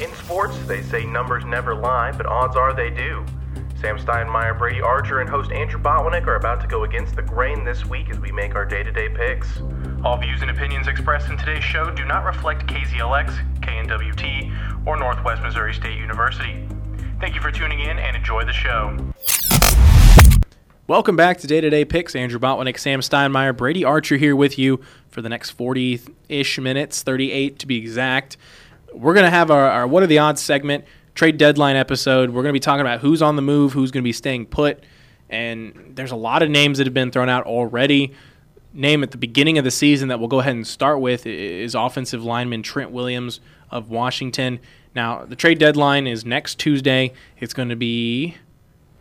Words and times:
In 0.00 0.14
sports, 0.14 0.56
they 0.68 0.80
say 0.80 1.04
numbers 1.04 1.44
never 1.44 1.74
lie, 1.74 2.12
but 2.12 2.24
odds 2.24 2.54
are 2.54 2.72
they 2.72 2.88
do. 2.88 3.26
Sam 3.80 3.98
Steinmeier, 3.98 4.56
Brady 4.56 4.80
Archer, 4.80 5.20
and 5.20 5.28
host 5.28 5.50
Andrew 5.50 5.80
Botwinick 5.80 6.24
are 6.28 6.36
about 6.36 6.60
to 6.60 6.68
go 6.68 6.84
against 6.84 7.16
the 7.16 7.22
grain 7.22 7.64
this 7.64 7.84
week 7.84 8.08
as 8.08 8.20
we 8.20 8.30
make 8.30 8.54
our 8.54 8.64
day 8.64 8.84
to 8.84 8.92
day 8.92 9.08
picks. 9.08 9.60
All 10.04 10.16
views 10.16 10.40
and 10.40 10.52
opinions 10.52 10.86
expressed 10.86 11.28
in 11.28 11.36
today's 11.36 11.64
show 11.64 11.90
do 11.90 12.04
not 12.04 12.24
reflect 12.24 12.68
KZLX, 12.68 13.60
KNWT, 13.60 14.86
or 14.86 14.96
Northwest 14.96 15.42
Missouri 15.42 15.74
State 15.74 15.98
University. 15.98 16.68
Thank 17.18 17.34
you 17.34 17.40
for 17.40 17.50
tuning 17.50 17.80
in 17.80 17.98
and 17.98 18.16
enjoy 18.16 18.44
the 18.44 18.52
show. 18.52 18.96
Welcome 20.86 21.16
back 21.16 21.38
to 21.38 21.48
Day 21.48 21.60
to 21.60 21.70
Day 21.70 21.84
Picks. 21.84 22.14
Andrew 22.14 22.38
Botwinick, 22.38 22.78
Sam 22.78 23.00
Steinmeier, 23.00 23.56
Brady 23.56 23.82
Archer 23.82 24.16
here 24.16 24.36
with 24.36 24.60
you 24.60 24.80
for 25.08 25.22
the 25.22 25.28
next 25.28 25.50
40 25.50 26.00
ish 26.28 26.60
minutes, 26.60 27.02
38 27.02 27.58
to 27.58 27.66
be 27.66 27.78
exact 27.78 28.36
we're 28.94 29.14
going 29.14 29.24
to 29.24 29.30
have 29.30 29.50
our, 29.50 29.68
our 29.68 29.86
What 29.86 30.02
Are 30.02 30.06
the 30.06 30.18
Odds 30.18 30.40
segment, 30.40 30.84
trade 31.14 31.38
deadline 31.38 31.76
episode. 31.76 32.30
We're 32.30 32.42
going 32.42 32.52
to 32.52 32.56
be 32.56 32.60
talking 32.60 32.80
about 32.80 33.00
who's 33.00 33.22
on 33.22 33.36
the 33.36 33.42
move, 33.42 33.72
who's 33.72 33.90
going 33.90 34.02
to 34.02 34.08
be 34.08 34.12
staying 34.12 34.46
put. 34.46 34.82
And 35.30 35.92
there's 35.94 36.10
a 36.10 36.16
lot 36.16 36.42
of 36.42 36.50
names 36.50 36.78
that 36.78 36.86
have 36.86 36.94
been 36.94 37.10
thrown 37.10 37.28
out 37.28 37.44
already. 37.44 38.14
Name 38.72 39.02
at 39.02 39.10
the 39.10 39.18
beginning 39.18 39.58
of 39.58 39.64
the 39.64 39.70
season 39.70 40.08
that 40.08 40.18
we'll 40.18 40.28
go 40.28 40.40
ahead 40.40 40.54
and 40.54 40.66
start 40.66 41.00
with 41.00 41.26
is 41.26 41.74
offensive 41.74 42.22
lineman 42.22 42.62
Trent 42.62 42.90
Williams 42.90 43.40
of 43.70 43.90
Washington. 43.90 44.60
Now, 44.94 45.24
the 45.24 45.36
trade 45.36 45.58
deadline 45.58 46.06
is 46.06 46.24
next 46.24 46.58
Tuesday. 46.58 47.12
It's 47.38 47.54
going 47.54 47.68
to 47.68 47.76
be 47.76 48.36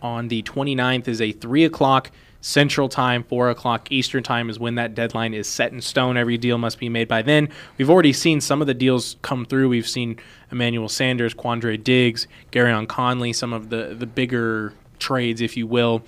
on 0.02 0.28
the 0.28 0.44
29th 0.44 1.08
is 1.08 1.22
a 1.22 1.31
3 1.31 1.66
o'clock 1.66 2.12
Central 2.41 2.88
Time, 2.88 3.23
4 3.23 3.50
o'clock 3.50 3.91
Eastern 3.91 4.23
Time 4.23 4.50
is 4.50 4.59
when 4.59 4.76
that 4.76 4.95
deadline 4.95 5.34
is 5.34 5.48
set 5.48 5.72
in 5.72 5.82
stone. 5.82 6.18
Every 6.18 6.38
deal 6.38 6.58
must 6.58 6.80
be 6.80 6.90
made 6.90 7.08
by 7.08 7.22
then. 7.22 7.50
We've 7.78 7.90
already 7.90 8.14
seen 8.14 8.41
some 8.41 8.62
of 8.62 8.68
the 8.68 8.73
deals 8.73 9.18
come 9.22 9.45
through. 9.45 9.70
We've 9.70 9.88
seen 9.88 10.20
Emmanuel 10.52 10.90
Sanders, 10.90 11.34
Quandre 11.34 11.81
Diggs, 11.84 12.28
Gareon 12.52 12.88
Conley, 12.88 13.34
some 13.34 13.53
of 13.53 13.70
the, 13.70 13.95
the 13.98 14.06
bigger 14.06 14.73
trades, 15.00 15.42
if 15.42 15.58
you 15.58 15.67
will. 15.67 16.03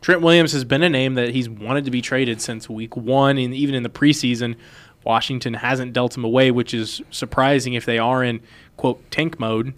Trent 0.00 0.22
Williams 0.22 0.52
has 0.52 0.64
been 0.64 0.82
a 0.82 0.90
name 0.90 1.14
that 1.14 1.30
he's 1.30 1.48
wanted 1.48 1.84
to 1.84 1.90
be 1.90 2.00
traded 2.00 2.40
since 2.40 2.68
week 2.68 2.96
one, 2.96 3.38
and 3.38 3.54
even 3.54 3.74
in 3.74 3.82
the 3.82 3.88
preseason. 3.88 4.56
Washington 5.04 5.54
hasn't 5.54 5.92
dealt 5.92 6.16
him 6.16 6.24
away, 6.24 6.50
which 6.50 6.74
is 6.74 7.00
surprising 7.10 7.74
if 7.74 7.84
they 7.84 7.98
are 7.98 8.24
in, 8.24 8.40
quote, 8.76 9.08
tank 9.10 9.38
mode 9.38 9.72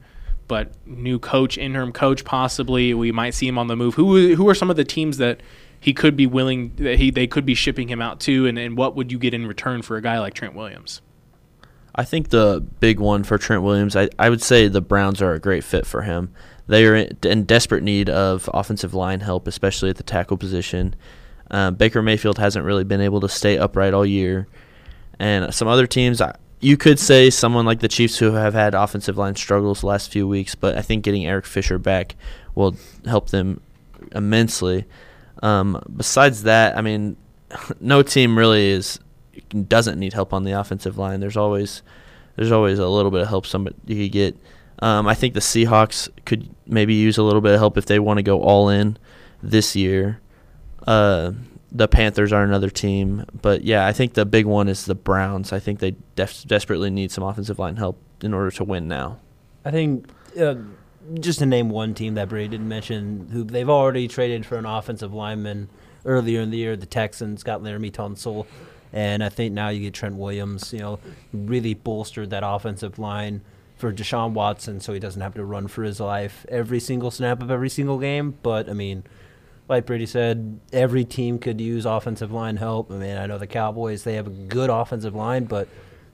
but 0.49 0.73
new 0.87 1.19
coach, 1.19 1.59
interim 1.59 1.93
coach, 1.93 2.25
possibly. 2.25 2.95
We 2.95 3.13
might 3.13 3.35
see 3.35 3.47
him 3.47 3.59
on 3.59 3.69
the 3.69 3.77
move. 3.77 3.95
Who 3.95 4.35
who 4.35 4.49
are 4.49 4.55
some 4.55 4.71
of 4.71 4.77
the 4.77 4.85
teams 4.85 5.19
that 5.19 5.41
he 5.81 5.93
could 5.93 6.17
be 6.17 6.27
willing 6.27 6.73
that 6.77 6.99
he 6.99 7.11
they 7.11 7.27
could 7.27 7.47
be 7.47 7.55
shipping 7.55 7.89
him 7.89 8.01
out 8.01 8.21
to, 8.21 8.47
and, 8.47 8.59
and 8.59 8.77
what 8.77 8.97
would 8.97 9.13
you 9.13 9.19
get 9.19 9.35
in 9.35 9.47
return 9.47 9.83
for 9.83 9.97
a 9.97 10.03
guy 10.03 10.19
like 10.19 10.35
Trent 10.35 10.55
Williams? 10.55 11.01
I 11.95 12.05
think 12.05 12.29
the 12.29 12.65
big 12.81 13.01
one 13.01 13.25
for 13.25 13.39
Trent 13.39 13.63
Williams, 13.63 13.97
I, 13.97 14.09
I 14.19 14.31
would 14.31 14.43
say 14.43 14.69
the 14.69 14.81
Browns 14.81 15.21
are 15.21 15.35
a 15.35 15.41
great 15.41 15.65
fit 15.65 15.85
for 15.85 16.03
him. 16.03 16.33
They 16.69 16.87
are 16.87 16.95
in 16.95 17.45
desperate 17.45 17.83
need 17.83 18.09
of 18.09 18.49
offensive 18.53 18.95
line 18.95 19.21
help, 19.21 19.49
especially 19.49 19.91
at 19.91 19.97
the 19.97 20.03
tackle 20.03 20.37
position. 20.37 20.95
Um, 21.51 21.75
Baker 21.75 22.03
Mayfield 22.03 22.39
hasn't 22.39 22.65
really 22.65 22.85
been 22.85 23.01
able 23.01 23.21
to 23.21 23.29
stay 23.29 23.57
upright 23.57 23.95
all 23.95 24.05
year, 24.05 24.47
and 25.19 25.53
some 25.53 25.67
other 25.67 25.87
teams. 25.87 26.21
You 26.61 26.77
could 26.77 26.99
say 26.99 27.31
someone 27.31 27.65
like 27.65 27.81
the 27.81 27.89
Chiefs 27.89 28.19
who 28.19 28.33
have 28.33 28.53
had 28.53 28.75
offensive 28.75 29.17
line 29.17 29.35
struggles 29.37 29.81
the 29.81 29.87
last 29.87 30.13
few 30.13 30.29
weeks, 30.29 30.55
but 30.55 30.77
I 30.77 30.83
think 30.83 31.05
getting 31.05 31.27
Eric 31.27 31.47
Fisher 31.47 31.79
back 31.79 32.17
will 32.55 32.77
help 33.07 33.31
them 33.31 33.61
immensely. 34.13 34.85
Um, 35.43 35.83
besides 35.95 36.45
that, 36.45 36.77
I 36.77 36.83
mean, 36.83 37.17
no 37.81 38.03
team 38.03 38.39
really 38.39 38.71
is 38.71 39.01
doesn't 39.69 39.99
need 39.99 40.13
help 40.13 40.33
on 40.33 40.45
the 40.45 40.53
offensive 40.53 40.99
line. 40.99 41.21
There's 41.21 41.37
always 41.37 41.83
there's 42.37 42.53
always 42.53 42.79
a 42.79 42.89
little 42.89 43.11
bit 43.11 43.23
of 43.23 43.29
help 43.29 43.47
somebody 43.47 43.77
you 43.87 44.05
could 44.05 44.13
get. 44.13 44.37
Um, 44.81 45.09
I 45.09 45.15
think 45.15 45.35
the 45.35 45.41
Seahawks 45.41 46.09
could 46.25 46.49
maybe 46.67 46.95
use 46.95 47.19
a 47.19 47.23
little 47.23 47.41
bit 47.41 47.55
of 47.55 47.59
help 47.59 47.77
if 47.77 47.87
they 47.87 47.99
want 47.99 48.19
to 48.19 48.23
go 48.23 48.41
all 48.41 48.69
in 48.69 48.97
this 49.43 49.75
year. 49.75 50.21
Uh, 50.87 51.33
the 51.73 51.89
Panthers 51.89 52.33
are 52.33 52.45
another 52.45 52.71
team, 52.71 53.25
but 53.43 53.63
yeah, 53.63 53.87
I 53.87 53.93
think 53.93 54.15
the 54.15 54.25
big 54.25 54.47
one 54.47 54.69
is 54.69 54.87
the 54.87 54.95
Browns. 54.95 55.53
I 55.53 55.59
think 55.59 55.81
they 55.81 55.97
def- 56.15 56.45
desperately 56.47 56.91
need 56.91 57.11
some 57.11 57.25
offensive 57.25 57.59
line 57.59 57.77
help 57.77 58.01
in 58.23 58.33
order 58.33 58.51
to 58.53 58.65
win 58.65 58.89
now. 58.89 59.19
I 59.65 59.71
think 59.71 60.09
uh, 60.41 60.55
just 61.15 61.39
to 61.41 61.47
name 61.47 61.71
one 61.71 61.95
team 61.95 62.15
that 62.15 62.29
Brady 62.29 62.49
didn't 62.49 62.69
mention, 62.69 63.29
who 63.33 63.45
they've 63.45 63.69
already 63.69 64.09
traded 64.09 64.45
for 64.47 64.57
an 64.57 64.67
offensive 64.67 65.15
lineman 65.15 65.69
earlier 66.05 66.41
in 66.41 66.51
the 66.51 66.59
year. 66.59 66.77
The 66.77 66.87
Texans 66.87 67.43
got 67.43 67.63
Laremy 67.63 67.93
Tunsil, 67.93 68.47
and 68.93 69.23
I 69.23 69.29
think 69.29 69.53
now 69.55 69.69
you 69.69 69.81
get 69.81 69.95
Trent 69.95 70.17
Williams. 70.17 70.73
You 70.73 70.81
know, 70.81 70.99
really 71.33 71.75
bolstered 71.75 72.31
that 72.31 72.43
offensive 72.45 72.99
line 72.99 73.43
for 73.77 73.93
Deshaun 73.93 74.33
Watson, 74.33 74.81
so 74.81 74.93
he 74.93 75.01
doesn't 75.01 75.23
have 75.23 75.35
to 75.35 75.45
run 75.45 75.69
for 75.69 75.85
his 75.85 76.01
life 76.01 76.45
every 76.49 76.81
single 76.81 77.11
snap 77.11 77.43
of 77.43 77.51
every 77.51 77.71
single 77.71 77.99
game. 77.99 78.37
But 78.43 78.69
I 78.69 78.73
mean, 78.73 79.05
like 79.69 79.87
Brady 79.87 80.07
said, 80.07 80.61
every 80.73 81.05
team 81.05 81.39
could 81.39 81.61
use 81.61 81.87
offensive 81.87 82.33
line 82.33 82.57
help. 82.57 82.91
I 82.91 82.97
mean, 82.97 83.17
I 83.17 83.27
know 83.27 83.39
the 83.39 83.47
Cowboys 83.47 84.05
they 84.05 84.15
have 84.15 84.27
a 84.27 84.31
good 84.31 84.71
offensive 84.71 85.15
line, 85.15 85.45
but 85.45 85.69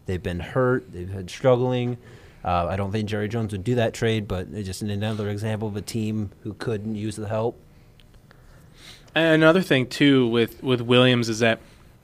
they've 0.07 0.23
been 0.23 0.41
hurt, 0.41 0.93
they've 0.93 1.11
been 1.11 1.29
struggling. 1.29 1.97
Uh, 2.45 2.67
I 2.69 2.77
don't 2.77 2.93
think 2.93 3.09
Jerry 3.09 3.29
Jones 3.29 3.53
would 3.53 3.65
do 3.65 3.75
that 3.77 3.95
trade, 3.95 4.29
but 4.29 4.53
just 4.53 4.83
another 4.83 5.31
example 5.31 5.69
of 5.69 5.77
a 5.77 5.83
team 5.83 6.31
who 6.43 6.53
couldn't 6.55 6.95
use 6.95 7.17
the 7.17 7.29
help. 7.29 7.59
And 9.15 9.43
Another 9.43 9.63
thing 9.63 9.87
too 9.87 10.27
with 10.29 10.63
with 10.63 10.81
Williams 10.81 11.29
is 11.29 11.39
that 11.39 11.61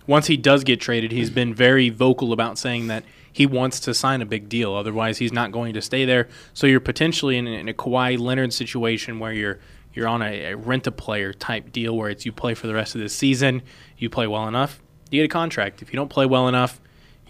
once 0.06 0.28
he 0.28 0.36
does 0.36 0.64
get 0.64 0.80
traded, 0.80 1.12
he's 1.12 1.30
been 1.30 1.54
very 1.54 1.90
vocal 1.90 2.32
about 2.32 2.58
saying 2.58 2.86
that 2.86 3.04
he 3.32 3.46
wants 3.46 3.78
to 3.80 3.94
sign 3.94 4.22
a 4.22 4.26
big 4.26 4.48
deal. 4.48 4.74
Otherwise, 4.74 5.18
he's 5.18 5.32
not 5.32 5.52
going 5.52 5.74
to 5.74 5.82
stay 5.82 6.04
there. 6.04 6.28
So 6.54 6.66
you're 6.66 6.80
potentially 6.80 7.36
in, 7.36 7.46
in 7.46 7.68
a 7.68 7.74
Kawhi 7.74 8.18
Leonard 8.18 8.52
situation 8.52 9.18
where 9.18 9.32
you're 9.32 9.58
you're 9.92 10.08
on 10.08 10.22
a, 10.22 10.52
a 10.52 10.56
rent 10.56 10.86
a 10.86 10.92
player 10.92 11.32
type 11.32 11.72
deal 11.72 11.96
where 11.96 12.08
it's 12.10 12.24
you 12.24 12.32
play 12.32 12.54
for 12.54 12.66
the 12.66 12.74
rest 12.74 12.94
of 12.94 13.00
the 13.00 13.08
season, 13.08 13.62
you 13.98 14.08
play 14.08 14.26
well 14.26 14.48
enough, 14.48 14.80
you 15.10 15.20
get 15.20 15.24
a 15.24 15.28
contract. 15.28 15.82
If 15.82 15.92
you 15.92 15.96
don't 15.96 16.10
play 16.10 16.26
well 16.26 16.48
enough, 16.48 16.80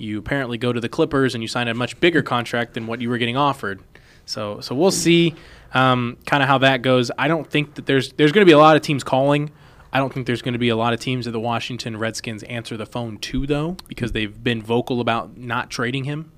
you 0.00 0.18
apparently 0.18 0.58
go 0.58 0.72
to 0.72 0.80
the 0.80 0.88
Clippers 0.88 1.34
and 1.34 1.42
you 1.42 1.48
sign 1.48 1.68
a 1.68 1.74
much 1.74 1.98
bigger 2.00 2.22
contract 2.22 2.74
than 2.74 2.86
what 2.86 3.00
you 3.00 3.08
were 3.10 3.18
getting 3.18 3.36
offered. 3.36 3.80
So 4.26 4.60
so 4.60 4.74
we'll 4.74 4.90
see 4.90 5.34
um, 5.74 6.16
kind 6.26 6.42
of 6.42 6.48
how 6.48 6.58
that 6.58 6.82
goes. 6.82 7.10
I 7.18 7.28
don't 7.28 7.48
think 7.48 7.74
that 7.74 7.86
there's 7.86 8.12
there's 8.12 8.32
going 8.32 8.42
to 8.42 8.48
be 8.48 8.52
a 8.52 8.58
lot 8.58 8.76
of 8.76 8.82
teams 8.82 9.04
calling. 9.04 9.50
I 9.92 9.98
don't 9.98 10.12
think 10.12 10.26
there's 10.26 10.42
going 10.42 10.52
to 10.52 10.58
be 10.58 10.68
a 10.68 10.76
lot 10.76 10.92
of 10.92 11.00
teams 11.00 11.24
that 11.24 11.32
the 11.32 11.40
Washington 11.40 11.96
Redskins 11.96 12.44
answer 12.44 12.76
the 12.76 12.86
phone 12.86 13.18
to 13.18 13.46
though 13.46 13.76
because 13.88 14.12
they've 14.12 14.42
been 14.42 14.62
vocal 14.62 15.00
about 15.00 15.36
not 15.36 15.70
trading 15.70 16.04
him. 16.04 16.32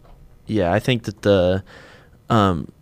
Yeah, 0.46 0.72
I 0.72 0.78
think 0.78 1.04
that 1.04 1.22
the 1.22 1.62
um, 2.30 2.72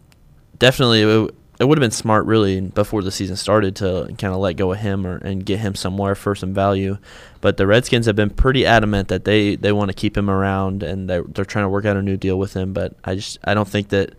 definitely 0.59 1.31
it, 1.61 1.65
would 1.69 1.79
have 1.79 1.83
been 1.83 1.91
smart 1.91 2.27
really 2.27 2.61
before 2.61 3.03
the 3.03 3.13
season 3.13 3.37
started 3.37 3.77
to 3.77 4.07
kind 4.19 4.35
of 4.35 4.41
let 4.41 4.55
go 4.55 4.73
of 4.73 4.79
him 4.79 5.07
or 5.07 5.19
and 5.19 5.45
get 5.45 5.61
him 5.61 5.75
somewhere 5.75 6.15
for 6.15 6.35
some 6.35 6.53
value. 6.53 6.99
But 7.41 7.57
the 7.57 7.67
Redskins 7.67 8.07
have 8.07 8.17
been 8.17 8.31
pretty 8.31 8.67
adamant 8.67 9.09
that 9.09 9.25
they, 9.25 9.57
they 9.57 9.73
want 9.73 9.91
to 9.91 9.95
keep 9.95 10.17
him 10.17 10.29
around 10.29 10.83
and 10.83 11.09
they're, 11.09 11.23
they're 11.23 11.45
trying 11.45 11.67
to 11.67 11.69
work 11.69 11.85
out 11.85 11.97
a 11.97 12.03
new 12.03 12.17
deal 12.17 12.39
with 12.39 12.55
him. 12.55 12.73
But 12.73 12.95
I 13.05 13.15
just 13.15 13.39
I 13.45 13.55
don't 13.55 13.69
think 13.69 13.91
that 13.91 14.15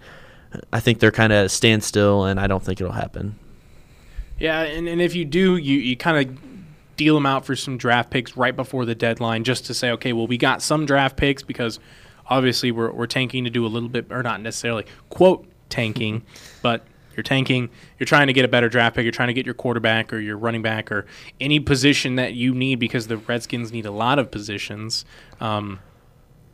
I 0.72 0.80
think 0.80 1.00
they're 1.00 1.12
kind 1.12 1.34
of 1.34 1.38
at 1.38 1.46
a 1.46 1.50
standstill 1.50 2.25
and 2.25 2.40
I 2.40 2.47
don't 2.47 2.63
think 2.63 2.80
it'll 2.80 2.94
happen. 2.94 3.35
Yeah, 4.40 4.62
and, 4.62 4.88
and 4.88 5.01
if 5.01 5.16
you 5.16 5.24
do, 5.24 5.57
you, 5.57 5.78
you 5.78 5.96
kind 5.96 6.28
of 6.30 6.38
deal 6.97 7.16
them 7.16 7.25
out 7.25 7.46
for 7.46 7.56
some 7.56 7.78
draft 7.78 8.09
picks 8.09 8.35
right 8.35 8.56
before 8.56 8.85
the 8.85 8.96
deadline 8.96 9.44
just 9.44 9.66
to 9.68 9.74
say, 9.74 9.91
okay, 9.91 10.13
well, 10.13 10.28
we 10.28 10.38
got 10.38 10.62
some 10.62 10.85
draft 10.85 11.16
picks 11.16 11.44
because 11.44 11.80
obviously 12.28 12.72
we're, 12.72 12.91
we're 12.91 13.07
tanking 13.07 13.44
to 13.44 13.50
do 13.50 13.66
a 13.66 13.68
little 13.69 13.90
bit, 13.90 14.07
or 14.09 14.24
not 14.24 14.41
necessarily, 14.41 14.85
quote, 15.09 15.46
tanking, 15.69 16.24
but 16.62 16.85
you're 17.21 17.37
tanking. 17.37 17.69
You're 17.99 18.07
trying 18.07 18.27
to 18.27 18.33
get 18.33 18.45
a 18.45 18.47
better 18.47 18.67
draft 18.67 18.95
pick. 18.95 19.03
You're 19.03 19.11
trying 19.11 19.27
to 19.27 19.33
get 19.33 19.45
your 19.45 19.53
quarterback 19.53 20.11
or 20.11 20.17
your 20.17 20.37
running 20.37 20.63
back 20.63 20.91
or 20.91 21.05
any 21.39 21.59
position 21.59 22.15
that 22.15 22.33
you 22.33 22.55
need 22.55 22.79
because 22.79 23.05
the 23.05 23.17
Redskins 23.17 23.71
need 23.71 23.85
a 23.85 23.91
lot 23.91 24.17
of 24.17 24.31
positions. 24.31 25.05
Um, 25.39 25.79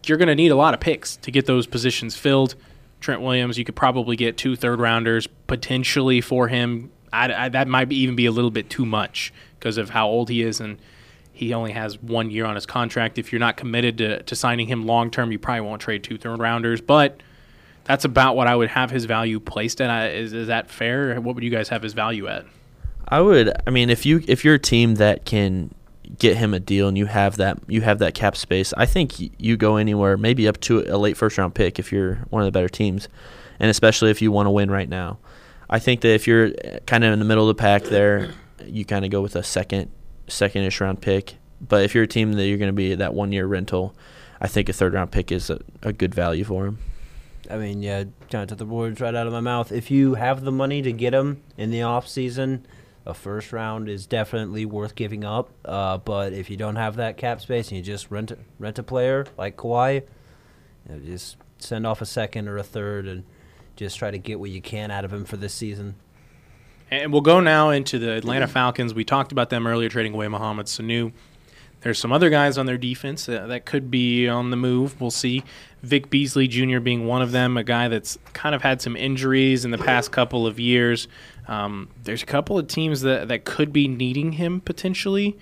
you're 0.05 0.17
going 0.17 0.28
to 0.28 0.35
need 0.35 0.51
a 0.51 0.55
lot 0.55 0.73
of 0.73 0.81
picks 0.81 1.16
to 1.17 1.31
get 1.31 1.45
those 1.45 1.67
positions 1.67 2.17
filled. 2.17 2.55
Trent 2.99 3.22
Williams, 3.22 3.58
you 3.58 3.64
could 3.64 3.78
probably 3.78 4.17
get 4.17 4.37
two 4.37 4.58
third 4.58 4.81
rounders 4.81 5.25
potentially 5.47 6.19
for 6.19 6.49
him. 6.49 6.91
I, 7.13 7.46
I, 7.46 7.49
that 7.49 7.70
might 7.70 7.85
be, 7.85 7.96
even 7.97 8.17
be 8.17 8.25
a 8.25 8.31
little 8.31 8.52
bit 8.52 8.70
too 8.70 8.85
much 8.85 9.34
because 9.58 9.78
of 9.78 9.91
how 9.91 10.09
old 10.09 10.29
he 10.29 10.41
is 10.41 10.59
and 10.59 10.78
he 11.31 11.53
only 11.53 11.72
has 11.72 12.02
one 12.02 12.29
year 12.29 12.46
on 12.46 12.55
his 12.55 12.66
contract. 12.66 13.17
If 13.17 13.31
you're 13.31 13.40
not 13.40 13.55
committed 13.55 13.99
to, 13.99 14.23
to 14.23 14.35
signing 14.35 14.67
him 14.67 14.85
long 14.85 15.11
term, 15.11 15.31
you 15.31 15.40
probably 15.40 15.61
won't 15.61 15.81
trade 15.81 16.03
two 16.03 16.17
third 16.17 16.40
rounders. 16.40 16.81
But 16.81 17.22
that's 17.87 18.05
about 18.05 18.35
what 18.35 18.47
I 18.47 18.55
would 18.55 18.69
have 18.69 18.91
his 18.91 19.05
value 19.05 19.39
placed 19.39 19.81
at. 19.81 20.11
Is 20.11 20.34
is 20.34 20.47
that 20.47 20.69
fair? 20.69 21.19
What 21.19 21.35
would 21.35 21.43
you 21.43 21.49
guys 21.49 21.69
have 21.69 21.81
his 21.81 21.93
value 21.93 22.28
at? 22.28 22.45
I 23.07 23.22
would. 23.22 23.53
I 23.66 23.69
mean, 23.69 23.89
if 23.89 24.05
you 24.05 24.23
if 24.28 24.43
you're 24.43 24.55
a 24.55 24.59
team 24.59 24.95
that 24.95 25.25
can 25.25 25.73
get 26.19 26.37
him 26.37 26.53
a 26.53 26.59
deal 26.59 26.87
and 26.87 26.97
you 26.97 27.05
have 27.05 27.37
that 27.37 27.59
you 27.67 27.81
have 27.81 27.99
that 27.99 28.13
cap 28.13 28.35
space, 28.35 28.73
I 28.78 28.85
think 28.85 29.13
you 29.39 29.57
go 29.57 29.78
anywhere, 29.78 30.17
maybe 30.17 30.47
up 30.47 30.59
to 30.61 30.81
a 30.81 30.97
late 30.97 31.17
first 31.17 31.37
round 31.37 31.55
pick 31.55 31.79
if 31.79 31.91
you're 31.91 32.16
one 32.29 32.41
of 32.41 32.45
the 32.45 32.51
better 32.51 32.69
teams, 32.69 33.07
and 33.59 33.69
especially 33.69 34.11
if 34.11 34.22
you 34.22 34.31
want 34.31 34.47
to 34.47 34.51
win 34.51 34.69
right 34.69 34.89
now. 34.89 35.17
I 35.69 35.79
think 35.79 36.01
that 36.01 36.09
if 36.13 36.28
you're 36.28 36.51
eh, 36.63 36.79
kind 36.85 37.03
of 37.03 37.13
in 37.13 37.19
the 37.19 37.25
middle 37.25 37.49
of 37.49 37.55
the 37.55 37.61
pack 37.61 37.84
there, 37.84 38.31
you 38.66 38.85
kind 38.85 39.05
of 39.05 39.11
go 39.11 39.22
with 39.22 39.35
a 39.35 39.43
second 39.43 39.91
second-ish 40.28 40.81
round 40.81 41.01
pick. 41.01 41.35
But 41.59 41.84
if 41.84 41.95
you're 41.95 42.03
a 42.03 42.07
team 42.07 42.34
that 42.34 42.45
you're 42.47 42.57
going 42.57 42.69
to 42.69 42.73
be 42.73 42.95
that 42.95 43.13
one 43.13 43.31
year 43.31 43.45
rental, 43.45 43.95
I 44.39 44.47
think 44.47 44.69
a 44.69 44.73
third 44.73 44.93
round 44.93 45.11
pick 45.11 45.31
is 45.31 45.49
a, 45.49 45.59
a 45.81 45.93
good 45.93 46.13
value 46.13 46.43
for 46.43 46.67
him. 46.67 46.79
I 47.49 47.58
mean, 47.58 47.82
yeah, 47.82 48.03
kind 48.29 48.44
of 48.44 48.49
took 48.49 48.58
the 48.58 48.66
words 48.66 48.99
right 48.99 49.14
out 49.14 49.28
of 49.28 49.34
my 49.34 49.40
mouth. 49.40 49.72
If 49.72 49.90
you 49.91 50.16
have 50.16 50.44
the 50.44 50.52
money 50.52 50.82
to 50.82 50.91
get 50.91 51.14
him 51.14 51.41
in 51.58 51.72
the 51.72 51.84
off 51.84 52.08
season, 52.08 52.66
a 53.05 53.14
first 53.14 53.53
round 53.53 53.88
is 53.88 54.05
definitely 54.05 54.66
worth 54.66 54.96
giving 54.96 55.23
up. 55.23 55.49
Uh, 55.64 55.97
but 55.97 56.34
if 56.34 56.49
you 56.49 56.58
don't 56.58 56.76
have 56.76 56.97
that 56.97 57.17
cap 57.17 57.41
space 57.41 57.70
and 57.70 57.78
you 57.78 57.84
just 57.84 58.11
rent 58.11 58.32
a, 58.32 58.38
rent 58.59 58.78
a 58.79 58.84
player 58.84 59.26
like 59.38 59.55
Kawhi, 59.55 59.96
you 59.96 60.96
know, 60.96 60.99
just 60.99 61.38
send 61.59 61.88
off 61.88 62.02
a 62.02 62.05
second 62.05 62.47
or 62.47 62.58
a 62.58 62.64
third 62.64 63.08
and 63.08 63.23
just 63.76 63.97
try 63.97 64.11
to 64.11 64.17
get 64.17 64.40
what 64.40 64.49
you 64.49 64.61
can 64.61 64.91
out 64.91 65.05
of 65.05 65.14
him 65.14 65.23
for 65.26 65.38
this 65.38 65.53
season. 65.53 65.96
And 66.90 67.11
we'll 67.11 67.22
go 67.22 67.40
now 67.40 67.70
into 67.70 67.99
the 67.99 68.14
Atlanta 68.14 68.47
Falcons. 68.47 68.94
We 68.94 69.03
talked 69.03 69.32
about 69.32 69.49
them 69.49 69.67
earlier, 69.67 69.90
trading 69.90 70.14
away 70.14 70.28
Mohamed 70.28 70.67
Sanu. 70.67 71.11
There's 71.82 72.00
some 72.00 72.12
other 72.12 72.29
guys 72.29 72.58
on 72.58 72.66
their 72.66 72.78
defense 72.78 73.28
that, 73.28 73.47
that 73.50 73.66
could 73.66 73.91
be 73.91 74.28
on 74.28 74.50
the 74.50 74.58
move. 74.58 75.00
We'll 75.00 75.12
see. 75.12 75.44
Vic 75.84 76.09
Beasley 76.09 76.47
Jr. 76.47 76.79
being 76.79 77.06
one 77.06 77.22
of 77.22 77.32
them, 77.32 77.56
a 77.56 77.64
guy 77.64 77.88
that's 77.88 78.18
kind 78.34 78.56
of 78.56 78.64
had 78.64 78.82
some 78.82 78.96
injuries 78.96 79.64
in 79.64 79.72
the 79.72 79.78
past 79.78 80.12
couple 80.12 80.47
of 80.47 80.59
years. 80.59 81.08
Um, 81.47 81.90
there's 82.03 82.24
a 82.24 82.26
couple 82.26 82.58
of 82.58 82.68
teams 82.68 83.02
that, 83.02 83.28
that 83.28 83.46
could 83.46 83.72
be 83.72 83.88
needing 83.88 84.34
him 84.34 84.59
potentially. 84.59 85.38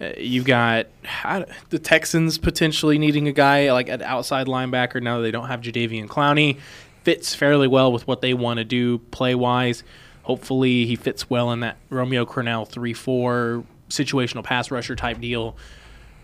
Uh, 0.00 0.10
you've 0.18 0.44
got 0.44 0.86
how, 1.04 1.46
the 1.70 1.78
Texans 1.78 2.36
potentially 2.36 2.98
needing 2.98 3.28
a 3.28 3.32
guy 3.32 3.72
like 3.72 3.88
an 3.88 4.02
outside 4.02 4.46
linebacker 4.46 5.02
now 5.02 5.16
that 5.16 5.22
they 5.22 5.30
don't 5.30 5.48
have 5.48 5.60
Jadeveon 5.60 6.08
Clowney. 6.08 6.58
Fits 7.02 7.34
fairly 7.34 7.68
well 7.68 7.92
with 7.92 8.06
what 8.06 8.20
they 8.20 8.34
want 8.34 8.58
to 8.58 8.64
do 8.64 8.98
play 8.98 9.34
wise. 9.34 9.84
Hopefully, 10.24 10.86
he 10.86 10.96
fits 10.96 11.30
well 11.30 11.52
in 11.52 11.60
that 11.60 11.76
Romeo 11.88 12.26
Crennel 12.26 12.68
3 12.68 12.92
4 12.92 13.64
situational 13.88 14.44
pass 14.44 14.70
rusher 14.70 14.96
type 14.96 15.20
deal. 15.20 15.56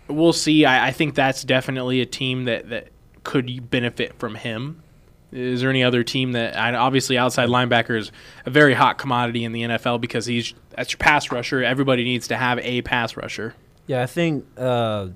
We'll 0.07 0.33
see. 0.33 0.65
I, 0.65 0.87
I 0.87 0.91
think 0.91 1.15
that's 1.15 1.43
definitely 1.43 2.01
a 2.01 2.05
team 2.05 2.45
that, 2.45 2.69
that 2.69 2.89
could 3.23 3.69
benefit 3.69 4.19
from 4.19 4.35
him. 4.35 4.83
Is 5.31 5.61
there 5.61 5.69
any 5.71 5.83
other 5.83 6.03
team 6.03 6.33
that 6.33 6.55
obviously 6.75 7.17
outside 7.17 7.49
linebacker 7.49 7.97
is 7.97 8.11
a 8.45 8.51
very 8.51 8.75
hot 8.75 8.99
commodity 8.99 9.43
in 9.43 9.51
the 9.51 9.63
NFL 9.63 9.99
because 9.99 10.27
he's 10.27 10.53
that's 10.69 10.91
your 10.91 10.99
pass 10.99 11.31
rusher. 11.31 11.63
Everybody 11.63 12.03
needs 12.03 12.27
to 12.27 12.37
have 12.37 12.59
a 12.59 12.83
pass 12.83 13.17
rusher. 13.17 13.55
Yeah, 13.87 14.03
I 14.03 14.05
think 14.05 14.45
uh, 14.57 15.07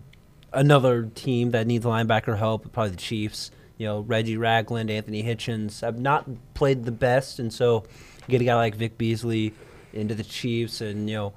another 0.51 1.03
team 1.13 1.51
that 1.51 1.67
needs 1.67 1.85
linebacker 1.85 2.37
help 2.37 2.71
probably 2.73 2.91
the 2.91 2.97
Chiefs. 2.97 3.51
You 3.77 3.85
know, 3.85 3.99
Reggie 3.99 4.37
Ragland, 4.37 4.89
Anthony 4.89 5.21
Hitchens 5.21 5.81
have 5.81 5.99
not 5.99 6.27
played 6.55 6.83
the 6.83 6.91
best, 6.91 7.37
and 7.37 7.53
so 7.53 7.83
you 8.27 8.31
get 8.31 8.41
a 8.41 8.45
guy 8.45 8.55
like 8.55 8.75
Vic 8.75 8.97
Beasley 8.97 9.53
into 9.93 10.15
the 10.15 10.23
Chiefs, 10.23 10.81
and 10.81 11.07
you 11.07 11.15
know, 11.15 11.33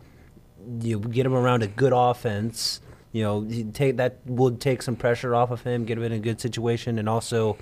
you 0.81 0.99
get 1.01 1.27
him 1.27 1.35
around 1.35 1.62
a 1.62 1.67
good 1.67 1.93
offense 1.95 2.81
you 3.12 3.23
know, 3.23 3.47
take 3.73 3.97
that 3.97 4.19
would 4.27 4.61
take 4.61 4.83
some 4.83 4.97
pressure 4.97 5.35
off 5.35 5.51
of 5.51 5.62
him, 5.62 5.85
get 5.85 5.99
him 5.99 6.05
in 6.05 6.12
a 6.12 6.19
good 6.19 6.41
situation, 6.41 6.99
and 6.99 7.09
also, 7.09 7.57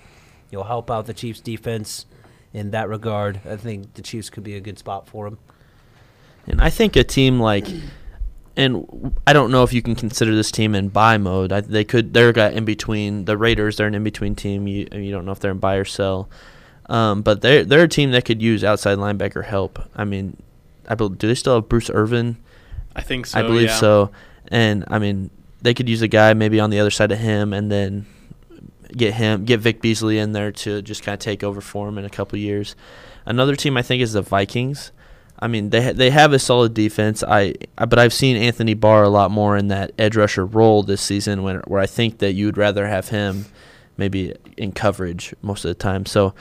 you 0.50 0.58
know, 0.58 0.64
help 0.64 0.90
out 0.90 1.06
the 1.06 1.14
Chiefs' 1.14 1.40
defense 1.40 2.04
in 2.52 2.70
that 2.72 2.88
regard. 2.88 3.40
I 3.48 3.56
think 3.56 3.94
the 3.94 4.02
Chiefs 4.02 4.28
could 4.28 4.44
be 4.44 4.56
a 4.56 4.60
good 4.60 4.78
spot 4.78 5.08
for 5.08 5.26
him. 5.26 5.38
And 6.46 6.60
I 6.60 6.68
think 6.70 6.96
a 6.96 7.04
team 7.04 7.40
like, 7.40 7.66
and 8.56 9.16
I 9.26 9.32
don't 9.32 9.50
know 9.50 9.62
if 9.62 9.72
you 9.72 9.80
can 9.80 9.94
consider 9.94 10.34
this 10.34 10.50
team 10.50 10.74
in 10.74 10.88
buy 10.88 11.16
mode. 11.16 11.50
I, 11.50 11.62
they 11.62 11.84
could. 11.84 12.12
They're 12.12 12.32
got 12.32 12.52
in 12.52 12.66
between. 12.66 13.24
The 13.24 13.36
Raiders. 13.36 13.76
They're 13.76 13.86
an 13.86 13.94
in 13.94 14.04
between 14.04 14.34
team. 14.34 14.66
You 14.66 14.86
you 14.92 15.10
don't 15.10 15.24
know 15.24 15.32
if 15.32 15.40
they're 15.40 15.50
in 15.50 15.58
buy 15.58 15.76
or 15.76 15.84
sell. 15.86 16.28
Um, 16.90 17.22
but 17.22 17.40
they're 17.40 17.64
they're 17.64 17.84
a 17.84 17.88
team 17.88 18.10
that 18.10 18.24
could 18.26 18.42
use 18.42 18.64
outside 18.64 18.98
linebacker 18.98 19.44
help. 19.44 19.78
I 19.94 20.04
mean, 20.04 20.36
I 20.88 20.94
do 20.94 21.08
they 21.08 21.34
still 21.34 21.54
have 21.54 21.68
Bruce 21.70 21.90
Irvin? 21.90 22.36
I 22.98 23.02
think 23.02 23.26
so. 23.26 23.38
I 23.38 23.42
believe 23.42 23.68
yeah. 23.68 23.76
so. 23.76 24.10
And 24.48 24.84
I 24.88 24.98
mean, 24.98 25.30
they 25.62 25.72
could 25.74 25.88
use 25.88 26.02
a 26.02 26.08
guy 26.08 26.34
maybe 26.34 26.58
on 26.58 26.70
the 26.70 26.80
other 26.80 26.90
side 26.90 27.12
of 27.12 27.18
him, 27.18 27.52
and 27.52 27.70
then 27.70 28.06
get 28.96 29.14
him, 29.14 29.44
get 29.44 29.60
Vic 29.60 29.80
Beasley 29.80 30.18
in 30.18 30.32
there 30.32 30.50
to 30.52 30.82
just 30.82 31.02
kind 31.02 31.14
of 31.14 31.20
take 31.20 31.44
over 31.44 31.60
for 31.60 31.88
him 31.88 31.98
in 31.98 32.04
a 32.04 32.10
couple 32.10 32.38
years. 32.38 32.74
Another 33.24 33.54
team 33.56 33.76
I 33.76 33.82
think 33.82 34.02
is 34.02 34.14
the 34.14 34.22
Vikings. 34.22 34.92
I 35.38 35.46
mean, 35.46 35.70
they 35.70 35.82
ha- 35.82 35.92
they 35.92 36.10
have 36.10 36.32
a 36.32 36.38
solid 36.38 36.74
defense. 36.74 37.22
I, 37.22 37.54
I 37.76 37.84
but 37.84 37.98
I've 37.98 38.12
seen 38.12 38.36
Anthony 38.36 38.74
Barr 38.74 39.04
a 39.04 39.08
lot 39.08 39.30
more 39.30 39.56
in 39.56 39.68
that 39.68 39.92
edge 39.96 40.16
rusher 40.16 40.44
role 40.44 40.82
this 40.82 41.00
season, 41.00 41.44
when 41.44 41.58
where 41.68 41.80
I 41.80 41.86
think 41.86 42.18
that 42.18 42.32
you 42.32 42.46
would 42.46 42.58
rather 42.58 42.88
have 42.88 43.10
him 43.10 43.46
maybe 43.96 44.34
in 44.56 44.72
coverage 44.72 45.34
most 45.42 45.64
of 45.64 45.68
the 45.68 45.74
time. 45.74 46.06
So 46.06 46.34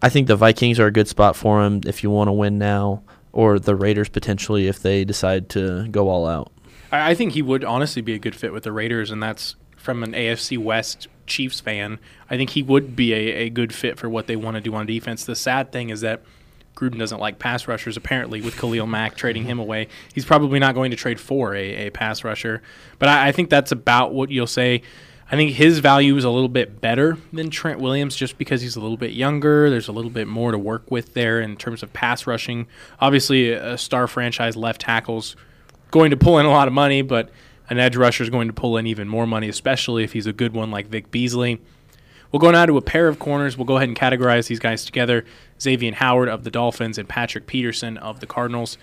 I 0.00 0.08
think 0.08 0.28
the 0.28 0.36
Vikings 0.36 0.78
are 0.78 0.86
a 0.86 0.92
good 0.92 1.08
spot 1.08 1.34
for 1.34 1.64
him 1.64 1.80
if 1.86 2.02
you 2.02 2.10
want 2.10 2.28
to 2.28 2.32
win 2.32 2.58
now, 2.58 3.02
or 3.32 3.58
the 3.58 3.76
Raiders 3.76 4.08
potentially 4.08 4.68
if 4.68 4.80
they 4.80 5.04
decide 5.04 5.48
to 5.50 5.88
go 5.88 6.08
all 6.08 6.26
out. 6.26 6.52
I, 6.90 7.14
think 7.14 7.32
he 7.32 7.42
would 7.42 7.64
honestly 7.64 8.00
be 8.00 8.14
a 8.14 8.18
good 8.18 8.34
fit 8.34 8.52
with 8.52 8.62
the 8.62 8.72
Raiders, 8.72 9.10
and 9.10 9.22
that's 9.22 9.56
from 9.76 10.02
an 10.02 10.12
AFC 10.12 10.56
West 10.56 11.06
Chiefs 11.26 11.60
fan. 11.60 11.98
I 12.30 12.36
think 12.36 12.50
he 12.50 12.62
would 12.62 12.96
be 12.96 13.12
a, 13.12 13.46
a 13.46 13.50
good 13.50 13.74
fit 13.74 13.98
for 13.98 14.08
what 14.08 14.26
they 14.26 14.36
want 14.36 14.54
to 14.56 14.60
do 14.60 14.74
on 14.74 14.86
defense. 14.86 15.24
The 15.24 15.36
sad 15.36 15.70
thing 15.70 15.90
is 15.90 16.00
that 16.00 16.22
Gruden 16.74 16.98
doesn't 16.98 17.18
like 17.18 17.38
pass 17.38 17.66
rushers, 17.68 17.96
apparently, 17.96 18.40
with 18.40 18.56
Khalil 18.56 18.86
Mack 18.86 19.16
trading 19.16 19.44
him 19.44 19.58
away. 19.58 19.88
He's 20.14 20.24
probably 20.24 20.58
not 20.58 20.74
going 20.74 20.92
to 20.92 20.96
trade 20.96 21.20
for 21.20 21.54
a, 21.54 21.88
a 21.88 21.90
pass 21.90 22.24
rusher. 22.24 22.62
But 22.98 23.08
I, 23.08 23.28
I 23.28 23.32
think 23.32 23.50
that's 23.50 23.72
about 23.72 24.14
what 24.14 24.30
you'll 24.30 24.46
say. 24.46 24.82
I 25.30 25.36
think 25.36 25.52
his 25.52 25.80
value 25.80 26.16
is 26.16 26.24
a 26.24 26.30
little 26.30 26.48
bit 26.48 26.80
better 26.80 27.18
than 27.32 27.50
Trent 27.50 27.80
Williams 27.80 28.16
just 28.16 28.38
because 28.38 28.62
he's 28.62 28.76
a 28.76 28.80
little 28.80 28.96
bit 28.96 29.12
younger. 29.12 29.68
There's 29.68 29.88
a 29.88 29.92
little 29.92 30.10
bit 30.10 30.26
more 30.26 30.52
to 30.52 30.58
work 30.58 30.90
with 30.90 31.12
there 31.12 31.40
in 31.40 31.56
terms 31.56 31.82
of 31.82 31.92
pass 31.92 32.26
rushing. 32.26 32.66
Obviously, 32.98 33.50
a 33.52 33.76
star 33.76 34.06
franchise 34.06 34.56
left 34.56 34.80
tackles 34.80 35.36
going 35.90 36.10
to 36.10 36.16
pull 36.16 36.38
in 36.38 36.46
a 36.46 36.50
lot 36.50 36.66
of 36.66 36.72
money, 36.72 37.02
but 37.02 37.30
an 37.68 37.78
edge 37.78 37.96
rusher 37.96 38.24
is 38.24 38.30
going 38.30 38.48
to 38.48 38.54
pull 38.54 38.78
in 38.78 38.86
even 38.86 39.06
more 39.06 39.26
money, 39.26 39.48
especially 39.48 40.02
if 40.02 40.14
he's 40.14 40.26
a 40.26 40.32
good 40.32 40.54
one 40.54 40.70
like 40.70 40.86
Vic 40.86 41.10
Beasley. 41.10 41.60
We'll 42.32 42.40
go 42.40 42.50
now 42.50 42.66
to 42.66 42.76
a 42.76 42.82
pair 42.82 43.08
of 43.08 43.18
corners. 43.18 43.56
We'll 43.56 43.64
go 43.66 43.76
ahead 43.76 43.88
and 43.88 43.98
categorize 43.98 44.48
these 44.48 44.58
guys 44.58 44.84
together 44.84 45.24
Xavier 45.60 45.94
Howard 45.94 46.28
of 46.28 46.44
the 46.44 46.50
Dolphins 46.50 46.98
and 46.98 47.08
Patrick 47.08 47.46
Peterson 47.46 47.96
of 47.98 48.20
the 48.20 48.26
Cardinals. 48.26 48.78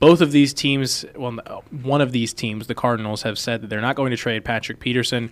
Both 0.00 0.20
of 0.20 0.32
these 0.32 0.52
teams, 0.52 1.04
well, 1.14 1.38
uh, 1.46 1.60
one 1.70 2.00
of 2.00 2.10
these 2.10 2.32
teams, 2.32 2.66
the 2.66 2.74
Cardinals, 2.74 3.22
have 3.22 3.38
said 3.38 3.62
that 3.62 3.70
they're 3.70 3.80
not 3.80 3.94
going 3.94 4.10
to 4.10 4.16
trade 4.16 4.44
Patrick 4.44 4.80
Peterson. 4.80 5.30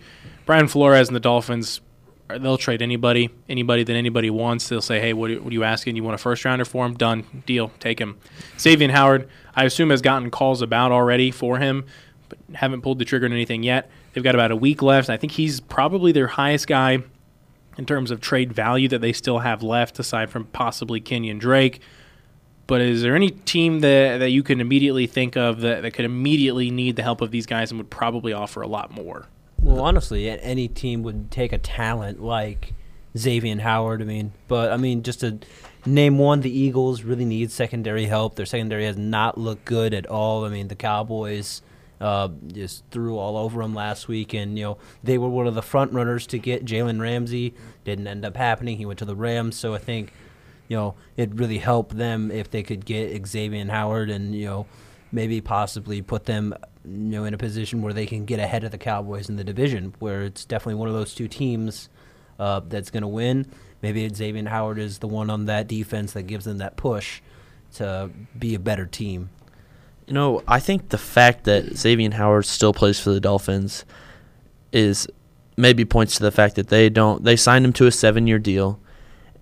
Brian 0.50 0.66
Flores 0.66 1.06
and 1.06 1.14
the 1.14 1.20
Dolphins, 1.20 1.80
uh, 2.28 2.36
they'll 2.36 2.58
trade 2.58 2.82
anybody, 2.82 3.30
anybody 3.48 3.84
that 3.84 3.92
anybody 3.94 4.30
wants. 4.30 4.68
They'll 4.68 4.82
say, 4.82 4.98
hey, 4.98 5.12
what, 5.12 5.30
are 5.30 5.34
you 5.34 5.62
asking? 5.62 5.94
You 5.94 6.02
want 6.02 6.16
a 6.16 6.18
first 6.18 6.44
rounder 6.44 6.64
for 6.64 6.84
him? 6.84 6.94
Done. 6.94 7.24
Deal. 7.46 7.70
Take 7.78 8.00
him. 8.00 8.18
Xavier 8.58 8.90
Howard, 8.90 9.28
I 9.54 9.62
assume 9.62 9.90
has 9.90 10.02
gotten 10.02 10.28
calls 10.28 10.60
about 10.60 10.90
already 10.90 11.30
for 11.30 11.58
him, 11.58 11.84
but 12.28 12.38
haven't 12.54 12.80
pulled 12.80 12.98
the 12.98 13.04
trigger 13.04 13.26
on 13.26 13.32
anything 13.32 13.62
yet. 13.62 13.92
They've 14.12 14.24
got 14.24 14.34
about 14.34 14.50
a 14.50 14.56
week 14.56 14.82
left. 14.82 15.08
I 15.08 15.16
think 15.16 15.34
he's 15.34 15.60
probably 15.60 16.10
their 16.10 16.26
highest 16.26 16.66
guy 16.66 17.04
in 17.78 17.86
terms 17.86 18.10
of 18.10 18.20
trade 18.20 18.52
value 18.52 18.88
that 18.88 19.00
they 19.00 19.12
still 19.12 19.38
have 19.38 19.62
left, 19.62 20.00
aside 20.00 20.30
from 20.30 20.46
possibly 20.46 21.00
Kenyon 21.00 21.38
Drake. 21.38 21.80
But 22.66 22.80
is 22.80 23.02
there 23.02 23.14
any 23.14 23.30
team 23.30 23.82
that, 23.82 24.18
that 24.18 24.30
you 24.30 24.42
can 24.42 24.60
immediately 24.60 25.06
think 25.06 25.36
of 25.36 25.60
that, 25.60 25.82
that 25.82 25.92
could 25.92 26.06
immediately 26.06 26.72
need 26.72 26.96
the 26.96 27.04
help 27.04 27.20
of 27.20 27.30
these 27.30 27.46
guys 27.46 27.70
and 27.70 27.78
would 27.78 27.90
probably 27.90 28.32
offer 28.32 28.62
a 28.62 28.66
lot 28.66 28.90
more? 28.90 29.28
Well, 29.62 29.80
honestly, 29.80 30.30
any 30.30 30.68
team 30.68 31.02
would 31.02 31.30
take 31.30 31.52
a 31.52 31.58
talent 31.58 32.22
like 32.22 32.74
Xavier 33.16 33.60
Howard. 33.60 34.00
I 34.00 34.04
mean, 34.04 34.32
but 34.48 34.72
I 34.72 34.76
mean, 34.76 35.02
just 35.02 35.20
to 35.20 35.38
name 35.84 36.18
one, 36.18 36.40
the 36.40 36.56
Eagles 36.56 37.02
really 37.02 37.24
need 37.24 37.50
secondary 37.50 38.06
help. 38.06 38.36
Their 38.36 38.46
secondary 38.46 38.86
has 38.86 38.96
not 38.96 39.36
looked 39.36 39.64
good 39.64 39.92
at 39.92 40.06
all. 40.06 40.44
I 40.44 40.48
mean, 40.48 40.68
the 40.68 40.74
Cowboys 40.74 41.60
uh, 42.00 42.28
just 42.46 42.84
threw 42.90 43.18
all 43.18 43.36
over 43.36 43.60
them 43.60 43.74
last 43.74 44.08
week, 44.08 44.32
and 44.32 44.58
you 44.58 44.64
know 44.64 44.78
they 45.04 45.18
were 45.18 45.28
one 45.28 45.46
of 45.46 45.54
the 45.54 45.62
front 45.62 45.92
runners 45.92 46.26
to 46.28 46.38
get 46.38 46.64
Jalen 46.64 47.00
Ramsey. 47.00 47.54
Didn't 47.84 48.06
end 48.06 48.24
up 48.24 48.36
happening. 48.36 48.78
He 48.78 48.86
went 48.86 48.98
to 49.00 49.04
the 49.04 49.16
Rams, 49.16 49.56
so 49.56 49.74
I 49.74 49.78
think 49.78 50.12
you 50.68 50.76
know 50.76 50.94
it 51.16 51.34
really 51.34 51.58
helped 51.58 51.96
them 51.96 52.30
if 52.30 52.50
they 52.50 52.62
could 52.62 52.86
get 52.86 53.26
Xavier 53.26 53.66
Howard 53.66 54.08
and 54.08 54.34
you 54.34 54.46
know 54.46 54.66
maybe 55.12 55.40
possibly 55.40 56.00
put 56.00 56.24
them 56.24 56.54
you 56.84 56.90
know 56.90 57.24
in 57.24 57.34
a 57.34 57.38
position 57.38 57.82
where 57.82 57.92
they 57.92 58.06
can 58.06 58.24
get 58.24 58.40
ahead 58.40 58.64
of 58.64 58.70
the 58.70 58.78
Cowboys 58.78 59.28
in 59.28 59.36
the 59.36 59.44
division, 59.44 59.94
where 59.98 60.22
it's 60.22 60.44
definitely 60.44 60.74
one 60.74 60.88
of 60.88 60.94
those 60.94 61.14
two 61.14 61.28
teams 61.28 61.88
uh, 62.38 62.60
that's 62.68 62.90
going 62.90 63.02
to 63.02 63.08
win 63.08 63.46
maybe 63.82 64.08
Xavier 64.08 64.48
Howard 64.48 64.78
is 64.78 64.98
the 64.98 65.08
one 65.08 65.30
on 65.30 65.46
that 65.46 65.68
defense 65.68 66.12
that 66.12 66.24
gives 66.24 66.44
them 66.44 66.58
that 66.58 66.76
push 66.76 67.20
to 67.74 68.10
be 68.38 68.54
a 68.54 68.58
better 68.58 68.86
team. 68.86 69.30
You 70.06 70.14
know, 70.14 70.42
I 70.48 70.60
think 70.60 70.88
the 70.88 70.98
fact 70.98 71.44
that 71.44 71.76
Xavier 71.76 72.10
Howard 72.10 72.44
still 72.46 72.72
plays 72.72 72.98
for 72.98 73.10
the 73.10 73.20
Dolphins 73.20 73.84
is 74.72 75.06
maybe 75.56 75.84
points 75.84 76.16
to 76.16 76.22
the 76.22 76.30
fact 76.30 76.56
that 76.56 76.68
they 76.68 76.88
don't 76.88 77.24
they 77.24 77.36
signed 77.36 77.64
him 77.64 77.72
to 77.74 77.86
a 77.86 77.92
seven 77.92 78.26
year 78.26 78.38
deal, 78.38 78.80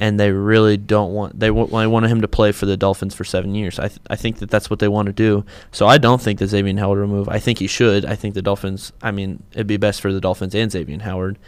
and 0.00 0.18
they 0.18 0.30
really 0.30 0.76
don't 0.76 1.12
want 1.12 1.38
they, 1.38 1.48
w- 1.48 1.66
they 1.66 1.86
wanted 1.86 2.08
him 2.08 2.20
to 2.20 2.28
play 2.28 2.52
for 2.52 2.66
the 2.66 2.76
Dolphins 2.76 3.14
for 3.14 3.24
seven 3.24 3.54
years. 3.54 3.78
I 3.78 3.88
th- 3.88 4.00
I 4.08 4.16
think 4.16 4.38
that 4.38 4.50
that's 4.50 4.70
what 4.70 4.78
they 4.78 4.88
want 4.88 5.06
to 5.06 5.12
do. 5.12 5.44
So 5.72 5.86
I 5.86 5.98
don't 5.98 6.20
think 6.20 6.38
that 6.38 6.48
Xavier 6.48 6.78
Howard 6.78 7.00
will 7.00 7.08
move. 7.08 7.28
I 7.28 7.38
think 7.38 7.58
he 7.58 7.66
should. 7.66 8.04
I 8.04 8.14
think 8.14 8.34
the 8.34 8.42
Dolphins. 8.42 8.92
I 9.02 9.10
mean, 9.10 9.42
it'd 9.52 9.66
be 9.66 9.76
best 9.76 10.00
for 10.00 10.12
the 10.12 10.20
Dolphins 10.20 10.54
and 10.54 10.70
Xavier 10.70 11.00
Howard 11.00 11.38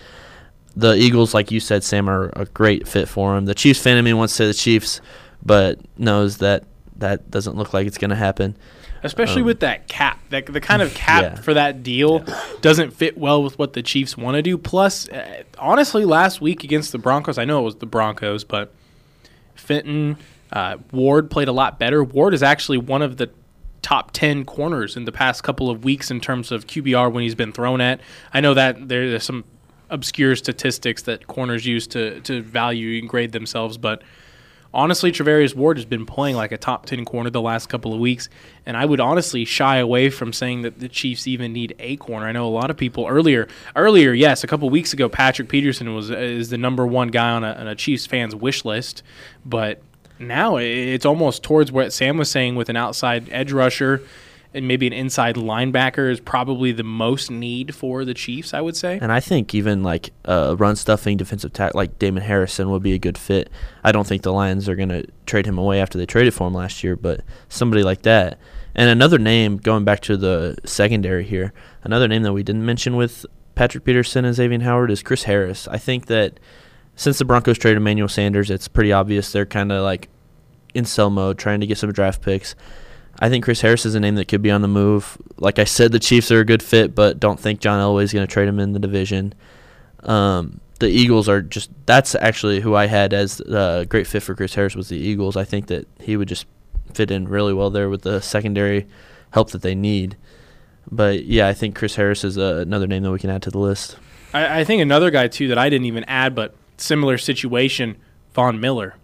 the 0.77 0.95
Eagles, 0.95 1.35
like 1.35 1.51
you 1.51 1.61
said, 1.61 1.83
Sam, 1.83 2.09
are 2.09 2.31
a 2.35 2.45
great 2.47 2.87
fit 2.87 3.09
for 3.09 3.37
him. 3.37 3.47
The 3.47 3.55
Chiefs 3.55 3.83
fan 3.83 3.97
in 3.97 4.05
me 4.05 4.13
wants 4.13 4.35
to 4.35 4.37
say 4.37 4.47
the 4.47 4.55
Chiefs, 4.55 5.01
but 5.45 5.79
knows 5.99 6.39
that 6.39 6.65
that 6.97 7.31
doesn't 7.31 7.57
look 7.57 7.75
like 7.75 7.87
it's 7.87 7.99
going 7.99 8.11
to 8.11 8.17
happen. 8.17 8.57
Especially 9.03 9.41
Um, 9.43 9.47
with 9.47 9.61
that 9.61 9.89
cap. 9.89 10.19
That 10.31 10.47
the 10.47 10.61
kind 10.61 10.83
of 10.83 10.95
cap 10.95 11.23
Yeah. 11.23 11.35
for 11.37 11.55
that 11.55 11.83
deal 11.83 12.25
doesn't 12.61 12.93
fit 12.93 13.17
well 13.19 13.43
with 13.43 13.59
what 13.59 13.73
the 13.73 13.83
Chiefs 13.83 14.17
want 14.17 14.37
to 14.37 14.43
do. 14.43 14.57
Plus, 14.59 15.09
uh, 15.09 15.43
honestly, 15.59 16.05
last 16.05 16.41
week 16.41 16.65
against 16.65 16.93
the 16.93 16.99
Broncos, 16.99 17.39
I 17.39 17.45
know 17.45 17.61
it 17.61 17.65
was 17.65 17.77
the 17.77 17.87
Broncos, 17.87 18.45
but 18.45 18.73
Fenton 19.55 20.17
uh, 20.53 20.77
Ward 20.93 21.31
played 21.31 21.49
a 21.49 21.53
lot 21.53 21.79
better. 21.79 22.03
Ward 22.03 22.35
is 22.35 22.43
actually 22.43 22.79
one 22.79 23.03
of 23.03 23.17
the 23.19 23.31
top 23.83 24.11
10 24.13 24.45
corners 24.45 24.97
in 24.97 25.05
the 25.05 25.13
past 25.13 25.43
couple 25.43 25.71
of 25.71 25.85
weeks 25.85 26.11
in 26.11 26.21
terms 26.21 26.53
of 26.53 26.67
QBR 26.67 27.11
when 27.11 27.23
he's 27.23 27.35
been 27.35 27.53
thrown 27.53 27.81
at. 27.81 28.01
I 28.35 28.41
know 28.41 28.53
that 28.55 28.89
there- 28.89 29.09
there's 29.09 29.25
some 29.25 29.45
obscure 29.89 30.37
statistics 30.37 31.03
that 31.03 31.27
corners 31.27 31.67
use 31.67 31.87
to, 31.89 32.21
to 32.21 32.43
value 32.43 32.99
and 33.01 33.09
grade 33.09 33.33
themselves, 33.33 33.79
but 33.79 34.03
honestly, 34.73 35.13
Charvarius 35.13 35.55
Ward 35.55 35.77
has 35.77 35.85
been 35.85 36.07
playing 36.07 36.37
like 36.37 36.53
a 36.53 36.59
top 36.59 36.87
10 36.87 37.05
corner 37.05 37.31
the 37.31 37.41
last 37.41 37.69
couple 37.69 37.93
of 37.93 38.01
weeks, 38.01 38.29
and 38.67 38.77
I 38.77 38.85
would 38.85 39.01
honestly 39.01 39.45
shy 39.45 39.79
away 39.79 40.11
from 40.11 40.33
saying 40.33 40.63
that 40.63 40.79
the 40.79 40.89
Chiefs 40.89 41.27
even 41.27 41.53
need 41.53 41.75
a 41.79 41.97
corner. 41.97 42.27
I 42.27 42.33
know 42.33 42.47
a 42.47 42.51
lot 42.51 42.71
of 42.71 42.77
people 42.77 43.07
earlier, 43.07 43.49
earlier, 43.77 44.13
yes, 44.13 44.45
a 44.45 44.47
couple 44.47 44.69
of 44.69 44.73
weeks 44.73 44.93
ago, 44.93 45.09
Patrick 45.09 45.49
Peterson 45.49 45.95
was 45.95 46.11
is 46.11 46.51
the 46.51 46.59
number 46.59 46.87
one 46.87 47.09
guy 47.09 47.31
on 47.31 47.45
a, 47.45 47.53
on 47.53 47.67
a 47.67 47.75
Chiefs 47.75 48.07
fans 48.07 48.35
wish 48.35 48.65
list, 48.65 49.03
but 49.45 49.83
now 50.19 50.57
it's 50.57 51.07
almost 51.07 51.43
towards 51.43 51.73
what 51.73 51.93
Sam 51.93 52.19
was 52.19 52.31
saying 52.31 52.55
with 52.55 52.69
an 52.69 52.77
outside 52.77 53.29
edge 53.31 53.53
rusher 53.53 54.03
and 54.53 54.67
maybe 54.67 54.87
an 54.87 54.93
inside 54.93 55.37
linebacker 55.37 56.11
is 56.11 56.19
probably 56.19 56.73
the 56.73 56.83
most 56.83 57.31
need 57.31 57.75
for 57.75 58.05
the 58.05 58.15
Chiefs, 58.15 58.53
I 58.53 58.61
would 58.61 58.77
say. 58.77 58.99
And 59.01 59.13
I 59.13 59.21
think 59.21 59.55
even 59.55 59.83
like 59.83 60.13
a 60.25 60.57
run 60.57 60.77
stuffing 60.77 61.17
defensive 61.17 61.53
tackle 61.53 61.79
like 61.79 61.99
Damon 61.99 62.23
Harrison 62.23 62.71
would 62.71 62.83
be 62.83 62.93
a 62.93 62.99
good 62.99 63.17
fit. 63.17 63.49
I 63.85 63.93
don't 63.93 64.07
think 64.07 64.23
the 64.23 64.33
Lions 64.33 64.69
are 64.69 64.75
going 64.75 64.89
to 64.89 65.07
trade 65.27 65.47
him 65.47 65.59
away 65.59 65.81
after 65.81 65.99
they 65.99 66.07
traded 66.07 66.35
for 66.35 66.49
him 66.49 66.55
last 66.55 66.83
year, 66.83 66.97
but 66.97 67.21
somebody 67.49 67.83
like 67.83 68.03
that. 68.03 68.39
And 68.75 68.89
another 68.89 69.19
name, 69.19 69.57
going 69.57 69.85
back 69.85 70.01
to 70.01 70.17
the 70.17 70.57
secondary 70.65 71.25
here, 71.25 71.53
another 71.85 72.09
name 72.09 72.23
that 72.23 72.33
we 72.33 72.43
didn't 72.43 72.65
mention 72.65 72.97
with 72.97 73.27
Patrick 73.55 73.85
Peterson 73.85 74.25
and 74.25 74.35
Xavier 74.35 74.61
Howard 74.61 74.91
is 74.91 75.03
Chris 75.03 75.25
Harris. 75.25 75.69
I 75.69 75.79
think 75.79 76.07
that 76.07 76.41
since 76.97 77.19
the 77.19 77.25
Broncos 77.25 77.59
traded 77.59 77.79
Emmanuel 77.79 78.09
Sanders, 78.09 78.51
it's 78.51 78.69
pretty 78.69 78.93
obvious 78.93 79.33
they're 79.33 79.47
kind 79.47 79.73
of 79.73 79.83
like 79.85 80.09
in 80.75 80.85
sell 80.85 81.11
mode, 81.11 81.39
trying 81.39 81.61
to 81.61 81.67
get 81.67 81.79
some 81.79 81.93
draft 81.93 82.23
picks. 82.23 82.55
I 83.21 83.29
think 83.29 83.45
Chris 83.45 83.61
Harris 83.61 83.85
is 83.85 83.95
a 83.95 84.01
name 84.01 84.15
that 84.15 84.29
could 84.29 84.41
be 84.41 84.51
on 84.51 84.63
the 84.63 84.69
move. 84.69 85.19
Like 85.37 85.59
I 85.59 85.65
said, 85.65 85.93
the 85.93 85.99
Chiefs 85.99 86.31
are 86.31 86.41
a 86.41 86.45
good 86.45 86.63
fit, 86.63 86.95
but 86.95 87.21
don't 87.21 87.39
think 87.39 87.61
John 87.61 87.79
Elway 87.79 88.03
is 88.03 88.13
going 88.13 88.27
to 88.27 88.33
trade 88.33 88.49
him 88.49 88.59
in 88.59 88.73
the 88.73 88.79
division. 88.79 89.35
Um, 90.05 90.61
the 90.79 90.89
Eagles 90.89 91.29
are 91.29 91.43
just 91.43 91.71
that's 91.85 92.15
actually 92.15 92.61
who 92.61 92.75
I 92.75 92.87
had 92.87 93.13
as 93.13 93.41
a 93.41 93.87
great 93.89 94.07
fit 94.07 94.23
for 94.23 94.35
Chris 94.35 94.55
Harris 94.55 94.75
was 94.75 94.89
the 94.89 94.97
Eagles. 94.97 95.37
I 95.37 95.45
think 95.45 95.67
that 95.67 95.87
he 96.01 96.17
would 96.17 96.29
just 96.29 96.47
fit 96.95 97.11
in 97.11 97.29
really 97.29 97.53
well 97.53 97.71
there 97.71 97.91
with 97.91 98.03
the 98.03 98.21
secondary 98.21 98.89
help 99.33 99.51
that 99.51 99.63
they 99.63 99.75
need. 99.75 100.17
But 100.91 101.25
yeah, 101.25 101.47
I 101.47 101.53
think 101.53 101.77
Chris 101.77 101.97
Harris 101.97 102.25
is 102.25 102.39
uh, 102.39 102.57
another 102.63 102.87
name 102.87 103.03
that 103.03 103.13
we 103.13 103.19
can 103.19 103.31
add 103.31 103.43
to 103.43 103.51
the 103.51 103.59
list. 103.59 103.97
I, 104.33 104.61
I 104.61 104.65
think 104.65 104.81
another 104.81 105.11
guy 105.11 105.29
too 105.29 105.49
that 105.49 105.59
I 105.59 105.69
didn't 105.69 105.87
even 105.87 106.05
add, 106.05 106.35
but 106.35 106.55
similar 106.79 107.19
situation, 107.19 107.97
Von 108.33 108.59
Miller. 108.59 108.95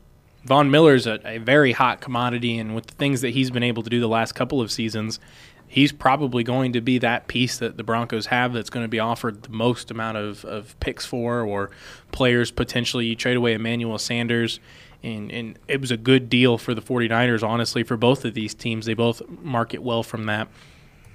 Von 0.47 0.71
Miller's 0.71 1.07
a, 1.09 1.21
a 1.25 1.38
very 1.38 1.73
hot 1.73 2.00
commodity, 2.00 2.57
and 2.59 2.75
with 2.75 2.87
the 2.87 2.95
things 2.95 3.21
that 3.21 3.31
he's 3.31 3.50
been 3.50 3.65
able 3.65 3.83
to 3.83 3.91
do 3.91 3.99
the 3.99 4.09
last 4.09 4.33
couple 4.33 4.61
of 4.61 4.71
seasons, 4.71 5.19
he's 5.67 5.91
probably 5.91 6.45
going 6.45 6.73
to 6.73 6.81
be 6.81 6.99
that 6.99 7.26
piece 7.26 7.59
that 7.59 7.76
the 7.76 7.83
Broncos 7.83 8.26
have 8.26 8.53
that's 8.53 8.71
going 8.71 8.85
to 8.85 8.88
be 8.88 9.00
offered 9.00 9.43
the 9.43 9.50
most 9.50 9.91
amount 9.91 10.17
of, 10.17 10.45
of 10.45 10.79
picks 10.79 11.05
for, 11.05 11.41
or 11.41 11.71
players 12.12 12.53
potentially. 12.53 13.07
You 13.07 13.17
trade 13.17 13.37
away 13.37 13.55
Emmanuel 13.55 13.99
Sanders, 13.99 14.61
and, 15.03 15.33
and 15.33 15.59
it 15.67 15.81
was 15.81 15.91
a 15.91 15.97
good 15.97 16.31
deal 16.31 16.59
for 16.59 16.75
the 16.75 16.83
49ers, 16.83 17.43
honestly, 17.43 17.83
for 17.83 17.97
both 17.97 18.25
of 18.25 18.35
these 18.35 18.55
teams. 18.55 18.87
They 18.87 18.95
both 18.95 19.23
market 19.43 19.83
well 19.83 20.05
from 20.05 20.26
that. 20.26 20.47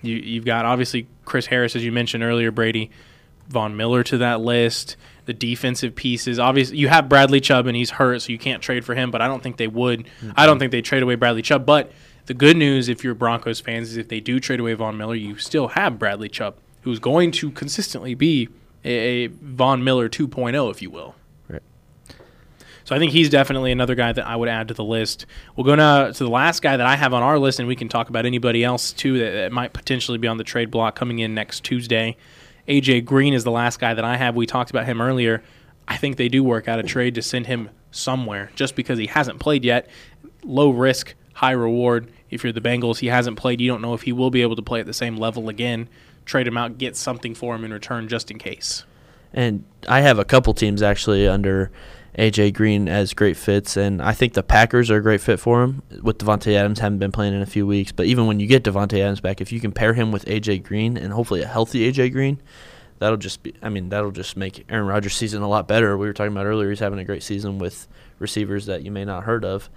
You, 0.01 0.15
you've 0.17 0.45
got 0.45 0.65
obviously 0.65 1.07
Chris 1.23 1.45
Harris, 1.45 1.75
as 1.77 1.85
you 1.85 1.93
mentioned 1.93 2.23
earlier, 2.23 2.51
Brady. 2.51 2.91
Von 3.47 3.75
Miller 3.75 4.03
to 4.03 4.17
that 4.19 4.39
list. 4.41 4.95
The 5.25 5.33
defensive 5.33 5.95
pieces, 5.95 6.39
obviously, 6.39 6.77
you 6.77 6.87
have 6.87 7.07
Bradley 7.07 7.39
Chubb 7.39 7.67
and 7.67 7.75
he's 7.75 7.91
hurt, 7.91 8.23
so 8.23 8.31
you 8.31 8.39
can't 8.39 8.61
trade 8.61 8.83
for 8.83 8.95
him. 8.95 9.11
But 9.11 9.21
I 9.21 9.27
don't 9.27 9.43
think 9.43 9.57
they 9.57 9.67
would. 9.67 10.07
I 10.35 10.45
don't 10.45 10.55
mm-hmm. 10.55 10.59
think 10.59 10.71
they 10.71 10.81
trade 10.81 11.03
away 11.03 11.15
Bradley 11.15 11.43
Chubb. 11.43 11.65
But 11.65 11.91
the 12.25 12.33
good 12.33 12.57
news, 12.57 12.89
if 12.89 13.03
you're 13.03 13.13
Broncos 13.13 13.59
fans, 13.59 13.91
is 13.91 13.97
if 13.97 14.07
they 14.07 14.19
do 14.19 14.39
trade 14.39 14.59
away 14.59 14.73
Von 14.73 14.97
Miller, 14.97 15.15
you 15.15 15.37
still 15.37 15.69
have 15.69 15.99
Bradley 15.99 16.29
Chubb, 16.29 16.55
who's 16.81 16.99
going 16.99 17.31
to 17.31 17.51
consistently 17.51 18.15
be 18.15 18.49
a, 18.83 18.89
a 18.89 19.27
Von 19.27 19.83
Miller 19.83 20.09
2.0, 20.09 20.71
if 20.71 20.81
you 20.81 20.89
will. 20.89 21.15
Right. 21.49 21.61
So 22.83 22.95
I 22.95 22.99
think 22.99 23.11
he's 23.11 23.29
definitely 23.29 23.71
another 23.71 23.95
guy 23.95 24.11
that 24.11 24.25
I 24.25 24.35
would 24.35 24.49
add 24.49 24.67
to 24.69 24.73
the 24.73 24.83
list. 24.83 25.25
We'll 25.55 25.65
go 25.65 25.75
now 25.75 26.11
to 26.11 26.23
the 26.23 26.29
last 26.29 26.61
guy 26.61 26.77
that 26.77 26.87
I 26.87 26.95
have 26.95 27.13
on 27.13 27.23
our 27.23 27.39
list, 27.39 27.59
and 27.59 27.67
we 27.67 27.75
can 27.75 27.89
talk 27.89 28.09
about 28.09 28.25
anybody 28.25 28.63
else 28.63 28.91
too 28.91 29.19
that, 29.19 29.31
that 29.31 29.51
might 29.51 29.73
potentially 29.73 30.17
be 30.17 30.27
on 30.27 30.37
the 30.37 30.43
trade 30.43 30.71
block 30.71 30.95
coming 30.95 31.19
in 31.19 31.33
next 31.33 31.63
Tuesday. 31.63 32.17
AJ 32.67 33.05
Green 33.05 33.33
is 33.33 33.43
the 33.43 33.51
last 33.51 33.79
guy 33.79 33.93
that 33.93 34.05
I 34.05 34.17
have. 34.17 34.35
We 34.35 34.45
talked 34.45 34.69
about 34.69 34.85
him 34.85 35.01
earlier. 35.01 35.43
I 35.87 35.97
think 35.97 36.17
they 36.17 36.29
do 36.29 36.43
work 36.43 36.67
out 36.67 36.79
a 36.79 36.83
trade 36.83 37.15
to 37.15 37.21
send 37.21 37.47
him 37.47 37.69
somewhere 37.91 38.51
just 38.55 38.75
because 38.75 38.97
he 38.97 39.07
hasn't 39.07 39.39
played 39.39 39.65
yet. 39.65 39.89
Low 40.43 40.69
risk, 40.69 41.15
high 41.33 41.51
reward. 41.51 42.11
If 42.29 42.43
you're 42.43 42.53
the 42.53 42.61
Bengals, 42.61 42.99
he 42.99 43.07
hasn't 43.07 43.37
played. 43.37 43.59
You 43.59 43.67
don't 43.67 43.81
know 43.81 43.93
if 43.93 44.03
he 44.03 44.11
will 44.13 44.29
be 44.29 44.41
able 44.41 44.55
to 44.55 44.61
play 44.61 44.79
at 44.79 44.85
the 44.85 44.93
same 44.93 45.17
level 45.17 45.49
again. 45.49 45.89
Trade 46.25 46.47
him 46.47 46.57
out, 46.57 46.77
get 46.77 46.95
something 46.95 47.35
for 47.35 47.55
him 47.55 47.65
in 47.65 47.73
return 47.73 48.07
just 48.07 48.31
in 48.31 48.37
case. 48.37 48.85
And 49.33 49.63
I 49.87 50.01
have 50.01 50.19
a 50.19 50.25
couple 50.25 50.53
teams 50.53 50.81
actually 50.81 51.27
under 51.27 51.71
AJ 52.17 52.53
Green 52.53 52.89
as 52.89 53.13
great 53.13 53.37
fits, 53.37 53.77
and 53.77 54.01
I 54.01 54.11
think 54.11 54.33
the 54.33 54.43
Packers 54.43 54.91
are 54.91 54.97
a 54.97 55.01
great 55.01 55.21
fit 55.21 55.39
for 55.39 55.63
him. 55.63 55.81
With 56.01 56.17
Davante 56.17 56.53
Adams, 56.53 56.79
haven't 56.79 56.99
been 56.99 57.11
playing 57.11 57.33
in 57.33 57.41
a 57.41 57.45
few 57.45 57.65
weeks, 57.65 57.91
but 57.91 58.05
even 58.05 58.27
when 58.27 58.39
you 58.39 58.47
get 58.47 58.63
Davante 58.63 58.99
Adams 58.99 59.21
back, 59.21 59.39
if 59.39 59.51
you 59.51 59.61
can 59.61 59.71
pair 59.71 59.93
him 59.93 60.11
with 60.11 60.25
AJ 60.25 60.63
Green 60.63 60.97
and 60.97 61.13
hopefully 61.13 61.41
a 61.41 61.47
healthy 61.47 61.89
AJ 61.89 62.11
Green, 62.11 62.41
that'll 62.99 63.17
just 63.17 63.43
be. 63.43 63.53
I 63.61 63.69
mean, 63.69 63.89
that'll 63.89 64.11
just 64.11 64.35
make 64.35 64.65
Aaron 64.69 64.87
Rodgers' 64.87 65.15
season 65.15 65.41
a 65.41 65.47
lot 65.47 65.67
better. 65.67 65.97
We 65.97 66.05
were 66.05 66.13
talking 66.13 66.33
about 66.33 66.45
earlier; 66.45 66.69
he's 66.69 66.79
having 66.79 66.99
a 66.99 67.05
great 67.05 67.23
season 67.23 67.59
with 67.59 67.87
receivers 68.19 68.65
that 68.65 68.83
you 68.83 68.91
may 68.91 69.05
not 69.05 69.23
heard 69.23 69.45
of. 69.45 69.69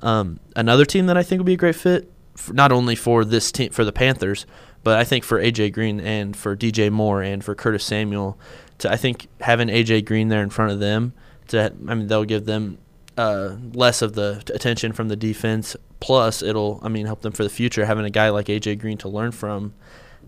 Um, 0.00 0.40
another 0.56 0.84
team 0.84 1.06
that 1.06 1.16
I 1.16 1.22
think 1.22 1.38
would 1.38 1.46
be 1.46 1.54
a 1.54 1.56
great 1.56 1.76
fit, 1.76 2.10
not 2.52 2.72
only 2.72 2.96
for 2.96 3.24
this 3.24 3.52
team 3.52 3.70
for 3.70 3.84
the 3.84 3.92
Panthers, 3.92 4.44
but 4.82 4.98
I 4.98 5.04
think 5.04 5.24
for 5.24 5.40
AJ 5.40 5.72
Green 5.72 6.00
and 6.00 6.36
for 6.36 6.56
DJ 6.56 6.90
Moore 6.90 7.22
and 7.22 7.44
for 7.44 7.54
Curtis 7.54 7.84
Samuel. 7.84 8.38
To 8.78 8.92
I 8.92 8.96
think 8.96 9.28
having 9.40 9.68
AJ 9.68 10.04
Green 10.04 10.28
there 10.28 10.42
in 10.42 10.50
front 10.50 10.72
of 10.72 10.80
them, 10.80 11.14
to 11.48 11.72
I 11.88 11.94
mean 11.94 12.06
they'll 12.06 12.24
give 12.24 12.44
them 12.44 12.78
uh, 13.16 13.56
less 13.72 14.02
of 14.02 14.14
the 14.14 14.42
attention 14.54 14.92
from 14.92 15.08
the 15.08 15.16
defense. 15.16 15.76
Plus, 16.00 16.42
it'll 16.42 16.80
I 16.82 16.88
mean 16.88 17.06
help 17.06 17.22
them 17.22 17.32
for 17.32 17.42
the 17.42 17.50
future 17.50 17.84
having 17.84 18.04
a 18.04 18.10
guy 18.10 18.28
like 18.28 18.46
AJ 18.46 18.78
Green 18.78 18.98
to 18.98 19.08
learn 19.08 19.32
from, 19.32 19.74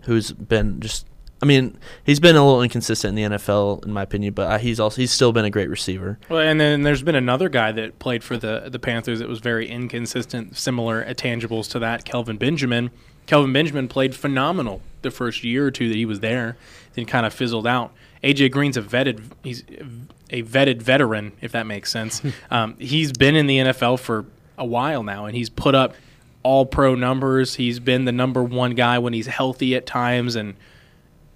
who's 0.03 0.31
been 0.31 0.79
just. 0.79 1.05
I 1.41 1.45
mean, 1.45 1.77
he's 2.03 2.19
been 2.19 2.35
a 2.35 2.45
little 2.45 2.61
inconsistent 2.61 3.17
in 3.17 3.31
the 3.31 3.37
NFL, 3.37 3.85
in 3.85 3.93
my 3.93 4.01
opinion, 4.01 4.33
but 4.33 4.51
uh, 4.51 4.57
he's 4.57 4.77
also 4.77 4.97
he's 4.97 5.11
still 5.11 5.31
been 5.31 5.45
a 5.45 5.49
great 5.49 5.69
receiver. 5.69 6.19
Well, 6.27 6.41
and 6.41 6.59
then 6.59 6.81
there's 6.81 7.01
been 7.01 7.15
another 7.15 7.47
guy 7.47 7.71
that 7.71 7.97
played 7.97 8.25
for 8.25 8.35
the 8.35 8.67
the 8.69 8.79
Panthers 8.79 9.19
that 9.19 9.29
was 9.29 9.39
very 9.39 9.69
inconsistent, 9.69 10.57
similar 10.57 11.05
tangibles 11.13 11.69
to 11.71 11.79
that, 11.79 12.03
Kelvin 12.03 12.37
Benjamin. 12.37 12.91
Kelvin 13.25 13.53
Benjamin 13.53 13.87
played 13.87 14.15
phenomenal 14.15 14.81
the 15.01 15.11
first 15.11 15.43
year 15.43 15.67
or 15.67 15.71
two 15.71 15.87
that 15.87 15.95
he 15.95 16.05
was 16.05 16.19
there, 16.19 16.57
then 16.93 17.05
kind 17.05 17.25
of 17.25 17.33
fizzled 17.33 17.67
out. 17.67 17.93
AJ 18.23 18.51
Green's 18.51 18.75
a 18.75 18.81
vetted 18.81 19.21
he's 19.43 19.63
a 20.29 20.43
vetted 20.43 20.81
veteran, 20.81 21.31
if 21.41 21.51
that 21.51 21.65
makes 21.65 21.91
sense. 21.91 22.21
um, 22.51 22.75
he's 22.79 23.11
been 23.11 23.35
in 23.35 23.47
the 23.47 23.57
NFL 23.57 23.99
for 23.99 24.25
a 24.57 24.65
while 24.65 25.03
now, 25.03 25.25
and 25.25 25.35
he's 25.35 25.49
put 25.49 25.75
up 25.75 25.95
all 26.43 26.65
pro 26.65 26.95
numbers. 26.95 27.55
He's 27.55 27.79
been 27.79 28.05
the 28.05 28.11
number 28.11 28.43
one 28.43 28.75
guy 28.75 28.99
when 28.99 29.13
he's 29.13 29.27
healthy 29.27 29.75
at 29.75 29.85
times, 29.85 30.35
and 30.35 30.55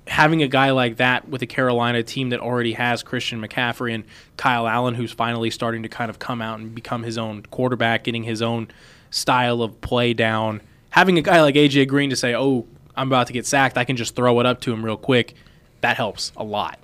having 0.07 0.43
a 0.43 0.47
guy 0.47 0.71
like 0.71 0.97
that 0.97 1.29
with 1.29 1.41
a 1.41 1.45
Carolina 1.45 2.03
team 2.03 2.29
that 2.29 2.39
already 2.39 2.73
has 2.73 3.03
Christian 3.03 3.41
McCaffrey 3.41 3.93
and 3.95 4.03
Kyle 4.38 4.67
Allen, 4.67 4.95
who's 4.95 5.12
finally 5.12 5.50
starting 5.50 5.83
to 5.83 5.89
kind 5.89 6.09
of 6.09 6.19
come 6.19 6.41
out 6.41 6.59
and 6.59 6.75
become 6.75 7.03
his 7.03 7.17
own 7.17 7.43
quarterback, 7.43 8.03
getting 8.03 8.23
his 8.23 8.41
own 8.41 8.67
style 9.09 9.62
of 9.62 9.79
play 9.81 10.13
down. 10.13 10.62
Having 10.89 11.17
a 11.17 11.21
guy 11.21 11.41
like 11.41 11.55
AJ 11.55 11.88
Green 11.88 12.09
to 12.09 12.15
say, 12.15 12.35
"Oh, 12.35 12.65
I'm 12.95 13.07
about 13.07 13.27
to 13.27 13.33
get 13.33 13.45
sacked," 13.45 13.77
I 13.77 13.85
can 13.85 13.95
just 13.95 14.15
throw 14.15 14.39
it 14.39 14.45
up 14.45 14.62
to 14.62 14.73
him 14.73 14.83
real 14.83 14.97
quick. 14.97 15.33
That 15.81 15.97
helps 15.97 16.31
a 16.38 16.43
lot. 16.43 16.79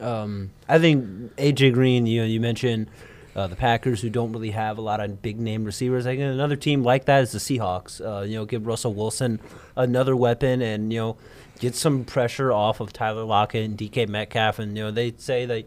Um, 0.00 0.50
I 0.68 0.78
think 0.78 1.34
AJ 1.36 1.72
Green. 1.72 2.06
You 2.06 2.22
know, 2.22 2.26
you 2.26 2.40
mentioned 2.40 2.88
uh, 3.36 3.46
the 3.46 3.56
Packers, 3.56 4.00
who 4.00 4.08
don't 4.08 4.32
really 4.32 4.52
have 4.52 4.78
a 4.78 4.80
lot 4.80 4.98
of 4.98 5.20
big 5.20 5.38
name 5.38 5.64
receivers. 5.64 6.06
I 6.06 6.16
think 6.16 6.22
another 6.22 6.56
team 6.56 6.82
like 6.82 7.04
that 7.04 7.22
is 7.22 7.32
the 7.32 7.38
Seahawks. 7.38 8.00
Uh, 8.00 8.22
you 8.22 8.36
know, 8.36 8.46
give 8.46 8.66
Russell 8.66 8.94
Wilson 8.94 9.40
another 9.76 10.16
weapon, 10.16 10.62
and 10.62 10.90
you 10.90 10.98
know, 10.98 11.16
get 11.60 11.74
some 11.74 12.04
pressure 12.04 12.50
off 12.50 12.80
of 12.80 12.94
Tyler 12.94 13.24
Lockett 13.24 13.64
and 13.64 13.76
DK 13.76 14.08
Metcalf. 14.08 14.58
And 14.58 14.74
you 14.76 14.84
know, 14.84 14.90
they 14.90 15.12
say 15.18 15.44
they 15.44 15.66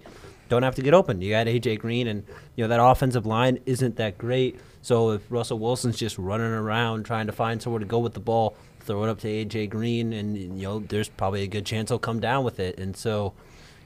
don't 0.50 0.64
have 0.64 0.74
to 0.76 0.82
get 0.82 0.96
open. 0.96 1.22
You 1.22 1.30
got 1.30 1.46
AJ 1.46 1.80
Green, 1.80 2.08
and 2.08 2.26
you 2.56 2.64
know 2.64 2.68
that 2.70 2.84
offensive 2.84 3.28
line 3.28 3.60
isn't 3.68 3.98
that 3.98 4.18
great. 4.18 4.60
So 4.82 5.12
if 5.12 5.22
Russell 5.30 5.60
Wilson's 5.60 5.98
just 5.98 6.18
running 6.18 6.48
around 6.48 7.04
trying 7.04 7.28
to 7.28 7.34
find 7.34 7.62
somewhere 7.62 7.80
to 7.80 7.86
go 7.86 8.00
with 8.00 8.14
the 8.14 8.20
ball, 8.20 8.56
throw 8.80 9.04
it 9.04 9.10
up 9.10 9.20
to 9.20 9.28
AJ 9.28 9.70
Green, 9.70 10.12
and 10.14 10.36
you 10.36 10.64
know, 10.64 10.80
there's 10.80 11.10
probably 11.10 11.44
a 11.44 11.48
good 11.48 11.68
chance 11.68 11.90
he'll 11.90 12.00
come 12.00 12.20
down 12.20 12.44
with 12.44 12.60
it. 12.60 12.80
And 12.80 12.98
so. 12.98 13.34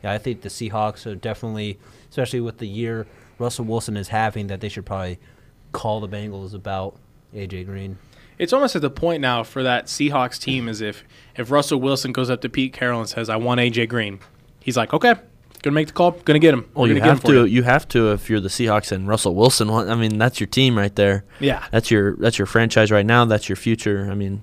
Yeah, 0.04 0.12
I 0.12 0.18
think 0.18 0.42
the 0.42 0.50
Seahawks 0.50 1.06
are 1.06 1.16
definitely, 1.16 1.80
especially 2.10 2.42
with 2.42 2.58
the 2.58 2.68
year 2.68 3.08
Russell 3.40 3.66
Wilson 3.66 3.96
is 3.98 4.10
having, 4.10 4.48
that 4.48 4.62
they 4.62 4.70
should 4.70 4.86
probably 4.86 5.18
call 5.72 6.02
the 6.02 6.10
Bengals 6.10 6.54
about 6.54 6.96
AJ 7.34 7.66
Green. 7.66 7.98
It's 8.38 8.52
almost 8.52 8.76
at 8.76 8.82
the 8.82 8.90
point 8.90 9.22
now 9.22 9.44
for 9.44 9.64
that 9.64 9.86
Seahawks 9.86 10.40
team 10.40 10.68
as 10.68 10.82
if 10.82 11.04
if 11.38 11.50
Russell 11.52 11.80
Wilson 11.80 12.12
goes 12.12 12.30
up 12.30 12.42
to 12.42 12.50
Pete 12.50 12.74
Carroll 12.74 13.00
and 13.00 13.08
says, 13.10 13.30
"I 13.30 13.36
want 13.38 13.60
AJ 13.62 13.88
Green," 13.88 14.20
he's 14.60 14.76
like, 14.76 14.94
"Okay, 14.94 15.14
gonna 15.62 15.74
make 15.76 15.88
the 15.88 15.94
call, 15.94 16.12
gonna 16.12 16.40
get 16.40 16.54
him." 16.54 16.66
Well, 16.74 16.84
We're 16.84 16.90
you 16.90 16.94
get 16.96 17.04
have 17.06 17.22
for 17.22 17.28
to. 17.28 17.34
you." 17.34 17.44
You 17.46 17.64
have 17.64 17.88
to 17.90 18.12
if 18.12 18.30
you're 18.30 18.40
the 18.40 18.50
Seahawks 18.50 18.92
and 18.92 19.08
Russell 19.08 19.36
Wilson. 19.36 19.70
I 19.70 19.96
mean, 19.96 20.18
that's 20.18 20.40
your 20.40 20.48
team 20.48 20.78
right 20.78 20.94
there. 20.96 21.24
Yeah, 21.40 21.64
That's 21.72 21.90
your 21.92 22.16
that's 22.18 22.38
your 22.38 22.48
franchise 22.48 22.92
right 22.92 23.06
now. 23.06 23.24
That's 23.26 23.48
your 23.48 23.56
future. 23.56 24.08
I 24.12 24.16
mean, 24.16 24.42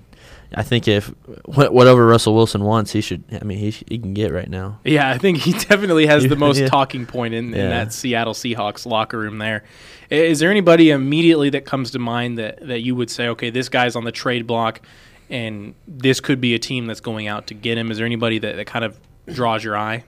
I 0.53 0.63
think 0.63 0.87
if 0.87 1.07
wh- 1.45 1.71
whatever 1.71 2.05
Russell 2.05 2.35
Wilson 2.35 2.63
wants, 2.63 2.91
he 2.91 2.99
should. 3.01 3.23
I 3.31 3.43
mean, 3.45 3.57
he 3.57 3.69
he 3.87 3.97
can 3.97 4.13
get 4.13 4.31
right 4.33 4.49
now. 4.49 4.79
Yeah, 4.83 5.09
I 5.09 5.17
think 5.17 5.37
he 5.39 5.51
definitely 5.69 6.05
has 6.07 6.27
the 6.27 6.35
most 6.47 6.59
Yeah. 6.59 6.67
talking 6.67 7.05
point 7.05 7.33
in, 7.33 7.53
in 7.53 7.59
Yeah. 7.59 7.69
that 7.69 7.93
Seattle 7.93 8.33
Seahawks 8.33 8.85
locker 8.85 9.17
room 9.17 9.37
There, 9.37 9.63
is 10.09 10.39
there 10.39 10.51
anybody 10.51 10.91
immediately 10.91 11.49
that 11.51 11.63
comes 11.65 11.91
to 11.91 11.99
mind 11.99 12.37
that, 12.37 12.67
that 12.67 12.81
you 12.81 12.95
would 12.95 13.09
say, 13.09 13.27
okay, 13.29 13.49
this 13.49 13.69
guy's 13.69 13.95
on 13.95 14.03
the 14.03 14.11
trade 14.11 14.45
block 14.45 14.81
and 15.29 15.73
this 15.87 16.19
could 16.19 16.41
be 16.41 16.53
a 16.53 16.59
team 16.59 16.85
that's 16.85 16.99
going 16.99 17.27
out 17.27 17.47
to 17.47 17.53
get 17.53 17.77
him? 17.77 17.89
Is 17.91 17.97
there 17.97 18.05
anybody 18.05 18.37
that, 18.39 18.57
that 18.57 18.65
kind 18.67 18.83
of 18.83 18.99
draws 19.27 19.63
your 19.63 19.77
eye? 19.77 20.03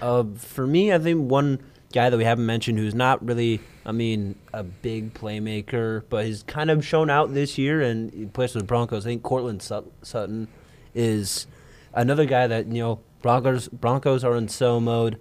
Uh, 0.00 0.24
for 0.38 0.66
me, 0.66 0.92
I 0.92 0.98
think 0.98 1.30
one 1.30 1.60
guy 1.92 2.10
that 2.10 2.16
we 2.16 2.24
haven't 2.24 2.46
mentioned 2.46 2.78
who's 2.78 2.94
not 2.94 3.24
really, 3.24 3.60
I 3.84 3.92
mean, 3.92 4.36
a 4.52 4.62
big 4.62 5.14
playmaker, 5.14 6.02
but 6.08 6.26
he's 6.26 6.42
kind 6.42 6.70
of 6.70 6.84
shown 6.84 7.10
out 7.10 7.34
this 7.34 7.58
year 7.58 7.80
and 7.80 8.12
he 8.12 8.26
plays 8.26 8.52
for 8.52 8.58
the 8.58 8.64
Broncos. 8.64 9.06
I 9.06 9.10
think 9.10 9.22
Courtland 9.22 9.62
Sut- 9.62 9.90
Sutton 10.02 10.48
is 10.94 11.46
another 11.94 12.24
guy 12.24 12.46
that, 12.46 12.66
you 12.66 12.82
know, 12.82 13.00
Broncos 13.22 13.68
Broncos 13.68 14.24
are 14.24 14.36
in 14.36 14.48
sell 14.48 14.80
mode. 14.80 15.18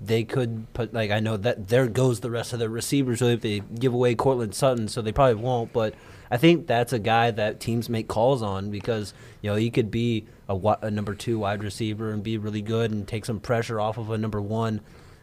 They 0.00 0.24
could 0.24 0.72
put, 0.72 0.94
like, 0.94 1.10
I 1.10 1.20
know 1.20 1.36
that 1.36 1.68
there 1.68 1.86
goes 1.86 2.20
the 2.20 2.30
rest 2.30 2.52
of 2.52 2.58
the 2.58 2.70
receivers 2.70 3.20
if 3.20 3.42
they 3.42 3.60
give 3.60 3.92
away 3.92 4.14
Courtland 4.14 4.54
Sutton, 4.54 4.88
so 4.88 5.02
they 5.02 5.12
probably 5.12 5.34
won't, 5.34 5.74
but 5.74 5.94
I 6.30 6.36
think 6.36 6.66
that's 6.66 6.92
a 6.92 6.98
guy 6.98 7.32
that 7.32 7.60
teams 7.60 7.88
make 7.88 8.08
calls 8.08 8.40
on 8.40 8.70
because, 8.70 9.12
you 9.42 9.50
know, 9.50 9.56
he 9.56 9.68
could 9.70 9.90
be 9.90 10.26
a, 10.48 10.56
a 10.80 10.90
number 10.90 11.14
two 11.14 11.40
wide 11.40 11.62
receiver 11.62 12.12
and 12.12 12.22
be 12.22 12.38
really 12.38 12.62
good 12.62 12.92
and 12.92 13.06
take 13.06 13.24
some 13.24 13.40
pressure 13.40 13.80
off 13.80 13.98
of 13.98 14.10
a 14.10 14.16
number 14.16 14.40
one. 14.40 14.80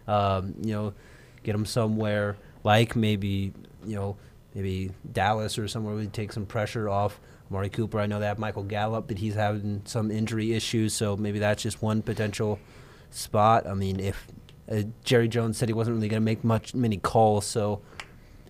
Um, 0.08 0.56
you 0.62 0.74
know, 0.74 0.94
get 1.44 1.56
him 1.56 1.66
somewhere 1.66 2.38
like 2.64 2.96
maybe 2.96 3.54
you 3.86 3.96
know 3.96 4.18
maybe 4.54 4.92
Dallas 5.12 5.58
or 5.58 5.68
somewhere 5.68 5.96
we 5.96 6.08
take 6.08 6.34
some 6.34 6.46
pressure 6.46 6.90
off. 6.90 7.20
Amari 7.50 7.70
Cooper, 7.70 8.00
I 8.00 8.08
know 8.08 8.20
they 8.20 8.26
have 8.26 8.40
Michael 8.40 8.64
Gallup, 8.64 9.08
but 9.08 9.18
he's 9.18 9.36
having 9.36 9.82
some 9.86 10.12
injury 10.12 10.54
issues, 10.54 10.94
so 10.94 11.16
maybe 11.16 11.40
that's 11.40 11.64
just 11.64 11.82
one 11.82 12.02
potential 12.02 12.60
spot. 13.10 13.66
I 13.66 13.74
mean, 13.74 14.02
if 14.02 14.28
uh, 14.70 14.82
Jerry 15.06 15.30
Jones 15.30 15.58
said 15.58 15.70
he 15.70 15.74
wasn't 15.74 15.96
really 15.96 16.10
going 16.10 16.22
to 16.22 16.26
make 16.26 16.44
much 16.44 16.74
many 16.74 16.98
calls, 16.98 17.46
so 17.46 17.82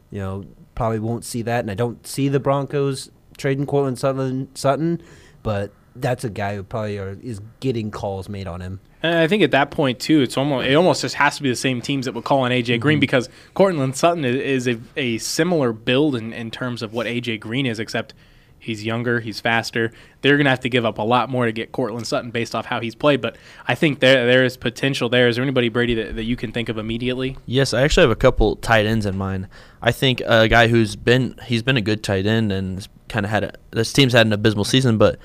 you 0.10 0.20
know 0.20 0.46
probably 0.74 1.00
won't 1.00 1.26
see 1.26 1.44
that, 1.44 1.60
and 1.60 1.70
I 1.70 1.76
don't 1.76 2.06
see 2.08 2.28
the 2.28 2.40
Broncos 2.40 3.12
trading 3.38 3.68
Courtland 3.68 4.00
Sutton, 4.00 4.50
Sutton, 4.56 5.02
but 5.44 5.72
that's 6.02 6.24
a 6.24 6.30
guy 6.30 6.56
who 6.56 6.64
probably 6.64 6.98
are, 6.98 7.18
is 7.22 7.42
getting 7.60 7.92
calls 7.92 8.30
made 8.30 8.48
on 8.48 8.62
him. 8.62 8.80
And 9.04 9.16
I 9.16 9.28
think 9.28 9.44
at 9.44 9.52
that 9.52 9.72
point 9.72 10.00
too, 10.00 10.22
it's 10.22 10.38
almost 10.38 10.68
it 10.68 10.74
almost 10.74 11.02
just 11.02 11.16
has 11.16 11.38
to 11.38 11.44
be 11.44 11.50
the 11.50 11.56
same 11.56 11.82
teams 11.82 12.06
that 12.06 12.14
would 12.14 12.24
call 12.24 12.42
on 12.42 12.52
AJ 12.52 12.66
Mm-hmm. 12.68 12.82
Green 12.82 13.00
because 13.00 13.30
Courtland 13.54 13.96
Sutton 13.96 14.26
is, 14.26 14.66
is 14.66 14.68
a, 14.68 14.80
a 15.00 15.18
similar 15.20 15.72
build 15.74 16.16
in, 16.16 16.34
in 16.34 16.52
terms 16.52 16.82
of 16.82 16.94
what 16.94 17.08
AJ 17.08 17.40
Green 17.40 17.66
is, 17.66 17.80
except 17.80 18.14
he's 18.60 18.84
younger, 18.84 19.20
he's 19.20 19.40
faster. 19.40 19.92
They're 20.22 20.38
gonna 20.38 20.50
have 20.50 20.60
to 20.62 20.70
give 20.70 20.86
up 20.86 20.98
a 20.98 21.04
lot 21.04 21.30
more 21.30 21.46
to 21.46 21.52
get 21.52 21.72
Courtland 21.72 22.08
Sutton 22.08 22.32
based 22.32 22.56
off 22.56 22.66
how 22.66 22.80
he's 22.80 22.96
played. 22.96 23.22
But 23.22 23.38
I 23.68 23.76
think 23.76 24.00
there 24.00 24.26
there 24.26 24.44
is 24.44 24.58
potential 24.58 25.10
there. 25.10 25.28
Is 25.28 25.36
there 25.36 25.44
anybody 25.44 25.70
Brady 25.70 25.94
that, 25.96 26.16
that 26.16 26.24
you 26.24 26.36
can 26.36 26.52
think 26.52 26.68
of 26.68 26.78
immediately? 26.78 27.38
Yes, 27.46 27.74
I 27.74 27.84
actually 27.84 28.04
have 28.04 28.12
a 28.12 28.16
couple 28.16 28.56
tight 28.58 28.86
ends 28.86 29.06
in 29.06 29.18
mind. 29.18 29.48
I 29.82 29.92
think 29.92 30.22
a 30.26 30.48
guy 30.48 30.68
who's 30.68 30.96
been 30.96 31.40
he's 31.46 31.64
been 31.64 31.78
a 31.78 31.82
good 31.82 32.04
tight 32.04 32.26
end 32.26 32.52
and 32.52 32.88
kind 33.10 33.26
of 33.26 33.30
had 33.30 33.44
a, 33.44 33.54
this 33.72 33.94
team's 33.94 34.14
had 34.14 34.26
an 34.26 34.34
abysmal 34.34 34.66
season, 34.66 34.98
but 34.98 35.20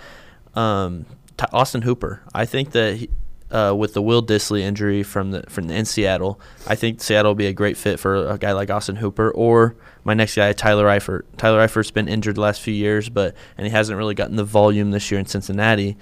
um, 0.55 1.07
Austin 1.53 1.83
Hooper. 1.83 2.23
I 2.35 2.45
think 2.45 2.73
that 2.73 2.97
he, 2.97 3.11
uh, 3.51 3.75
with 3.77 3.93
the 3.95 4.03
Will 4.03 4.23
Dissly 4.23 4.61
injury 4.61 5.03
from 5.03 5.31
the 5.31 5.43
from 5.49 5.69
the, 5.69 5.75
in 5.75 5.85
Seattle, 5.85 6.41
I 6.67 6.75
think 6.75 7.01
Seattle 7.01 7.31
will 7.31 7.37
be 7.37 7.47
a 7.47 7.53
great 7.53 7.77
fit 7.77 8.01
for 8.01 8.27
a 8.27 8.39
guy 8.39 8.53
like 8.53 8.71
Austin 8.71 8.97
Hooper 8.97 9.31
or 9.31 9.77
my 10.05 10.15
next 10.15 10.35
guy 10.35 10.53
Tyler 10.53 10.87
Eifert. 10.87 11.23
Tyler 11.37 11.67
Eifert's 11.67 11.91
been 11.91 12.09
injured 12.09 12.37
the 12.37 12.41
last 12.41 12.63
few 12.63 12.75
years, 12.75 13.09
but 13.09 13.35
and 13.59 13.67
he 13.67 13.73
hasn't 13.73 13.99
really 13.99 14.15
gotten 14.15 14.37
the 14.37 14.45
volume 14.45 14.91
this 14.91 15.11
year 15.11 15.21
in 15.21 15.27
Cincinnati. 15.27 15.97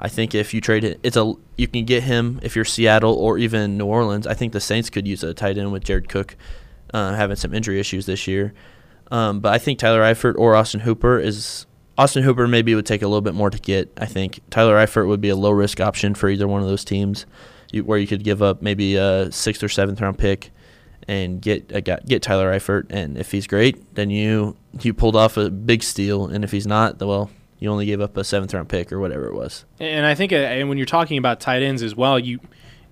I 0.00 0.08
think 0.08 0.34
if 0.34 0.52
you 0.52 0.60
trade 0.60 0.82
it, 0.82 0.98
it's 1.02 1.16
a 1.16 1.34
you 1.56 1.68
can 1.68 1.84
get 1.84 2.02
him 2.02 2.40
if 2.42 2.56
you're 2.56 2.64
Seattle 2.64 3.14
or 3.14 3.38
even 3.38 3.76
New 3.76 3.86
Orleans. 3.86 4.26
I 4.26 4.34
think 4.34 4.52
the 4.52 4.60
Saints 4.60 4.90
could 4.90 5.06
use 5.06 5.22
a 5.22 5.34
tight 5.34 5.58
end 5.58 5.72
with 5.72 5.84
Jared 5.84 6.08
Cook 6.08 6.36
uh, 6.92 7.14
having 7.14 7.36
some 7.36 7.54
injury 7.54 7.78
issues 7.78 8.06
this 8.06 8.26
year. 8.26 8.54
Um, 9.10 9.40
but 9.40 9.52
I 9.52 9.58
think 9.58 9.78
Tyler 9.78 10.00
Eifert 10.00 10.36
or 10.36 10.56
Austin 10.56 10.80
Hooper 10.80 11.18
is 11.18 11.66
Austin 11.96 12.22
Hooper 12.22 12.48
maybe 12.48 12.74
would 12.74 12.86
take 12.86 13.02
a 13.02 13.06
little 13.06 13.20
bit 13.20 13.34
more 13.34 13.50
to 13.50 13.58
get. 13.58 13.92
I 13.96 14.06
think 14.06 14.40
Tyler 14.50 14.76
Eifert 14.76 15.06
would 15.06 15.20
be 15.20 15.28
a 15.28 15.36
low 15.36 15.50
risk 15.50 15.80
option 15.80 16.14
for 16.14 16.28
either 16.28 16.48
one 16.48 16.60
of 16.60 16.68
those 16.68 16.84
teams, 16.84 17.26
you, 17.72 17.84
where 17.84 17.98
you 17.98 18.06
could 18.06 18.24
give 18.24 18.42
up 18.42 18.62
maybe 18.62 18.96
a 18.96 19.30
sixth 19.30 19.62
or 19.62 19.68
seventh 19.68 20.00
round 20.00 20.18
pick 20.18 20.50
and 21.06 21.40
get 21.40 21.70
a, 21.72 21.80
get 21.80 22.22
Tyler 22.22 22.52
Eifert. 22.52 22.86
And 22.90 23.16
if 23.16 23.30
he's 23.30 23.46
great, 23.46 23.94
then 23.94 24.10
you 24.10 24.56
you 24.80 24.92
pulled 24.92 25.16
off 25.16 25.36
a 25.36 25.50
big 25.50 25.82
steal. 25.82 26.26
And 26.26 26.42
if 26.42 26.50
he's 26.50 26.66
not, 26.66 27.00
well, 27.00 27.30
you 27.58 27.70
only 27.70 27.86
gave 27.86 28.00
up 28.00 28.16
a 28.16 28.24
seventh 28.24 28.52
round 28.52 28.68
pick 28.68 28.92
or 28.92 28.98
whatever 28.98 29.26
it 29.26 29.34
was. 29.34 29.64
And 29.78 30.04
I 30.04 30.14
think, 30.14 30.32
uh, 30.32 30.36
and 30.36 30.68
when 30.68 30.78
you're 30.78 30.86
talking 30.86 31.18
about 31.18 31.40
tight 31.40 31.62
ends 31.62 31.82
as 31.82 31.94
well, 31.94 32.18
you 32.18 32.40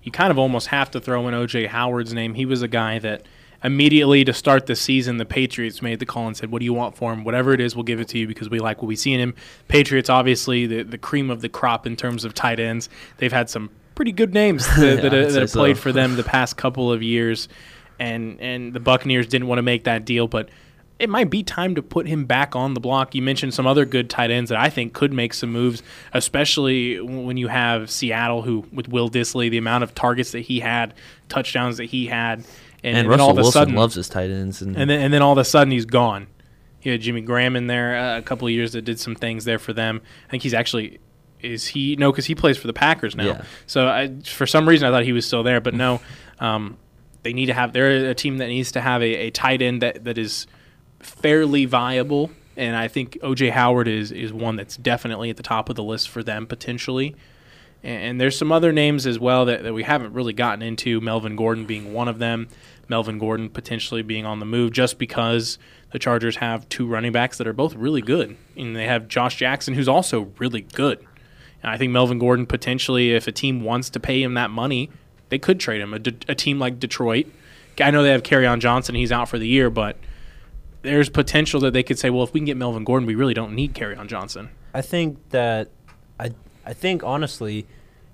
you 0.01 0.11
kind 0.11 0.31
of 0.31 0.37
almost 0.37 0.67
have 0.67 0.91
to 0.91 0.99
throw 0.99 1.27
in 1.27 1.33
OJ 1.33 1.67
Howard's 1.67 2.13
name. 2.13 2.35
He 2.35 2.45
was 2.45 2.61
a 2.61 2.67
guy 2.67 2.99
that 2.99 3.25
immediately 3.63 4.25
to 4.25 4.33
start 4.33 4.65
the 4.65 4.75
season, 4.75 5.17
the 5.17 5.25
Patriots 5.25 5.81
made 5.81 5.99
the 5.99 6.05
call 6.05 6.27
and 6.27 6.35
said, 6.35 6.51
"What 6.51 6.59
do 6.59 6.65
you 6.65 6.73
want 6.73 6.95
for 6.97 7.13
him? 7.13 7.23
Whatever 7.23 7.53
it 7.53 7.61
is, 7.61 7.75
we'll 7.75 7.83
give 7.83 7.99
it 7.99 8.07
to 8.09 8.17
you 8.19 8.27
because 8.27 8.49
we 8.49 8.59
like 8.59 8.81
what 8.81 8.87
we 8.87 8.95
see 8.95 9.13
in 9.13 9.19
him." 9.19 9.35
Patriots, 9.67 10.09
obviously, 10.09 10.65
the 10.65 10.83
the 10.83 10.97
cream 10.97 11.29
of 11.29 11.41
the 11.41 11.49
crop 11.49 11.87
in 11.87 11.95
terms 11.95 12.25
of 12.25 12.33
tight 12.33 12.59
ends. 12.59 12.89
They've 13.17 13.33
had 13.33 13.49
some 13.49 13.69
pretty 13.95 14.11
good 14.11 14.33
names 14.33 14.65
that, 14.75 15.03
Yeah, 15.03 15.09
that, 15.09 15.31
that 15.31 15.41
have 15.41 15.49
so. 15.49 15.59
played 15.59 15.77
for 15.77 15.91
them 15.91 16.15
the 16.15 16.23
past 16.23 16.57
couple 16.57 16.91
of 16.91 17.01
years, 17.01 17.47
and 17.99 18.39
and 18.39 18.73
the 18.73 18.79
Buccaneers 18.79 19.27
didn't 19.27 19.47
want 19.47 19.59
to 19.59 19.63
make 19.63 19.85
that 19.85 20.05
deal, 20.05 20.27
but 20.27 20.49
it 20.99 21.09
might 21.09 21.29
be 21.29 21.43
time 21.43 21.75
to 21.75 21.81
put 21.81 22.07
him 22.07 22.25
back 22.25 22.55
on 22.55 22.75
the 22.75 22.79
block. 22.79 23.15
You 23.15 23.21
mentioned 23.21 23.53
some 23.53 23.67
other 23.67 23.83
good 23.83 24.09
tight 24.09 24.31
ends 24.31 24.49
that 24.49 24.59
I 24.59 24.69
think 24.69 24.93
could 24.93 25.11
make 25.11 25.33
some 25.33 25.51
moves, 25.51 25.83
especially 26.13 27.01
when 27.01 27.35
you 27.35 27.47
have 27.47 27.89
Seattle, 27.89 28.41
who 28.43 28.65
with 28.71 28.87
Will 28.87 29.09
Dissly, 29.09 29.49
the 29.49 29.57
amount 29.57 29.83
of 29.83 29.95
targets 29.95 30.31
that 30.31 30.41
he 30.41 30.59
had, 30.59 30.93
touchdowns 31.29 31.77
that 31.77 31.85
he 31.85 32.05
had, 32.05 32.45
and, 32.83 32.97
And, 32.97 33.09
Russell 33.09 33.25
all 33.25 33.31
of 33.31 33.37
a 33.37 33.41
Wilson 33.41 33.51
sudden, 33.51 33.75
loves 33.75 33.95
his 33.95 34.09
tight 34.09 34.29
ends. 34.29 34.61
And, 34.61 34.75
and 34.75 34.89
then 34.89 35.01
and 35.01 35.13
then 35.13 35.21
all 35.21 35.31
of 35.31 35.37
a 35.37 35.45
sudden 35.45 35.71
he's 35.71 35.85
gone. 35.85 36.27
You 36.81 36.91
had 36.91 37.01
Jimmy 37.01 37.21
Graham 37.21 37.55
in 37.55 37.67
there 37.67 37.97
uh, 37.97 38.17
a 38.17 38.21
couple 38.21 38.47
of 38.47 38.53
years 38.53 38.73
that 38.73 38.81
did 38.81 38.99
some 38.99 39.15
things 39.15 39.45
there 39.45 39.59
for 39.59 39.71
them. 39.71 40.01
I 40.27 40.31
think 40.31 40.43
he's 40.43 40.53
actually 40.53 40.99
is 41.39 41.67
he 41.67 41.95
no 41.97 42.11
because 42.11 42.25
he 42.25 42.35
plays 42.35 42.57
for 42.57 42.67
the 42.67 42.73
Packers 42.73 43.15
now. 43.15 43.25
Yeah. 43.25 43.41
So 43.67 43.87
I, 43.87 44.13
for 44.25 44.45
some 44.45 44.67
reason 44.67 44.87
I 44.87 44.91
thought 44.91 45.03
he 45.03 45.13
was 45.13 45.25
still 45.25 45.43
there, 45.43 45.61
but 45.61 45.73
no. 45.73 46.01
Um, 46.39 46.77
they 47.21 47.31
need 47.31 47.45
to 47.45 47.53
have 47.53 47.73
they're 47.73 48.09
a 48.09 48.15
team 48.15 48.37
that 48.39 48.47
needs 48.47 48.73
to 48.73 48.81
have 48.81 49.01
a, 49.01 49.05
a 49.05 49.29
tight 49.29 49.61
end 49.61 49.81
that, 49.81 50.03
that 50.03 50.17
is 50.17 50.45
fairly 50.99 51.65
viable, 51.65 52.31
and 52.57 52.75
I 52.75 52.87
think 52.87 53.17
OJ 53.21 53.51
Howard 53.51 53.87
is 53.87 54.11
is 54.11 54.33
one 54.33 54.57
that's 54.57 54.75
definitely 54.77 55.29
at 55.29 55.37
the 55.37 55.43
top 55.43 55.69
of 55.69 55.75
the 55.75 55.83
list 55.83 56.09
for 56.09 56.21
them 56.21 56.45
potentially. 56.45 57.15
And, 57.81 58.03
and 58.03 58.21
there's 58.21 58.37
some 58.37 58.51
other 58.51 58.71
names 58.71 59.07
as 59.07 59.19
well 59.19 59.45
that, 59.45 59.63
that 59.63 59.73
we 59.73 59.83
haven't 59.83 60.13
really 60.13 60.33
gotten 60.33 60.61
into. 60.61 60.99
Melvin 61.01 61.35
Gordon 61.35 61.65
being 61.65 61.93
one 61.93 62.07
of 62.07 62.19
them. 62.19 62.47
Melvin 62.89 63.17
Gordon 63.17 63.49
potentially 63.49 64.01
being 64.01 64.25
on 64.25 64.39
the 64.39 64.45
move 64.45 64.71
just 64.71 64.97
because 64.97 65.57
the 65.91 65.99
Chargers 65.99 66.37
have 66.37 66.67
two 66.69 66.85
running 66.87 67.11
backs 67.11 67.37
that 67.37 67.47
are 67.47 67.53
both 67.53 67.75
really 67.75 68.01
good, 68.01 68.35
and 68.57 68.75
they 68.75 68.87
have 68.87 69.07
Josh 69.07 69.35
Jackson 69.35 69.73
who's 69.73 69.87
also 69.87 70.31
really 70.39 70.61
good. 70.61 70.99
And 71.61 71.71
I 71.71 71.77
think 71.77 71.91
Melvin 71.91 72.19
Gordon 72.19 72.45
potentially, 72.45 73.11
if 73.11 73.27
a 73.27 73.31
team 73.31 73.63
wants 73.63 73.89
to 73.91 73.99
pay 73.99 74.21
him 74.21 74.33
that 74.33 74.49
money, 74.49 74.89
they 75.29 75.39
could 75.39 75.59
trade 75.59 75.81
him. 75.81 75.93
A, 75.93 75.99
De- 75.99 76.31
a 76.31 76.35
team 76.35 76.59
like 76.59 76.79
Detroit, 76.79 77.27
I 77.79 77.91
know 77.91 78.03
they 78.03 78.11
have 78.11 78.23
on 78.47 78.59
Johnson; 78.59 78.95
he's 78.95 79.11
out 79.11 79.29
for 79.29 79.39
the 79.39 79.47
year, 79.47 79.69
but 79.69 79.97
there's 80.81 81.09
potential 81.09 81.59
that 81.61 81.71
they 81.71 81.83
could 81.83 81.97
say, 81.97 82.09
well, 82.09 82.23
if 82.23 82.33
we 82.33 82.39
can 82.39 82.45
get 82.45 82.57
Melvin 82.57 82.83
Gordon, 82.83 83.07
we 83.07 83.15
really 83.15 83.33
don't 83.33 83.53
need 83.53 83.73
on 83.97 84.07
Johnson. 84.07 84.49
I 84.73 84.81
think 84.81 85.17
that 85.29 85.69
I 86.19 86.31
I 86.65 86.73
think 86.73 87.03
honestly, 87.03 87.65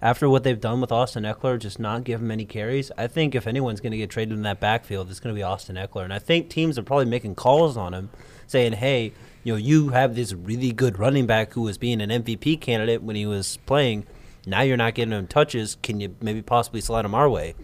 after 0.01 0.29
what 0.29 0.43
they've 0.43 0.59
done 0.59 0.81
with 0.81 0.91
Austin 0.91 1.23
Ekeler, 1.23 1.59
just 1.59 1.79
not 1.79 2.03
give 2.03 2.21
him 2.21 2.31
any 2.31 2.45
carries. 2.45 2.91
I 2.97 3.07
think 3.07 3.35
if 3.35 3.47
anyone's 3.47 3.81
going 3.81 3.91
to 3.91 3.97
get 3.97 4.09
traded 4.09 4.38
in 4.38 4.43
that 4.43 4.59
backfield, 4.59 5.09
it's 5.09 5.19
going 5.19 5.35
to 5.35 5.38
be 5.38 5.43
Austin 5.43 5.75
Ekeler, 5.75 6.03
and 6.03 6.13
I 6.13 6.19
think 6.19 6.49
teams 6.49 6.77
are 6.77 6.83
probably 6.83 7.05
making 7.05 7.35
calls 7.35 7.75
on 7.75 7.93
him, 7.93 8.09
saying, 8.47 8.73
"Hey, 8.73 9.13
you 9.43 9.53
know, 9.53 9.57
you 9.57 9.89
have 9.89 10.15
this 10.15 10.33
really 10.33 10.71
good 10.71 10.99
running 10.99 11.25
back 11.25 11.53
who 11.53 11.62
was 11.62 11.77
being 11.77 12.01
an 12.01 12.09
MVP 12.09 12.62
candidate 12.62 13.03
when 13.03 13.15
he 13.15 13.25
was 13.25 13.57
playing. 13.65 14.05
Now 14.45 14.62
you're 14.62 14.77
not 14.77 14.95
getting 14.95 15.13
him 15.13 15.27
touches. 15.27 15.77
Can 15.83 15.99
you 15.99 16.15
maybe 16.21 16.41
possibly 16.41 16.81
slide 16.81 17.05
him 17.05 17.13
our 17.15 17.29
way?" 17.29 17.55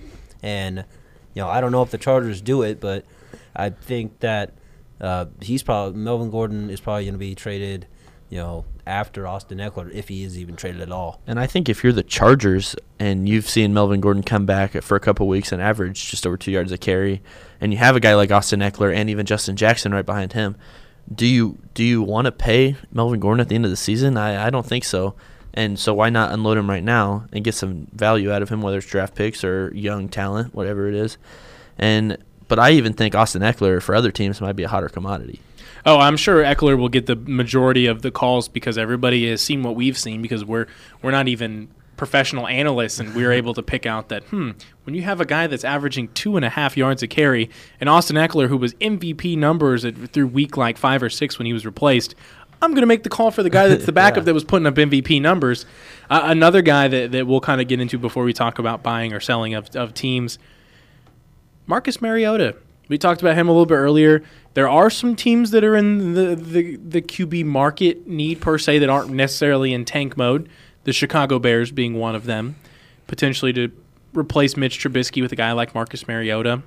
And 0.43 0.85
you 1.33 1.41
know, 1.41 1.49
I 1.49 1.61
don't 1.61 1.71
know 1.71 1.81
if 1.83 1.91
the 1.91 1.97
Chargers 1.97 2.41
do 2.41 2.63
it, 2.63 2.79
but 2.79 3.05
I 3.55 3.69
think 3.69 4.19
that 4.19 4.53
uh, 4.99 5.25
he's 5.41 5.63
probably 5.63 5.99
Melvin 5.99 6.31
Gordon 6.31 6.69
is 6.69 6.79
probably 6.79 7.03
going 7.05 7.13
to 7.13 7.19
be 7.19 7.35
traded, 7.35 7.87
you 8.29 8.37
know, 8.37 8.65
after 8.87 9.27
Austin 9.27 9.57
Ekeler 9.57 9.91
if 9.91 10.07
he 10.07 10.23
is 10.23 10.37
even 10.37 10.55
traded 10.55 10.81
at 10.81 10.91
all. 10.91 11.21
And 11.25 11.39
I 11.39 11.47
think 11.47 11.69
if 11.69 11.83
you're 11.83 11.93
the 11.93 12.03
Chargers 12.03 12.75
and 12.99 13.27
you've 13.27 13.49
seen 13.49 13.73
Melvin 13.73 14.01
Gordon 14.01 14.23
come 14.23 14.45
back 14.45 14.81
for 14.83 14.95
a 14.95 14.99
couple 14.99 15.27
weeks 15.27 15.51
and 15.51 15.61
average 15.61 16.09
just 16.09 16.25
over 16.25 16.37
two 16.37 16.51
yards 16.51 16.71
a 16.71 16.77
carry, 16.77 17.21
and 17.59 17.71
you 17.71 17.77
have 17.79 17.95
a 17.95 17.99
guy 17.99 18.15
like 18.15 18.31
Austin 18.31 18.59
Ekeler 18.59 18.95
and 18.95 19.09
even 19.09 19.25
Justin 19.25 19.55
Jackson 19.55 19.93
right 19.93 20.05
behind 20.05 20.33
him, 20.33 20.55
do 21.13 21.25
you 21.25 21.59
do 21.73 21.83
you 21.83 22.01
want 22.01 22.25
to 22.25 22.31
pay 22.31 22.75
Melvin 22.91 23.19
Gordon 23.19 23.41
at 23.41 23.49
the 23.49 23.55
end 23.55 23.65
of 23.65 23.71
the 23.71 23.77
season? 23.77 24.17
I, 24.17 24.47
I 24.47 24.49
don't 24.49 24.65
think 24.65 24.83
so. 24.83 25.15
And 25.53 25.79
so 25.79 25.93
why 25.93 26.09
not 26.09 26.33
unload 26.33 26.57
him 26.57 26.69
right 26.69 26.83
now 26.83 27.25
and 27.31 27.43
get 27.43 27.55
some 27.55 27.87
value 27.93 28.31
out 28.31 28.41
of 28.41 28.49
him, 28.49 28.61
whether 28.61 28.77
it's 28.77 28.87
draft 28.87 29.15
picks 29.15 29.43
or 29.43 29.71
young 29.73 30.09
talent, 30.09 30.53
whatever 30.53 30.89
it 30.89 30.95
is. 30.95 31.17
And 31.77 32.17
but 32.47 32.59
I 32.59 32.71
even 32.71 32.93
think 32.93 33.15
Austin 33.15 33.41
Eckler 33.41 33.81
for 33.81 33.95
other 33.95 34.11
teams 34.11 34.41
might 34.41 34.55
be 34.55 34.63
a 34.63 34.67
hotter 34.67 34.89
commodity. 34.89 35.39
Oh, 35.85 35.99
I'm 35.99 36.17
sure 36.17 36.43
Ekeler 36.43 36.77
will 36.77 36.89
get 36.89 37.05
the 37.05 37.15
majority 37.15 37.85
of 37.85 38.01
the 38.01 38.11
calls 38.11 38.47
because 38.47 38.77
everybody 38.77 39.29
has 39.29 39.41
seen 39.41 39.63
what 39.63 39.75
we've 39.75 39.97
seen 39.97 40.21
because 40.21 40.43
we're 40.45 40.67
we're 41.01 41.11
not 41.11 41.27
even 41.27 41.67
professional 41.97 42.45
analysts 42.47 42.99
and 42.99 43.15
we're 43.15 43.31
able 43.41 43.53
to 43.53 43.63
pick 43.63 43.85
out 43.85 44.09
that 44.09 44.23
hmm 44.25 44.51
when 44.83 44.93
you 44.95 45.01
have 45.01 45.21
a 45.21 45.25
guy 45.25 45.47
that's 45.47 45.63
averaging 45.63 46.09
two 46.09 46.35
and 46.35 46.43
a 46.45 46.49
half 46.49 46.75
yards 46.75 47.01
a 47.01 47.07
carry 47.07 47.49
and 47.79 47.87
Austin 47.89 48.15
Ekeler 48.17 48.47
who 48.49 48.57
was 48.57 48.73
MVP 48.75 49.37
numbers 49.37 49.85
at, 49.85 49.95
through 50.11 50.27
week 50.27 50.57
like 50.57 50.77
five 50.77 51.01
or 51.01 51.09
six 51.09 51.39
when 51.39 51.45
he 51.45 51.53
was 51.53 51.65
replaced. 51.65 52.13
I'm 52.61 52.71
going 52.71 52.81
to 52.81 52.87
make 52.87 53.03
the 53.03 53.09
call 53.09 53.31
for 53.31 53.43
the 53.43 53.49
guy 53.49 53.67
that's 53.67 53.85
the 53.85 53.91
backup 53.93 54.17
Yeah. 54.17 54.23
that 54.23 54.33
was 54.33 54.43
putting 54.45 54.65
up 54.65 54.75
MVP 54.75 55.21
numbers. 55.21 55.65
Uh, 56.09 56.21
another 56.25 56.61
guy 56.61 56.87
that, 56.87 57.11
that 57.11 57.27
we'll 57.27 57.41
kind 57.41 57.59
of 57.61 57.67
get 57.67 57.79
into 57.81 57.97
before 57.99 58.23
we 58.23 58.33
talk 58.33 58.59
about 58.59 58.81
buying 58.81 59.13
or 59.13 59.19
selling 59.19 59.53
of, 59.53 59.75
of 59.75 59.93
teams 59.93 60.39
Marcus 61.67 62.01
Mariota. 62.01 62.55
We 62.87 62.97
talked 62.97 63.21
about 63.21 63.35
him 63.35 63.47
a 63.47 63.51
little 63.51 63.65
bit 63.65 63.75
earlier. 63.75 64.23
There 64.55 64.69
are 64.69 64.89
some 64.89 65.17
teams 65.17 65.51
that 65.51 65.65
are 65.65 65.75
in 65.75 66.13
the, 66.13 66.33
the, 66.33 66.77
the 66.77 67.01
QB 67.01 67.43
market 67.45 68.07
need 68.07 68.39
per 68.39 68.57
se 68.57 68.79
that 68.79 68.89
aren't 68.89 69.11
necessarily 69.11 69.73
in 69.73 69.83
tank 69.83 70.15
mode. 70.15 70.47
The 70.85 70.93
Chicago 70.93 71.39
Bears 71.39 71.71
being 71.71 71.95
one 71.95 72.15
of 72.15 72.23
them, 72.23 72.55
potentially 73.05 73.51
to 73.51 73.69
replace 74.13 74.55
Mitch 74.55 74.79
Trubisky 74.79 75.21
with 75.21 75.33
a 75.33 75.35
guy 75.35 75.51
like 75.51 75.75
Marcus 75.75 76.07
Mariota. 76.07 76.63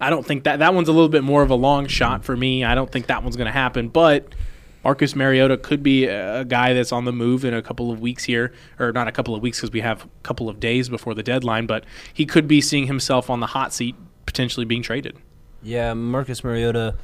I 0.00 0.10
don't 0.10 0.26
think 0.26 0.42
that 0.42 0.58
that 0.58 0.74
one's 0.74 0.88
a 0.88 0.92
little 0.92 1.08
bit 1.08 1.22
more 1.22 1.42
of 1.42 1.50
a 1.50 1.54
long 1.54 1.86
shot 1.86 2.24
for 2.24 2.36
me. 2.36 2.64
I 2.64 2.74
don't 2.74 2.90
think 2.90 3.06
that 3.06 3.22
one's 3.22 3.36
going 3.36 3.46
to 3.46 3.52
happen, 3.52 3.90
but 3.90 4.34
Marcus 4.82 5.14
Mariota 5.14 5.56
could 5.56 5.84
be 5.84 6.06
a 6.06 6.44
guy 6.44 6.74
that's 6.74 6.90
on 6.90 7.04
the 7.04 7.12
move 7.12 7.44
in 7.44 7.54
a 7.54 7.62
couple 7.62 7.92
of 7.92 8.00
weeks 8.00 8.24
here, 8.24 8.52
or 8.80 8.90
not 8.90 9.06
a 9.06 9.12
couple 9.12 9.36
of 9.36 9.40
weeks 9.40 9.58
because 9.58 9.70
we 9.70 9.82
have 9.82 10.04
a 10.04 10.08
couple 10.24 10.48
of 10.48 10.58
days 10.58 10.88
before 10.88 11.14
the 11.14 11.22
deadline, 11.22 11.66
but 11.66 11.84
he 12.12 12.26
could 12.26 12.48
be 12.48 12.60
seeing 12.60 12.88
himself 12.88 13.30
on 13.30 13.38
the 13.38 13.46
hot 13.46 13.72
seat, 13.72 13.94
potentially 14.26 14.66
being 14.66 14.82
traded. 14.82 15.16
Yeah, 15.64 15.94
Marcus 15.94 16.44
Mariota 16.44 16.94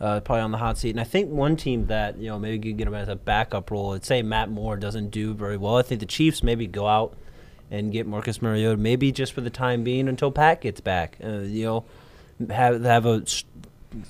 uh, 0.00 0.20
probably 0.20 0.42
on 0.42 0.50
the 0.50 0.58
hot 0.58 0.78
seat, 0.78 0.90
and 0.90 1.00
I 1.00 1.04
think 1.04 1.30
one 1.30 1.56
team 1.56 1.86
that 1.86 2.18
you 2.18 2.28
know 2.28 2.38
maybe 2.38 2.70
could 2.70 2.78
get 2.78 2.86
him 2.86 2.94
as 2.94 3.08
a 3.08 3.16
backup 3.16 3.70
role. 3.70 3.90
Let's 3.90 4.06
say 4.06 4.22
Matt 4.22 4.50
Moore 4.50 4.76
doesn't 4.76 5.10
do 5.10 5.34
very 5.34 5.56
well. 5.56 5.76
I 5.76 5.82
think 5.82 6.00
the 6.00 6.06
Chiefs 6.06 6.42
maybe 6.42 6.66
go 6.66 6.86
out 6.86 7.16
and 7.70 7.92
get 7.92 8.06
Marcus 8.06 8.40
Mariota, 8.40 8.76
maybe 8.76 9.12
just 9.12 9.32
for 9.32 9.40
the 9.40 9.50
time 9.50 9.84
being 9.84 10.08
until 10.08 10.30
Pat 10.30 10.60
gets 10.60 10.80
back. 10.80 11.18
Uh, 11.22 11.40
you 11.40 11.64
know, 11.64 11.84
have 12.50 12.82
have 12.82 13.06
a 13.06 13.24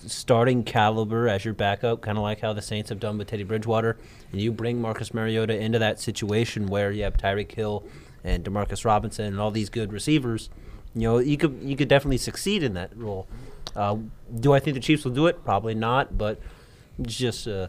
starting 0.07 0.63
caliber 0.63 1.29
as 1.29 1.45
your 1.45 1.55
backup, 1.55 2.03
kind 2.03 2.19
of 2.19 2.23
like 2.23 2.41
how 2.41 2.53
the 2.53 2.63
Saints 2.63 2.91
have 2.91 3.01
done 3.01 3.19
with 3.19 3.29
Teddy 3.29 3.45
Bridgewater, 3.45 3.97
and 4.31 4.41
you 4.41 4.53
bring 4.53 4.81
Marcus 4.81 5.15
Mariota 5.15 5.57
into 5.59 5.79
that 5.79 5.99
situation 6.01 6.67
where 6.67 6.93
you 6.93 7.05
have 7.05 7.17
Tyreek 7.17 7.53
Hill 7.53 7.85
and 8.25 8.45
Demarcus 8.45 8.85
Robinson 8.85 9.27
and 9.27 9.41
all 9.41 9.51
these 9.51 9.71
good 9.71 9.93
receivers. 9.93 10.51
You 10.95 11.03
know, 11.03 11.19
you 11.19 11.37
could 11.37 11.59
you 11.63 11.77
could 11.77 11.89
definitely 11.89 12.19
succeed 12.19 12.63
in 12.63 12.75
that 12.75 12.95
role. 12.97 13.27
Uh, 13.79 13.97
do 14.41 14.53
I 14.53 14.59
think 14.59 14.75
the 14.75 14.81
Chiefs 14.81 15.05
will 15.05 15.13
do 15.13 15.27
it? 15.29 15.45
Probably 15.45 15.75
not, 15.75 16.19
but 16.19 16.41
just 17.01 17.47
uh, 17.47 17.69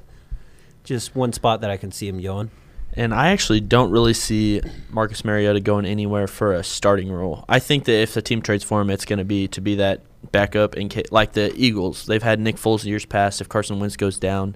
just 0.83 1.15
one 1.15 1.31
spot 1.33 1.61
that 1.61 1.69
I 1.69 1.77
can 1.77 1.91
see 1.91 2.07
him 2.07 2.19
going. 2.19 2.49
And 2.93 3.13
I 3.13 3.29
actually 3.29 3.61
don't 3.61 3.91
really 3.91 4.15
see 4.15 4.61
Marcus 4.89 5.23
Mariota 5.23 5.59
going 5.59 5.85
anywhere 5.85 6.25
for 6.25 6.53
a 6.53 6.63
starting 6.63 7.11
role. 7.11 7.45
I 7.47 7.59
think 7.59 7.85
that 7.85 8.01
if 8.01 8.15
the 8.15 8.21
team 8.23 8.41
trades 8.41 8.63
for 8.63 8.81
him, 8.81 8.89
it's 8.89 9.05
going 9.05 9.19
to 9.19 9.25
be 9.25 9.47
to 9.49 9.61
be 9.61 9.75
that 9.75 10.01
backup 10.31 10.75
in 10.75 10.89
like 11.11 11.33
the 11.33 11.53
Eagles. 11.55 12.07
They've 12.07 12.23
had 12.23 12.39
Nick 12.39 12.55
Foles 12.55 12.83
years 12.85 13.05
past. 13.05 13.41
If 13.41 13.47
Carson 13.47 13.79
Wentz 13.79 13.95
goes 13.95 14.17
down, 14.17 14.55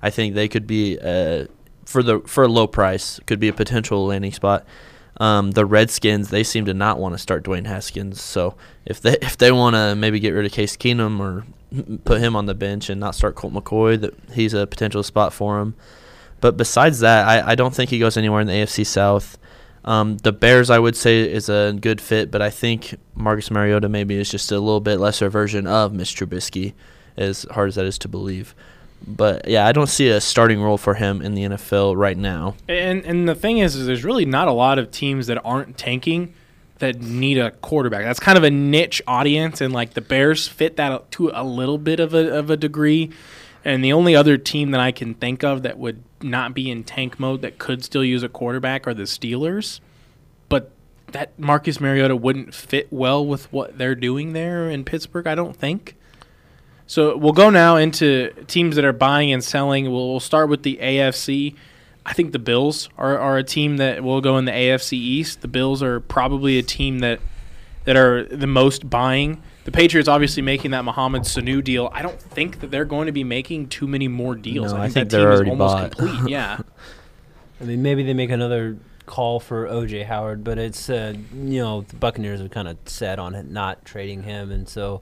I 0.00 0.10
think 0.10 0.36
they 0.36 0.46
could 0.46 0.68
be 0.68 0.98
uh, 1.00 1.46
for 1.84 2.04
the 2.04 2.20
for 2.20 2.44
a 2.44 2.48
low 2.48 2.68
price 2.68 3.18
could 3.26 3.40
be 3.40 3.48
a 3.48 3.52
potential 3.52 4.06
landing 4.06 4.32
spot. 4.32 4.64
Um, 5.18 5.50
the 5.50 5.66
Redskins 5.66 6.30
they 6.30 6.42
seem 6.42 6.64
to 6.64 6.74
not 6.74 6.98
want 6.98 7.14
to 7.14 7.18
start 7.18 7.44
Dwayne 7.44 7.66
Haskins. 7.66 8.20
So 8.20 8.56
if 8.86 9.00
they 9.00 9.16
if 9.22 9.36
they 9.36 9.52
want 9.52 9.76
to 9.76 9.94
maybe 9.94 10.20
get 10.20 10.30
rid 10.30 10.46
of 10.46 10.52
Case 10.52 10.76
Keenum 10.76 11.20
or 11.20 11.44
put 12.04 12.20
him 12.20 12.36
on 12.36 12.46
the 12.46 12.54
bench 12.54 12.90
and 12.90 13.00
not 13.00 13.14
start 13.14 13.34
Colt 13.34 13.52
McCoy, 13.52 14.00
that 14.00 14.14
he's 14.32 14.54
a 14.54 14.66
potential 14.66 15.02
spot 15.02 15.32
for 15.32 15.60
him. 15.60 15.74
But 16.40 16.56
besides 16.56 17.00
that, 17.00 17.26
I, 17.26 17.52
I 17.52 17.54
don't 17.54 17.74
think 17.74 17.90
he 17.90 17.98
goes 17.98 18.16
anywhere 18.16 18.40
in 18.40 18.46
the 18.46 18.52
AFC 18.52 18.84
South. 18.84 19.38
Um, 19.84 20.16
the 20.18 20.32
Bears, 20.32 20.70
I 20.70 20.78
would 20.78 20.96
say, 20.96 21.20
is 21.20 21.48
a 21.48 21.76
good 21.80 22.00
fit, 22.00 22.30
but 22.30 22.42
I 22.42 22.50
think 22.50 22.96
Marcus 23.14 23.50
Mariota 23.50 23.88
maybe 23.88 24.16
is 24.16 24.30
just 24.30 24.50
a 24.52 24.58
little 24.58 24.80
bit 24.80 24.98
lesser 24.98 25.28
version 25.28 25.66
of 25.66 25.92
Mitch 25.92 26.14
Trubisky, 26.16 26.72
as 27.16 27.46
hard 27.50 27.68
as 27.68 27.74
that 27.76 27.86
is 27.86 27.98
to 27.98 28.08
believe. 28.08 28.54
But 29.06 29.48
yeah, 29.48 29.66
I 29.66 29.72
don't 29.72 29.88
see 29.88 30.08
a 30.08 30.20
starting 30.20 30.62
role 30.62 30.78
for 30.78 30.94
him 30.94 31.22
in 31.22 31.34
the 31.34 31.42
NFL 31.42 31.96
right 31.96 32.16
now. 32.16 32.54
And 32.68 33.04
and 33.04 33.28
the 33.28 33.34
thing 33.34 33.58
is, 33.58 33.76
is 33.76 33.86
there's 33.86 34.04
really 34.04 34.24
not 34.24 34.48
a 34.48 34.52
lot 34.52 34.78
of 34.78 34.90
teams 34.90 35.26
that 35.26 35.44
aren't 35.44 35.76
tanking 35.76 36.34
that 36.78 37.00
need 37.00 37.38
a 37.38 37.52
quarterback. 37.52 38.04
That's 38.04 38.20
kind 38.20 38.36
of 38.36 38.44
a 38.44 38.50
niche 38.50 39.00
audience, 39.06 39.60
and 39.60 39.72
like 39.72 39.94
the 39.94 40.00
Bears 40.00 40.48
fit 40.48 40.76
that 40.76 41.10
to 41.12 41.30
a 41.32 41.44
little 41.44 41.78
bit 41.78 42.00
of 42.00 42.14
a 42.14 42.38
of 42.38 42.50
a 42.50 42.56
degree. 42.56 43.10
And 43.64 43.84
the 43.84 43.92
only 43.92 44.16
other 44.16 44.36
team 44.36 44.72
that 44.72 44.80
I 44.80 44.90
can 44.90 45.14
think 45.14 45.44
of 45.44 45.62
that 45.62 45.78
would 45.78 46.02
not 46.20 46.52
be 46.52 46.68
in 46.68 46.82
tank 46.82 47.20
mode 47.20 47.42
that 47.42 47.58
could 47.58 47.84
still 47.84 48.04
use 48.04 48.24
a 48.24 48.28
quarterback 48.28 48.88
are 48.88 48.94
the 48.94 49.04
Steelers. 49.04 49.78
But 50.48 50.72
that 51.12 51.38
Marcus 51.38 51.80
Mariota 51.80 52.16
wouldn't 52.16 52.54
fit 52.54 52.88
well 52.90 53.24
with 53.24 53.52
what 53.52 53.78
they're 53.78 53.94
doing 53.94 54.32
there 54.32 54.68
in 54.68 54.84
Pittsburgh, 54.84 55.26
I 55.28 55.36
don't 55.36 55.56
think. 55.56 55.96
So 56.92 57.16
we'll 57.16 57.32
go 57.32 57.48
now 57.48 57.76
into 57.76 58.34
teams 58.48 58.76
that 58.76 58.84
are 58.84 58.92
buying 58.92 59.32
and 59.32 59.42
selling. 59.42 59.90
We'll, 59.90 60.10
we'll 60.10 60.20
start 60.20 60.50
with 60.50 60.62
the 60.62 60.76
AFC. 60.76 61.54
I 62.04 62.12
think 62.12 62.32
the 62.32 62.38
Bills 62.38 62.90
are, 62.98 63.18
are 63.18 63.38
a 63.38 63.42
team 63.42 63.78
that 63.78 64.04
will 64.04 64.20
go 64.20 64.36
in 64.36 64.44
the 64.44 64.52
AFC 64.52 64.92
East. 64.92 65.40
The 65.40 65.48
Bills 65.48 65.82
are 65.82 66.00
probably 66.00 66.58
a 66.58 66.62
team 66.62 66.98
that 66.98 67.20
that 67.84 67.96
are 67.96 68.24
the 68.24 68.46
most 68.46 68.90
buying. 68.90 69.42
The 69.64 69.72
Patriots 69.72 70.06
obviously 70.06 70.42
making 70.42 70.72
that 70.72 70.84
Mohamed 70.84 71.22
Sanu 71.22 71.64
deal. 71.64 71.88
I 71.94 72.02
don't 72.02 72.20
think 72.20 72.60
that 72.60 72.70
they're 72.70 72.84
going 72.84 73.06
to 73.06 73.12
be 73.12 73.24
making 73.24 73.68
too 73.68 73.86
many 73.86 74.06
more 74.06 74.34
deals. 74.34 74.74
No, 74.74 74.78
I 74.78 74.82
I 74.82 74.84
think, 74.88 74.94
think 74.94 75.10
that 75.12 75.16
they're 75.16 75.20
team 75.24 75.32
is 75.32 75.36
already 75.36 75.50
almost 75.50 75.74
bought. 75.74 75.96
complete. 75.96 76.28
Yeah. 76.30 76.58
I 77.58 77.64
mean, 77.64 77.80
maybe 77.80 78.02
they 78.02 78.12
make 78.12 78.28
another 78.28 78.76
call 79.06 79.40
for 79.40 79.66
OJ 79.66 80.04
Howard, 80.04 80.44
but 80.44 80.58
it's 80.58 80.90
uh, 80.90 81.14
you 81.34 81.58
know 81.58 81.80
the 81.80 81.96
Buccaneers 81.96 82.40
have 82.40 82.50
kind 82.50 82.68
of 82.68 82.76
set 82.84 83.18
on 83.18 83.34
it 83.34 83.50
not 83.50 83.82
trading 83.86 84.24
him, 84.24 84.52
and 84.52 84.68
so 84.68 85.00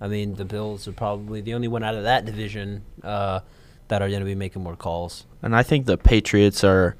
I 0.00 0.08
mean 0.08 0.34
the 0.34 0.44
Bills 0.44 0.86
are 0.88 0.92
probably 0.92 1.40
the 1.40 1.54
only 1.54 1.68
one 1.68 1.82
out 1.82 1.94
of 1.94 2.02
that 2.04 2.24
division 2.24 2.82
uh, 3.02 3.40
that 3.88 4.02
are 4.02 4.08
going 4.08 4.20
to 4.20 4.26
be 4.26 4.34
making 4.34 4.62
more 4.62 4.76
calls. 4.76 5.24
And 5.42 5.54
I 5.54 5.62
think 5.62 5.86
the 5.86 5.96
Patriots 5.96 6.64
are 6.64 6.96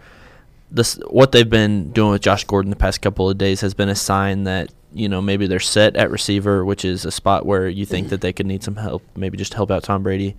this 0.71 0.95
what 1.09 1.33
they've 1.33 1.49
been 1.49 1.93
doing 1.93 2.11
with 2.13 2.23
Josh 2.23 2.45
Gordon 2.45 2.71
the 2.71 2.77
past 2.77 3.01
couple 3.01 3.31
of 3.31 3.39
days 3.39 3.61
has 3.61 3.75
been 3.75 3.89
a 3.89 3.95
sign 3.95 4.45
that 4.45 4.73
you 4.93 5.09
know 5.09 5.21
maybe 5.21 5.47
they're 5.47 5.61
set 5.61 5.97
at 5.97 6.11
receiver, 6.11 6.65
which 6.65 6.85
is 6.85 7.05
a 7.05 7.11
spot 7.11 7.47
where 7.47 7.69
you 7.69 7.87
think 7.87 8.09
that 8.09 8.21
they 8.21 8.33
could 8.33 8.47
need 8.47 8.63
some 8.63 8.77
help, 8.77 9.03
maybe 9.17 9.37
just 9.37 9.55
help 9.55 9.71
out 9.71 9.85
Tom 9.85 10.03
Brady. 10.03 10.37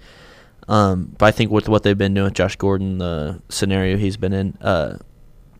Um, 0.68 1.16
but 1.18 1.28
I 1.28 1.32
think 1.32 1.52
with 1.52 1.70
what 1.70 1.84
they've 1.84 1.98
been 1.98 2.14
doing 2.14 2.26
with 2.26 2.34
Josh 2.34 2.56
Gordon, 2.56 2.98
the 2.98 3.42
scenario 3.50 3.98
he's 3.98 4.18
been 4.18 4.34
in, 4.34 4.58
uh, 4.62 4.98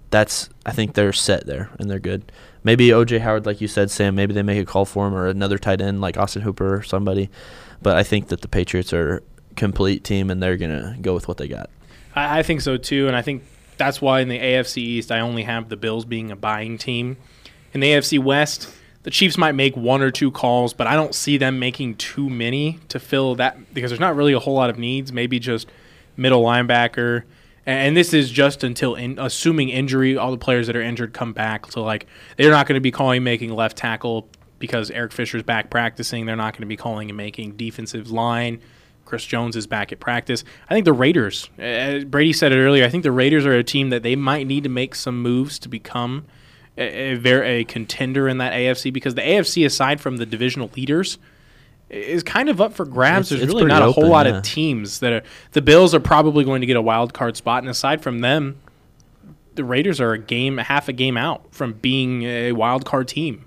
that's 0.10 0.50
I 0.66 0.72
think 0.72 0.94
they're 0.94 1.14
set 1.14 1.46
there 1.46 1.70
and 1.80 1.90
they're 1.90 2.00
good. 2.00 2.32
Maybe 2.66 2.88
OJ 2.88 3.20
Howard, 3.22 3.46
like 3.46 3.62
you 3.62 3.68
said, 3.68 3.92
Sam. 3.92 4.16
Maybe 4.16 4.34
they 4.34 4.42
make 4.42 4.60
a 4.60 4.66
call 4.66 4.86
for 4.86 5.08
him 5.08 5.14
or 5.14 5.28
another 5.28 5.60
tight 5.60 5.82
end 5.82 6.02
like 6.02 6.18
Austin 6.18 6.42
Hooper 6.42 6.76
or 6.76 6.82
somebody. 6.82 7.30
But 7.80 7.96
I 7.96 8.02
think 8.02 8.30
that 8.30 8.42
the 8.42 8.48
Patriots 8.48 8.92
are 8.92 9.22
complete 9.56 10.04
team 10.04 10.32
and 10.32 10.42
they're 10.42 10.58
gonna 10.58 10.98
go 11.00 11.14
with 11.14 11.28
what 11.28 11.38
they 11.38 11.48
got. 11.48 11.70
I, 12.16 12.40
I 12.40 12.44
think 12.44 12.62
so 12.62 12.76
too, 12.76 13.08
and 13.08 13.16
I 13.16 13.22
think 13.22 13.44
that's 13.78 14.02
why 14.02 14.22
in 14.22 14.30
the 14.30 14.40
AFC 14.40 14.78
East 14.78 15.12
I 15.12 15.20
only 15.20 15.44
have 15.44 15.70
the 15.70 15.78
Bills 15.78 16.06
being 16.06 16.32
a 16.32 16.36
buying 16.36 16.80
team. 16.80 17.18
In 17.72 17.82
the 17.82 17.92
AFC 17.92 18.18
West, 18.18 18.74
the 19.04 19.12
Chiefs 19.12 19.38
might 19.38 19.52
make 19.52 19.78
one 19.78 20.02
or 20.02 20.10
two 20.10 20.32
calls, 20.32 20.74
but 20.74 20.88
I 20.88 20.96
don't 20.96 21.14
see 21.14 21.38
them 21.38 21.60
making 21.60 21.98
too 21.98 22.32
many 22.32 22.80
to 22.90 23.00
fill 23.00 23.36
that 23.36 23.76
because 23.76 23.92
there's 23.92 24.00
not 24.00 24.16
really 24.16 24.34
a 24.34 24.40
whole 24.40 24.56
lot 24.56 24.72
of 24.72 24.80
needs. 24.80 25.14
Maybe 25.14 25.38
just 25.38 25.68
middle 26.18 26.42
linebacker, 26.42 27.26
and, 27.66 27.98
this 27.98 28.14
is 28.14 28.30
just 28.30 28.64
until 28.64 28.96
in, 28.96 29.18
assuming 29.20 29.70
injury, 29.70 30.18
all 30.18 30.32
the 30.32 30.38
players 30.38 30.68
that 30.68 30.76
are 30.76 30.82
injured 30.82 31.14
come 31.14 31.34
back. 31.34 31.72
So 31.72 31.84
like 31.84 32.08
they're 32.38 32.52
not 32.52 32.68
going 32.68 32.76
to 32.76 32.82
be 32.82 32.92
calling 32.92 33.24
making 33.24 33.54
left 33.54 33.78
tackle 33.78 34.28
because 34.60 34.92
Eric 34.92 35.12
Fisher's 35.12 35.44
back 35.44 35.70
practicing. 35.70 36.26
They're 36.26 36.36
not 36.36 36.54
going 36.54 36.62
to 36.62 36.68
be 36.68 36.78
calling 36.78 37.10
and 37.10 37.18
making 37.18 37.58
defensive 37.58 38.12
line. 38.12 38.62
Chris 39.06 39.24
Jones 39.24 39.56
is 39.56 39.68
back 39.68 39.92
at 39.92 40.00
practice. 40.00 40.44
I 40.70 40.74
think 40.74 40.86
the 40.86 40.94
Raiders, 40.94 41.50
uh, 41.60 42.00
Brady 42.06 42.34
said 42.34 42.52
it 42.52 42.58
earlier, 42.58 42.84
I 42.84 42.90
think 42.90 43.04
the 43.04 43.12
Raiders 43.12 43.46
are 43.46 43.54
a 43.54 43.64
team 43.64 43.92
that 43.92 44.04
they 44.04 44.16
might 44.16 44.48
need 44.48 44.64
to 44.64 44.70
make 44.70 44.96
some 44.96 45.22
moves 45.22 45.60
to 45.60 45.70
become 45.70 46.26
a, 46.78 47.16
a, 47.16 47.44
a 47.44 47.64
contender 47.66 48.28
in 48.28 48.40
that 48.40 48.54
AFC 48.54 48.92
because 48.92 49.16
the 49.16 49.22
AFC, 49.22 49.66
aside 49.66 50.02
from 50.02 50.18
the 50.18 50.26
divisional 50.26 50.72
leaders, 50.76 51.20
is 51.90 52.24
kind 52.24 52.50
of 52.50 52.60
up 52.62 52.74
for 52.74 52.86
grabs. 52.86 53.32
It's- 53.32 53.40
There's 53.40 53.44
it's 53.44 53.54
really 53.54 53.64
pretty 53.70 53.80
not 53.80 53.88
a 53.88 53.92
whole 53.92 54.06
open, 54.06 54.12
lot 54.12 54.26
yeah. 54.26 54.38
of 54.38 54.44
teams 54.44 55.00
that 55.00 55.14
are. 55.14 55.24
The 55.52 55.62
Bills 55.62 55.94
are 55.94 56.00
probably 56.00 56.44
going 56.44 56.62
to 56.62 56.68
get 56.68 56.78
a 56.78 56.82
wild 56.82 57.14
card 57.14 57.38
spot, 57.38 57.64
and 57.64 57.70
aside 57.70 58.02
from 58.02 58.20
them, 58.20 58.58
the 59.56 59.64
Raiders 59.64 60.02
are 60.02 60.12
a 60.14 60.20
game, 60.20 60.58
half 60.58 60.90
a 60.90 60.94
game 60.94 61.16
out 61.18 61.46
from 61.54 61.74
being 61.74 62.24
a 62.24 62.52
wild 62.54 62.86
card 62.86 63.08
team. 63.08 63.46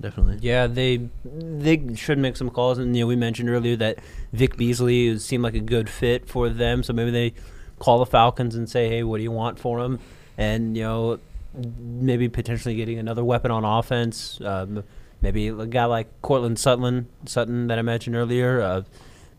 definitely. 0.00 0.38
Yeah, 0.40 0.66
they 0.66 1.08
they 1.24 1.94
should 1.94 2.18
make 2.18 2.36
some 2.36 2.50
calls, 2.50 2.78
and 2.78 2.96
you 2.96 3.02
know 3.02 3.06
we 3.06 3.16
mentioned 3.16 3.48
earlier 3.48 3.76
that 3.76 3.98
Vic 4.32 4.56
Beasley 4.56 5.18
seemed 5.18 5.42
like 5.44 5.54
a 5.54 5.60
good 5.60 5.88
fit 5.88 6.28
for 6.28 6.48
them, 6.48 6.82
so 6.82 6.92
maybe 6.92 7.10
they 7.10 7.34
call 7.78 7.98
the 7.98 8.06
Falcons 8.06 8.54
and 8.54 8.68
say, 8.68 8.88
"Hey, 8.88 9.02
what 9.02 9.18
do 9.18 9.22
you 9.22 9.30
want 9.30 9.58
for 9.58 9.78
him?" 9.80 9.98
And 10.38 10.76
you 10.76 10.82
know, 10.82 11.18
maybe 11.54 12.28
potentially 12.28 12.74
getting 12.74 12.98
another 12.98 13.24
weapon 13.24 13.50
on 13.50 13.64
offense. 13.64 14.40
Um, 14.44 14.84
maybe 15.22 15.48
a 15.48 15.66
guy 15.66 15.84
like 15.84 16.08
Courtland 16.22 16.58
Sutton, 16.58 17.08
Sutton 17.24 17.66
that 17.68 17.78
I 17.78 17.82
mentioned 17.82 18.16
earlier. 18.16 18.60
Uh, 18.60 18.82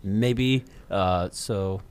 maybe. 0.03 0.63
Uh, 0.89 1.29
so 1.31 1.81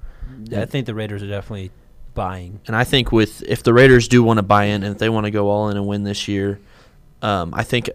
I 0.54 0.64
think 0.64 0.86
the 0.86 0.94
Raiders 0.94 1.22
are 1.22 1.28
definitely 1.28 1.70
buying. 2.14 2.60
And 2.66 2.74
I 2.74 2.84
think 2.84 3.12
with 3.12 3.42
if 3.42 3.62
the 3.62 3.72
Raiders 3.72 4.08
do 4.08 4.22
want 4.22 4.38
to 4.38 4.42
buy 4.42 4.64
in 4.64 4.82
and 4.82 4.92
if 4.94 4.98
they 4.98 5.08
want 5.08 5.26
to 5.26 5.30
go 5.30 5.48
all 5.48 5.68
in 5.68 5.76
and 5.76 5.86
win 5.86 6.04
this 6.04 6.28
year, 6.28 6.58
um, 7.22 7.54
I 7.54 7.62
think 7.62 7.90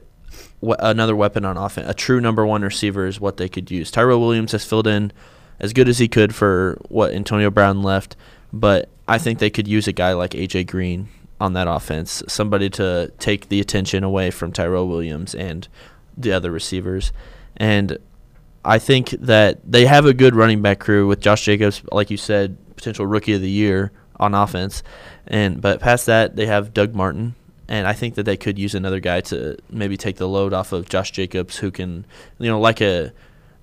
w- 0.61 0.77
another 0.79 1.15
weapon 1.15 1.43
on 1.45 1.57
offense, 1.57 1.89
a 1.89 1.93
true 1.93 2.21
number 2.21 2.45
one 2.45 2.61
receiver, 2.61 3.05
is 3.05 3.19
what 3.19 3.37
they 3.37 3.49
could 3.49 3.69
use. 3.69 3.91
Tyrell 3.91 4.21
Williams 4.21 4.53
has 4.53 4.65
filled 4.65 4.87
in 4.87 5.11
as 5.59 5.73
good 5.73 5.89
as 5.89 5.99
he 5.99 6.07
could 6.07 6.33
for 6.33 6.77
what 6.87 7.13
Antonio 7.13 7.49
Brown 7.49 7.83
left, 7.83 8.15
but 8.53 8.89
I 9.07 9.17
think 9.17 9.39
they 9.39 9.49
could 9.49 9.67
use 9.67 9.87
a 9.87 9.91
guy 9.91 10.13
like 10.13 10.31
AJ 10.31 10.67
Green 10.67 11.09
on 11.41 11.53
that 11.53 11.67
offense, 11.67 12.21
somebody 12.27 12.69
to 12.69 13.11
take 13.17 13.49
the 13.49 13.59
attention 13.59 14.03
away 14.03 14.29
from 14.29 14.51
Tyrell 14.51 14.87
Williams 14.87 15.33
and 15.33 15.67
the 16.15 16.31
other 16.31 16.51
receivers. 16.51 17.11
And 17.57 17.97
I 18.63 18.77
think 18.77 19.09
that 19.09 19.59
they 19.69 19.87
have 19.87 20.05
a 20.05 20.13
good 20.13 20.35
running 20.35 20.61
back 20.61 20.79
crew 20.79 21.07
with 21.07 21.19
Josh 21.19 21.43
Jacobs, 21.43 21.81
like 21.91 22.11
you 22.11 22.17
said, 22.17 22.57
potential 22.75 23.07
rookie 23.07 23.33
of 23.33 23.41
the 23.41 23.49
year 23.49 23.91
on 24.19 24.35
offense. 24.35 24.83
And 25.25 25.59
but 25.59 25.79
past 25.79 26.05
that, 26.05 26.35
they 26.35 26.45
have 26.45 26.75
Doug 26.75 26.93
Martin, 26.93 27.33
and 27.67 27.87
I 27.87 27.93
think 27.93 28.15
that 28.15 28.23
they 28.23 28.37
could 28.37 28.59
use 28.59 28.75
another 28.75 28.99
guy 28.99 29.21
to 29.21 29.57
maybe 29.69 29.97
take 29.97 30.17
the 30.17 30.27
load 30.27 30.53
off 30.53 30.73
of 30.73 30.89
Josh 30.89 31.11
Jacobs, 31.11 31.57
who 31.57 31.71
can, 31.71 32.05
you 32.37 32.49
know, 32.49 32.59
like 32.59 32.81
a 32.81 33.13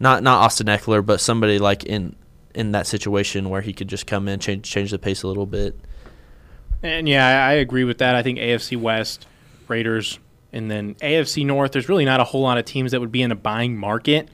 not 0.01 0.25
not 0.25 0.43
Austin 0.43 0.67
Ekeler, 0.67 1.07
but 1.07 1.21
somebody 1.21 1.61
like 1.61 1.85
in 1.85 2.17
in 2.55 2.73
that 2.73 2.89
situation 2.89 3.51
where 3.51 3.61
he 3.61 3.73
could 3.73 3.89
just 3.89 4.09
come 4.09 4.27
in, 4.27 4.41
change 4.41 4.69
change 4.69 4.91
the 4.91 4.99
pace 4.99 5.23
a 5.23 5.29
little 5.29 5.47
bit. 5.47 5.79
And 6.83 7.09
yeah, 7.09 7.47
I 7.47 7.55
agree 7.55 7.85
with 7.85 7.99
that. 7.99 8.15
I 8.15 8.23
think 8.23 8.39
AFC 8.39 8.77
West, 8.77 9.27
Raiders, 9.67 10.19
and 10.53 10.71
then 10.71 10.95
AFC 10.97 11.45
North. 11.45 11.73
There's 11.73 11.89
really 11.89 12.05
not 12.05 12.21
a 12.21 12.25
whole 12.25 12.43
lot 12.43 12.59
of 12.59 12.65
teams 12.65 12.93
that 12.93 13.01
would 13.01 13.13
be 13.13 13.23
in 13.23 13.33
a 13.33 13.37
buying 13.37 13.77
market. 13.77 14.29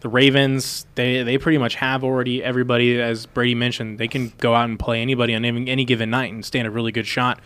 The 0.00 0.08
Ravens, 0.08 0.86
they 0.94 1.22
they 1.22 1.36
pretty 1.36 1.58
much 1.58 1.74
have 1.74 2.02
already 2.02 2.42
everybody, 2.42 3.00
as 3.00 3.26
Brady 3.26 3.54
mentioned. 3.54 3.98
They 3.98 4.08
can 4.08 4.32
go 4.38 4.54
out 4.54 4.68
and 4.68 4.78
play 4.78 5.02
anybody 5.02 5.34
on 5.34 5.44
any, 5.44 5.70
any 5.70 5.84
given 5.84 6.10
night 6.10 6.32
and 6.32 6.44
stand 6.44 6.66
a 6.66 6.70
really 6.70 6.92
good 6.92 7.06
shot. 7.06 7.40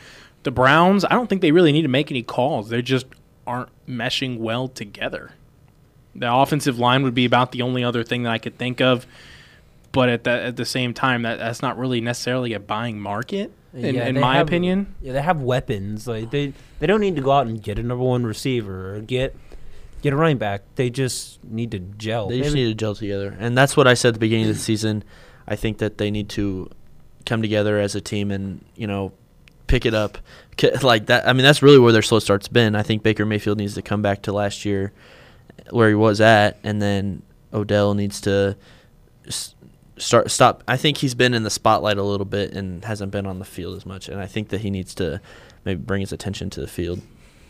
The 0.45 0.53
Browns, 0.53 1.05
I 1.05 1.11
don't 1.11 1.27
think 1.27 1.41
they 1.41 1.53
really 1.53 1.73
need 1.73 1.83
to 1.83 1.89
make 1.89 2.11
any 2.11 2.23
calls. 2.23 2.69
They 2.69 2.83
just 2.83 3.07
aren't 3.47 3.71
meshing 3.89 4.39
well 4.39 4.69
together. 4.69 5.33
The 6.15 6.33
offensive 6.33 6.79
line 6.79 7.03
would 7.03 7.15
be 7.15 7.25
about 7.25 7.51
the 7.51 7.63
only 7.63 7.83
other 7.83 8.05
thing 8.05 8.23
that 8.23 8.31
I 8.31 8.39
could 8.39 8.57
think 8.57 8.81
of. 8.81 9.07
But 9.91 10.09
at 10.09 10.25
the 10.25 10.31
at 10.31 10.57
the 10.57 10.65
same 10.65 10.95
time, 10.95 11.23
that 11.23 11.39
that's 11.39 11.63
not 11.63 11.79
really 11.79 12.01
necessarily 12.01 12.53
a 12.53 12.61
buying 12.61 13.01
market, 13.01 13.53
in, 13.75 13.95
Yeah, 13.95 14.07
in 14.07 14.21
my 14.21 14.37
have- 14.37 14.47
opinion. 14.47 14.95
Yeah, 15.03 15.13
they 15.13 15.23
have 15.23 15.41
weapons. 15.41 16.07
Like 16.07 16.31
they 16.31 16.53
they 16.79 16.87
don't 16.87 17.01
need 17.01 17.17
to 17.17 17.23
go 17.23 17.33
out 17.33 17.47
and 17.47 17.63
get 17.63 17.79
a 17.79 17.83
number 17.83 18.05
one 18.05 18.25
receiver 18.25 18.95
or 18.97 19.01
get 19.01 19.37
get 20.03 20.13
a 20.13 20.17
running 20.17 20.39
back. 20.39 20.63
They 20.77 20.91
just 20.91 21.43
need 21.45 21.71
to 21.73 21.79
gel. 21.79 22.29
They 22.29 22.39
just 22.41 22.55
Maybe- 22.55 22.65
need 22.67 22.71
to 22.71 22.75
gel 22.77 22.95
together, 22.95 23.37
and 23.39 23.57
that's 23.57 23.77
what 23.77 23.87
I 23.87 23.95
said 23.95 24.09
at 24.09 24.15
the 24.15 24.21
beginning 24.21 24.49
of 24.49 24.55
the 24.57 24.61
season. 24.63 25.03
I 25.47 25.57
think 25.57 25.79
that 25.79 25.99
they 25.99 26.11
need 26.11 26.29
to 26.31 26.71
come 27.27 27.43
together 27.43 27.79
as 27.81 27.95
a 27.95 28.01
team 28.01 28.31
and 28.31 28.65
you 28.77 28.87
know 28.87 29.13
pick 29.67 29.87
it 29.87 29.95
up 29.95 30.19
like 30.83 31.07
that. 31.07 31.27
I 31.27 31.33
mean, 31.33 31.43
that's 31.43 31.63
really 31.63 31.79
where 31.79 31.91
their 31.93 32.03
slow 32.03 32.19
start's 32.19 32.49
been. 32.49 32.77
I 32.77 32.83
think 32.83 33.03
Baker 33.03 33.25
Mayfield 33.27 33.59
needs 33.59 33.75
to 33.75 33.83
come 33.83 34.03
back 34.03 34.23
to 34.23 34.33
last 34.33 34.65
year 34.65 34.93
where 35.71 35.89
he 35.89 35.95
was 35.95 36.21
at, 36.21 36.59
and 36.63 36.81
then 36.83 37.23
Odell 37.53 37.95
needs 37.95 38.21
to 38.23 38.57
s- 39.27 39.54
start 39.97 40.31
stop. 40.31 40.63
I 40.67 40.77
think 40.77 40.99
he's 40.99 41.15
been 41.15 41.35
in 41.35 41.43
the 41.43 41.51
spotlight 41.51 41.99
a 41.99 42.03
little 42.03 42.27
bit 42.27 42.53
and 42.53 42.85
hasn't 42.85 43.13
been 43.13 43.27
on 43.27 43.39
the 43.39 43.45
field 43.45 43.77
as 43.77 43.87
much, 43.87 44.09
and 44.09 44.21
I 44.21 44.27
think 44.27 44.49
that 44.49 44.61
he 44.61 44.71
needs 44.71 44.95
to 44.97 45.21
maybe 45.65 45.81
bring 45.81 46.01
his 46.01 46.13
attention 46.13 46.51
to 46.51 46.61
the 46.61 46.67
field. 46.67 47.01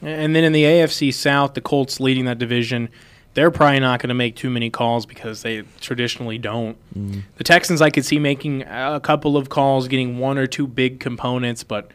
And 0.02 0.36
then 0.36 0.44
in 0.44 0.52
the 0.52 0.64
AFC 0.64 1.12
South, 1.14 1.54
the 1.54 1.60
Colts 1.60 1.98
leading 1.98 2.26
that 2.26 2.38
division, 2.38 2.90
they're 3.32 3.50
probably 3.50 3.80
not 3.80 4.00
going 4.00 4.08
to 4.08 4.14
make 4.14 4.36
too 4.36 4.50
many 4.50 4.70
calls 4.70 5.06
because 5.06 5.42
they 5.42 5.62
traditionally 5.80 6.38
don't. 6.38 6.76
Mm. 6.96 7.22
The 7.36 7.44
Texans, 7.44 7.80
I 7.80 7.90
could 7.90 8.04
see 8.04 8.18
making 8.18 8.62
a 8.62 9.00
couple 9.02 9.36
of 9.36 9.48
calls, 9.48 9.88
getting 9.88 10.18
one 10.18 10.38
or 10.38 10.46
two 10.46 10.66
big 10.66 11.00
components, 11.00 11.64
but 11.64 11.90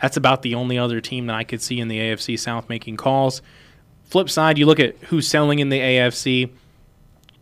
that's 0.00 0.16
about 0.16 0.42
the 0.42 0.54
only 0.54 0.78
other 0.78 1.00
team 1.00 1.26
that 1.26 1.34
I 1.34 1.44
could 1.44 1.60
see 1.60 1.80
in 1.80 1.88
the 1.88 1.98
AFC 1.98 2.38
South 2.38 2.68
making 2.68 2.96
calls. 2.96 3.42
Flip 4.04 4.30
side, 4.30 4.56
you 4.56 4.64
look 4.64 4.80
at 4.80 4.96
who's 5.04 5.28
selling 5.28 5.58
in 5.58 5.68
the 5.68 5.80
AFC. 5.80 6.50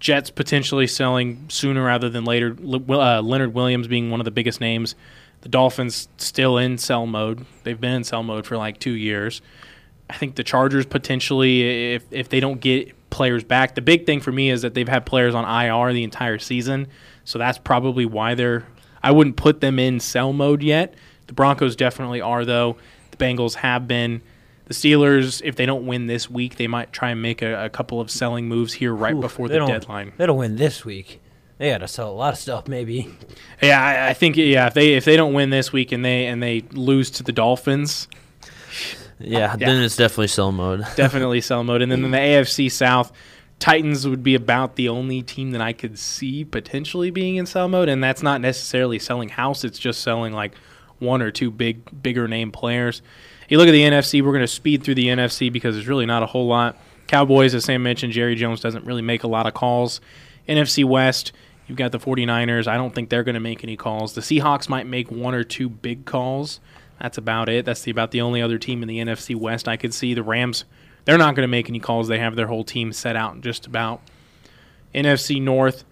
Jets 0.00 0.30
potentially 0.30 0.86
selling 0.86 1.46
sooner 1.48 1.84
rather 1.84 2.08
than 2.08 2.24
later. 2.24 2.56
Uh, 2.62 3.20
Leonard 3.22 3.54
Williams 3.54 3.88
being 3.88 4.10
one 4.10 4.20
of 4.20 4.24
the 4.24 4.30
biggest 4.30 4.60
names. 4.60 4.94
The 5.42 5.48
Dolphins 5.48 6.08
still 6.16 6.58
in 6.58 6.78
sell 6.78 7.06
mode. 7.06 7.46
They've 7.62 7.80
been 7.80 7.92
in 7.92 8.04
sell 8.04 8.22
mode 8.22 8.46
for 8.46 8.56
like 8.56 8.78
two 8.78 8.92
years. 8.92 9.40
I 10.08 10.16
think 10.16 10.36
the 10.36 10.44
Chargers 10.44 10.86
potentially, 10.86 11.94
if 11.94 12.04
if 12.10 12.28
they 12.28 12.40
don't 12.40 12.60
get 12.60 12.92
players 13.10 13.44
back, 13.44 13.74
the 13.74 13.80
big 13.80 14.06
thing 14.06 14.20
for 14.20 14.32
me 14.32 14.50
is 14.50 14.62
that 14.62 14.74
they've 14.74 14.88
had 14.88 15.06
players 15.06 15.34
on 15.34 15.44
IR 15.44 15.92
the 15.92 16.04
entire 16.04 16.38
season, 16.38 16.88
so 17.24 17.38
that's 17.38 17.58
probably 17.58 18.06
why 18.06 18.34
they're. 18.34 18.66
I 19.02 19.10
wouldn't 19.12 19.36
put 19.36 19.60
them 19.60 19.78
in 19.78 20.00
sell 20.00 20.32
mode 20.32 20.62
yet. 20.62 20.94
The 21.26 21.32
Broncos 21.32 21.76
definitely 21.76 22.20
are 22.20 22.44
though. 22.44 22.76
The 23.10 23.16
Bengals 23.16 23.54
have 23.54 23.88
been. 23.88 24.22
The 24.66 24.74
Steelers, 24.74 25.40
if 25.44 25.54
they 25.56 25.64
don't 25.64 25.86
win 25.86 26.06
this 26.06 26.28
week, 26.28 26.56
they 26.56 26.66
might 26.66 26.92
try 26.92 27.10
and 27.10 27.22
make 27.22 27.40
a, 27.40 27.66
a 27.66 27.68
couple 27.68 28.00
of 28.00 28.10
selling 28.10 28.48
moves 28.48 28.74
here 28.74 28.92
right 28.92 29.18
before 29.18 29.48
the 29.48 29.64
deadline. 29.64 30.12
They 30.16 30.26
don't 30.26 30.38
win 30.38 30.56
this 30.56 30.84
week. 30.84 31.20
They 31.58 31.70
got 31.70 31.78
to 31.78 31.88
sell 31.88 32.10
a 32.10 32.12
lot 32.12 32.34
of 32.34 32.38
stuff, 32.38 32.68
maybe. 32.68 33.08
Yeah, 33.62 33.80
I, 33.80 34.10
I 34.10 34.12
think 34.12 34.36
yeah, 34.36 34.66
if 34.66 34.74
they 34.74 34.94
if 34.94 35.04
they 35.04 35.16
don't 35.16 35.32
win 35.32 35.50
this 35.50 35.72
week 35.72 35.92
and 35.92 36.04
they 36.04 36.26
and 36.26 36.42
they 36.42 36.64
lose 36.72 37.10
to 37.12 37.22
the 37.22 37.32
Dolphins, 37.32 38.08
Yeah, 39.18 39.56
then 39.56 39.82
it's 39.82 39.96
definitely 39.96 40.26
sell 40.26 40.52
mode. 40.52 40.84
definitely 40.96 41.40
sell 41.40 41.64
mode. 41.64 41.80
And 41.80 41.90
then 41.90 42.04
in 42.04 42.10
the 42.10 42.18
AFC 42.18 42.70
South, 42.70 43.10
Titans 43.58 44.06
would 44.06 44.22
be 44.22 44.34
about 44.34 44.76
the 44.76 44.88
only 44.90 45.22
team 45.22 45.52
that 45.52 45.62
I 45.62 45.72
could 45.72 45.98
see 45.98 46.44
potentially 46.44 47.10
being 47.10 47.36
in 47.36 47.46
sell 47.46 47.68
mode, 47.68 47.88
and 47.88 48.04
that's 48.04 48.22
not 48.22 48.40
necessarily 48.42 48.98
selling 48.98 49.30
house. 49.30 49.64
It's 49.64 49.78
just 49.78 50.02
selling 50.02 50.34
like 50.34 50.54
one 50.98 51.22
or 51.22 51.30
two 51.30 51.50
big 51.50 52.02
bigger 52.02 52.28
name 52.28 52.52
players. 52.52 53.00
You 53.48 53.58
look 53.58 53.68
at 53.68 53.72
the 53.72 53.82
NFC. 53.82 54.22
We're 54.22 54.32
going 54.32 54.40
to 54.40 54.48
speed 54.48 54.82
through 54.82 54.96
the 54.96 55.06
NFC 55.06 55.52
because 55.52 55.74
there's 55.74 55.88
really 55.88 56.06
not 56.06 56.22
a 56.22 56.26
whole 56.26 56.46
lot. 56.46 56.76
Cowboys, 57.06 57.54
as 57.54 57.64
Sam 57.64 57.82
mentioned, 57.82 58.12
Jerry 58.12 58.34
Jones 58.34 58.60
doesn't 58.60 58.84
really 58.84 59.02
make 59.02 59.22
a 59.22 59.28
lot 59.28 59.46
of 59.46 59.54
calls. 59.54 60.00
NFC 60.48 60.84
West, 60.84 61.32
you've 61.66 61.78
got 61.78 61.92
the 61.92 61.98
49ers. 61.98 62.66
I 62.66 62.76
don't 62.76 62.94
think 62.94 63.08
they're 63.08 63.24
going 63.24 63.34
to 63.34 63.40
make 63.40 63.62
any 63.62 63.76
calls. 63.76 64.14
The 64.14 64.20
Seahawks 64.20 64.68
might 64.68 64.86
make 64.86 65.10
one 65.10 65.34
or 65.34 65.44
two 65.44 65.68
big 65.68 66.04
calls. 66.04 66.60
That's 67.00 67.18
about 67.18 67.48
it. 67.48 67.64
That's 67.64 67.82
the, 67.82 67.90
about 67.90 68.10
the 68.10 68.22
only 68.22 68.42
other 68.42 68.58
team 68.58 68.82
in 68.82 68.88
the 68.88 68.98
NFC 68.98 69.36
West 69.36 69.68
I 69.68 69.76
could 69.76 69.94
see. 69.94 70.14
The 70.14 70.22
Rams, 70.22 70.64
they're 71.04 71.18
not 71.18 71.36
going 71.36 71.44
to 71.44 71.50
make 71.50 71.68
any 71.68 71.78
calls. 71.78 72.08
They 72.08 72.18
have 72.18 72.36
their 72.36 72.46
whole 72.46 72.64
team 72.64 72.92
set 72.92 73.16
out 73.16 73.40
just 73.40 73.66
about. 73.66 74.00
NFC 74.94 75.40
North, 75.40 75.84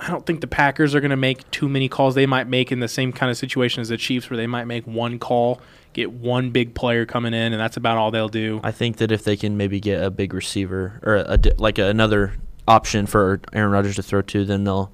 I 0.00 0.08
don't 0.08 0.24
think 0.24 0.40
the 0.40 0.46
Packers 0.46 0.94
are 0.94 1.00
going 1.00 1.10
to 1.10 1.16
make 1.16 1.48
too 1.50 1.68
many 1.68 1.88
calls. 1.88 2.14
They 2.14 2.26
might 2.26 2.48
make 2.48 2.72
in 2.72 2.80
the 2.80 2.88
same 2.88 3.12
kind 3.12 3.30
of 3.30 3.36
situation 3.36 3.82
as 3.82 3.90
the 3.90 3.98
Chiefs, 3.98 4.30
where 4.30 4.36
they 4.36 4.46
might 4.46 4.64
make 4.64 4.86
one 4.86 5.18
call, 5.18 5.60
get 5.92 6.10
one 6.10 6.50
big 6.50 6.74
player 6.74 7.04
coming 7.04 7.34
in, 7.34 7.52
and 7.52 7.60
that's 7.60 7.76
about 7.76 7.98
all 7.98 8.10
they'll 8.10 8.28
do. 8.28 8.60
I 8.64 8.72
think 8.72 8.96
that 8.96 9.12
if 9.12 9.24
they 9.24 9.36
can 9.36 9.58
maybe 9.58 9.78
get 9.78 10.02
a 10.02 10.10
big 10.10 10.32
receiver 10.32 11.00
or 11.02 11.16
a, 11.16 11.38
like 11.58 11.78
another 11.78 12.32
option 12.66 13.06
for 13.06 13.40
Aaron 13.52 13.72
Rodgers 13.72 13.96
to 13.96 14.02
throw 14.02 14.22
to, 14.22 14.44
then 14.44 14.64
they'll 14.64 14.90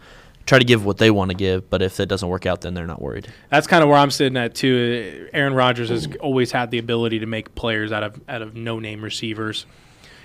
try 0.47 0.59
to 0.59 0.64
give 0.64 0.85
what 0.85 0.99
they 0.99 1.11
want 1.11 1.31
to 1.31 1.37
give. 1.37 1.71
But 1.71 1.83
if 1.83 2.01
it 2.01 2.07
doesn't 2.09 2.29
work 2.29 2.47
out, 2.47 2.62
then 2.62 2.75
they're 2.75 2.87
not 2.87 3.01
worried. 3.03 3.29
That's 3.51 3.66
kind 3.66 3.83
of 3.83 3.88
where 3.88 3.99
I'm 3.99 4.11
sitting 4.11 4.37
at 4.37 4.55
too. 4.55 5.29
Aaron 5.33 5.55
Rodgers 5.55 5.90
has 5.90 6.09
always 6.21 6.51
had 6.51 6.71
the 6.71 6.79
ability 6.79 7.21
to 7.21 7.27
make 7.27 7.55
players 7.55 7.92
out 7.92 8.03
of 8.03 8.21
out 8.29 8.42
of 8.42 8.55
no 8.55 8.81
name 8.81 9.05
receivers. 9.05 9.66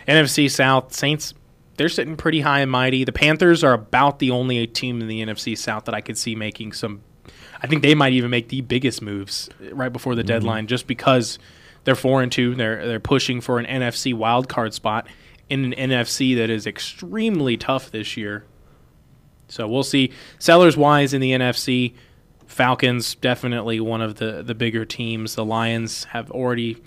NFC 0.07 0.49
South 0.49 0.93
Saints, 0.93 1.33
they're 1.81 1.89
sitting 1.89 2.15
pretty 2.15 2.41
high 2.41 2.59
and 2.59 2.69
mighty. 2.69 3.03
The 3.05 3.11
Panthers 3.11 3.63
are 3.63 3.73
about 3.73 4.19
the 4.19 4.29
only 4.29 4.67
team 4.67 5.01
in 5.01 5.07
the 5.07 5.25
NFC 5.25 5.57
South 5.57 5.85
that 5.85 5.95
I 5.95 6.01
could 6.01 6.15
see 6.15 6.35
making 6.35 6.73
some. 6.73 7.01
I 7.59 7.65
think 7.65 7.81
they 7.81 7.95
might 7.95 8.13
even 8.13 8.29
make 8.29 8.49
the 8.49 8.61
biggest 8.61 9.01
moves 9.01 9.49
right 9.71 9.91
before 9.91 10.13
the 10.13 10.21
mm-hmm. 10.21 10.27
deadline, 10.27 10.67
just 10.67 10.85
because 10.85 11.39
they're 11.83 11.95
four 11.95 12.21
and 12.21 12.31
two. 12.31 12.53
They're 12.53 12.87
they're 12.87 12.99
pushing 12.99 13.41
for 13.41 13.57
an 13.57 13.65
NFC 13.65 14.13
wild 14.13 14.47
card 14.47 14.75
spot 14.75 15.07
in 15.49 15.73
an 15.73 15.89
NFC 15.89 16.35
that 16.35 16.51
is 16.51 16.67
extremely 16.67 17.57
tough 17.57 17.89
this 17.89 18.15
year. 18.15 18.45
So 19.47 19.67
we'll 19.67 19.81
see. 19.81 20.11
Sellers 20.37 20.77
wise 20.77 21.15
in 21.15 21.19
the 21.19 21.31
NFC, 21.31 21.95
Falcons 22.45 23.15
definitely 23.15 23.79
one 23.79 24.01
of 24.01 24.17
the 24.17 24.43
the 24.43 24.53
bigger 24.53 24.85
teams. 24.85 25.33
The 25.33 25.45
Lions 25.45 26.03
have 26.03 26.29
already 26.29 26.77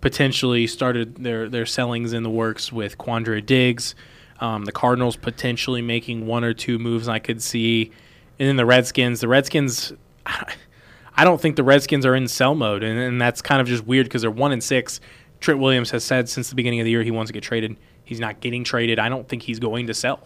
potentially 0.00 0.66
started 0.66 1.22
their 1.22 1.48
their 1.48 1.66
sellings 1.66 2.12
in 2.12 2.24
the 2.24 2.30
works 2.30 2.72
with 2.72 2.98
Quandre 2.98 3.46
Diggs. 3.46 3.94
Um, 4.40 4.64
the 4.64 4.72
Cardinals 4.72 5.16
potentially 5.16 5.82
making 5.82 6.26
one 6.26 6.44
or 6.44 6.54
two 6.54 6.78
moves 6.78 7.08
I 7.08 7.18
could 7.18 7.42
see, 7.42 7.92
and 8.38 8.48
then 8.48 8.56
the 8.56 8.66
Redskins. 8.66 9.20
The 9.20 9.28
Redskins, 9.28 9.92
I 10.26 11.24
don't 11.24 11.40
think 11.40 11.56
the 11.56 11.62
Redskins 11.62 12.06
are 12.06 12.14
in 12.14 12.26
sell 12.26 12.54
mode, 12.54 12.82
and, 12.82 12.98
and 12.98 13.20
that's 13.20 13.42
kind 13.42 13.60
of 13.60 13.66
just 13.66 13.86
weird 13.86 14.06
because 14.06 14.22
they're 14.22 14.30
one 14.30 14.52
and 14.52 14.62
six. 14.62 15.00
Trent 15.40 15.60
Williams 15.60 15.90
has 15.90 16.04
said 16.04 16.28
since 16.28 16.48
the 16.48 16.54
beginning 16.54 16.80
of 16.80 16.84
the 16.84 16.90
year 16.90 17.02
he 17.02 17.10
wants 17.10 17.28
to 17.28 17.32
get 17.32 17.42
traded. 17.42 17.76
He's 18.04 18.20
not 18.20 18.40
getting 18.40 18.64
traded. 18.64 18.98
I 18.98 19.08
don't 19.08 19.28
think 19.28 19.42
he's 19.42 19.58
going 19.58 19.86
to 19.86 19.94
sell. 19.94 20.20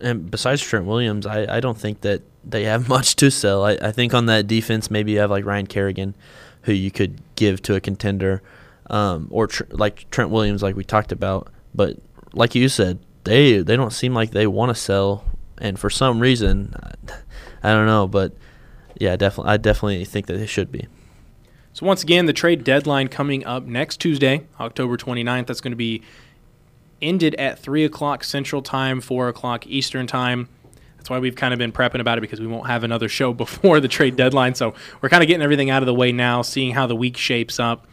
And 0.00 0.30
besides 0.30 0.62
Trent 0.62 0.86
Williams, 0.86 1.26
I, 1.26 1.56
I 1.56 1.60
don't 1.60 1.78
think 1.78 2.00
that 2.00 2.22
they 2.44 2.64
have 2.64 2.88
much 2.88 3.16
to 3.16 3.30
sell. 3.30 3.64
I, 3.64 3.72
I 3.80 3.92
think 3.92 4.14
on 4.14 4.26
that 4.26 4.46
defense, 4.46 4.90
maybe 4.90 5.12
you 5.12 5.18
have 5.18 5.30
like 5.30 5.44
Ryan 5.44 5.66
Kerrigan, 5.66 6.14
who 6.62 6.72
you 6.72 6.90
could 6.90 7.20
give 7.36 7.62
to 7.62 7.74
a 7.74 7.80
contender, 7.80 8.42
um, 8.88 9.28
or 9.30 9.46
tr- 9.46 9.64
like 9.70 10.10
Trent 10.10 10.30
Williams, 10.30 10.62
like 10.62 10.76
we 10.76 10.84
talked 10.84 11.12
about. 11.12 11.52
But 11.74 11.98
like 12.32 12.54
you 12.54 12.68
said, 12.68 12.98
they 13.24 13.58
they 13.58 13.76
don't 13.76 13.92
seem 13.92 14.14
like 14.14 14.30
they 14.30 14.46
want 14.46 14.70
to 14.70 14.74
sell, 14.74 15.24
and 15.58 15.78
for 15.78 15.90
some 15.90 16.20
reason, 16.20 16.74
I 17.62 17.72
don't 17.72 17.86
know, 17.86 18.06
but 18.06 18.32
yeah, 18.98 19.16
definitely, 19.16 19.52
I 19.52 19.56
definitely 19.56 20.04
think 20.04 20.26
that 20.26 20.34
they 20.34 20.46
should 20.46 20.70
be. 20.70 20.86
So 21.72 21.86
once 21.86 22.02
again, 22.02 22.26
the 22.26 22.32
trade 22.32 22.64
deadline 22.64 23.08
coming 23.08 23.46
up 23.46 23.64
next 23.64 23.98
Tuesday, 23.98 24.46
October 24.58 24.96
29th. 24.96 25.46
That's 25.46 25.60
going 25.60 25.72
to 25.72 25.76
be 25.76 26.02
ended 27.00 27.34
at 27.36 27.58
3 27.58 27.84
o'clock 27.84 28.24
Central 28.24 28.60
Time, 28.60 29.00
4 29.00 29.28
o'clock 29.28 29.66
Eastern 29.66 30.06
Time. 30.06 30.48
That's 30.96 31.08
why 31.08 31.18
we've 31.18 31.36
kind 31.36 31.54
of 31.54 31.58
been 31.58 31.72
prepping 31.72 32.00
about 32.00 32.18
it 32.18 32.20
because 32.20 32.40
we 32.40 32.46
won't 32.46 32.66
have 32.66 32.84
another 32.84 33.08
show 33.08 33.32
before 33.34 33.80
the 33.80 33.88
trade 33.88 34.16
deadline. 34.16 34.54
So 34.54 34.74
we're 35.00 35.08
kind 35.08 35.22
of 35.22 35.28
getting 35.28 35.42
everything 35.42 35.70
out 35.70 35.82
of 35.82 35.86
the 35.86 35.94
way 35.94 36.12
now, 36.12 36.42
seeing 36.42 36.74
how 36.74 36.86
the 36.86 36.96
week 36.96 37.16
shapes 37.16 37.60
up. 37.60 37.86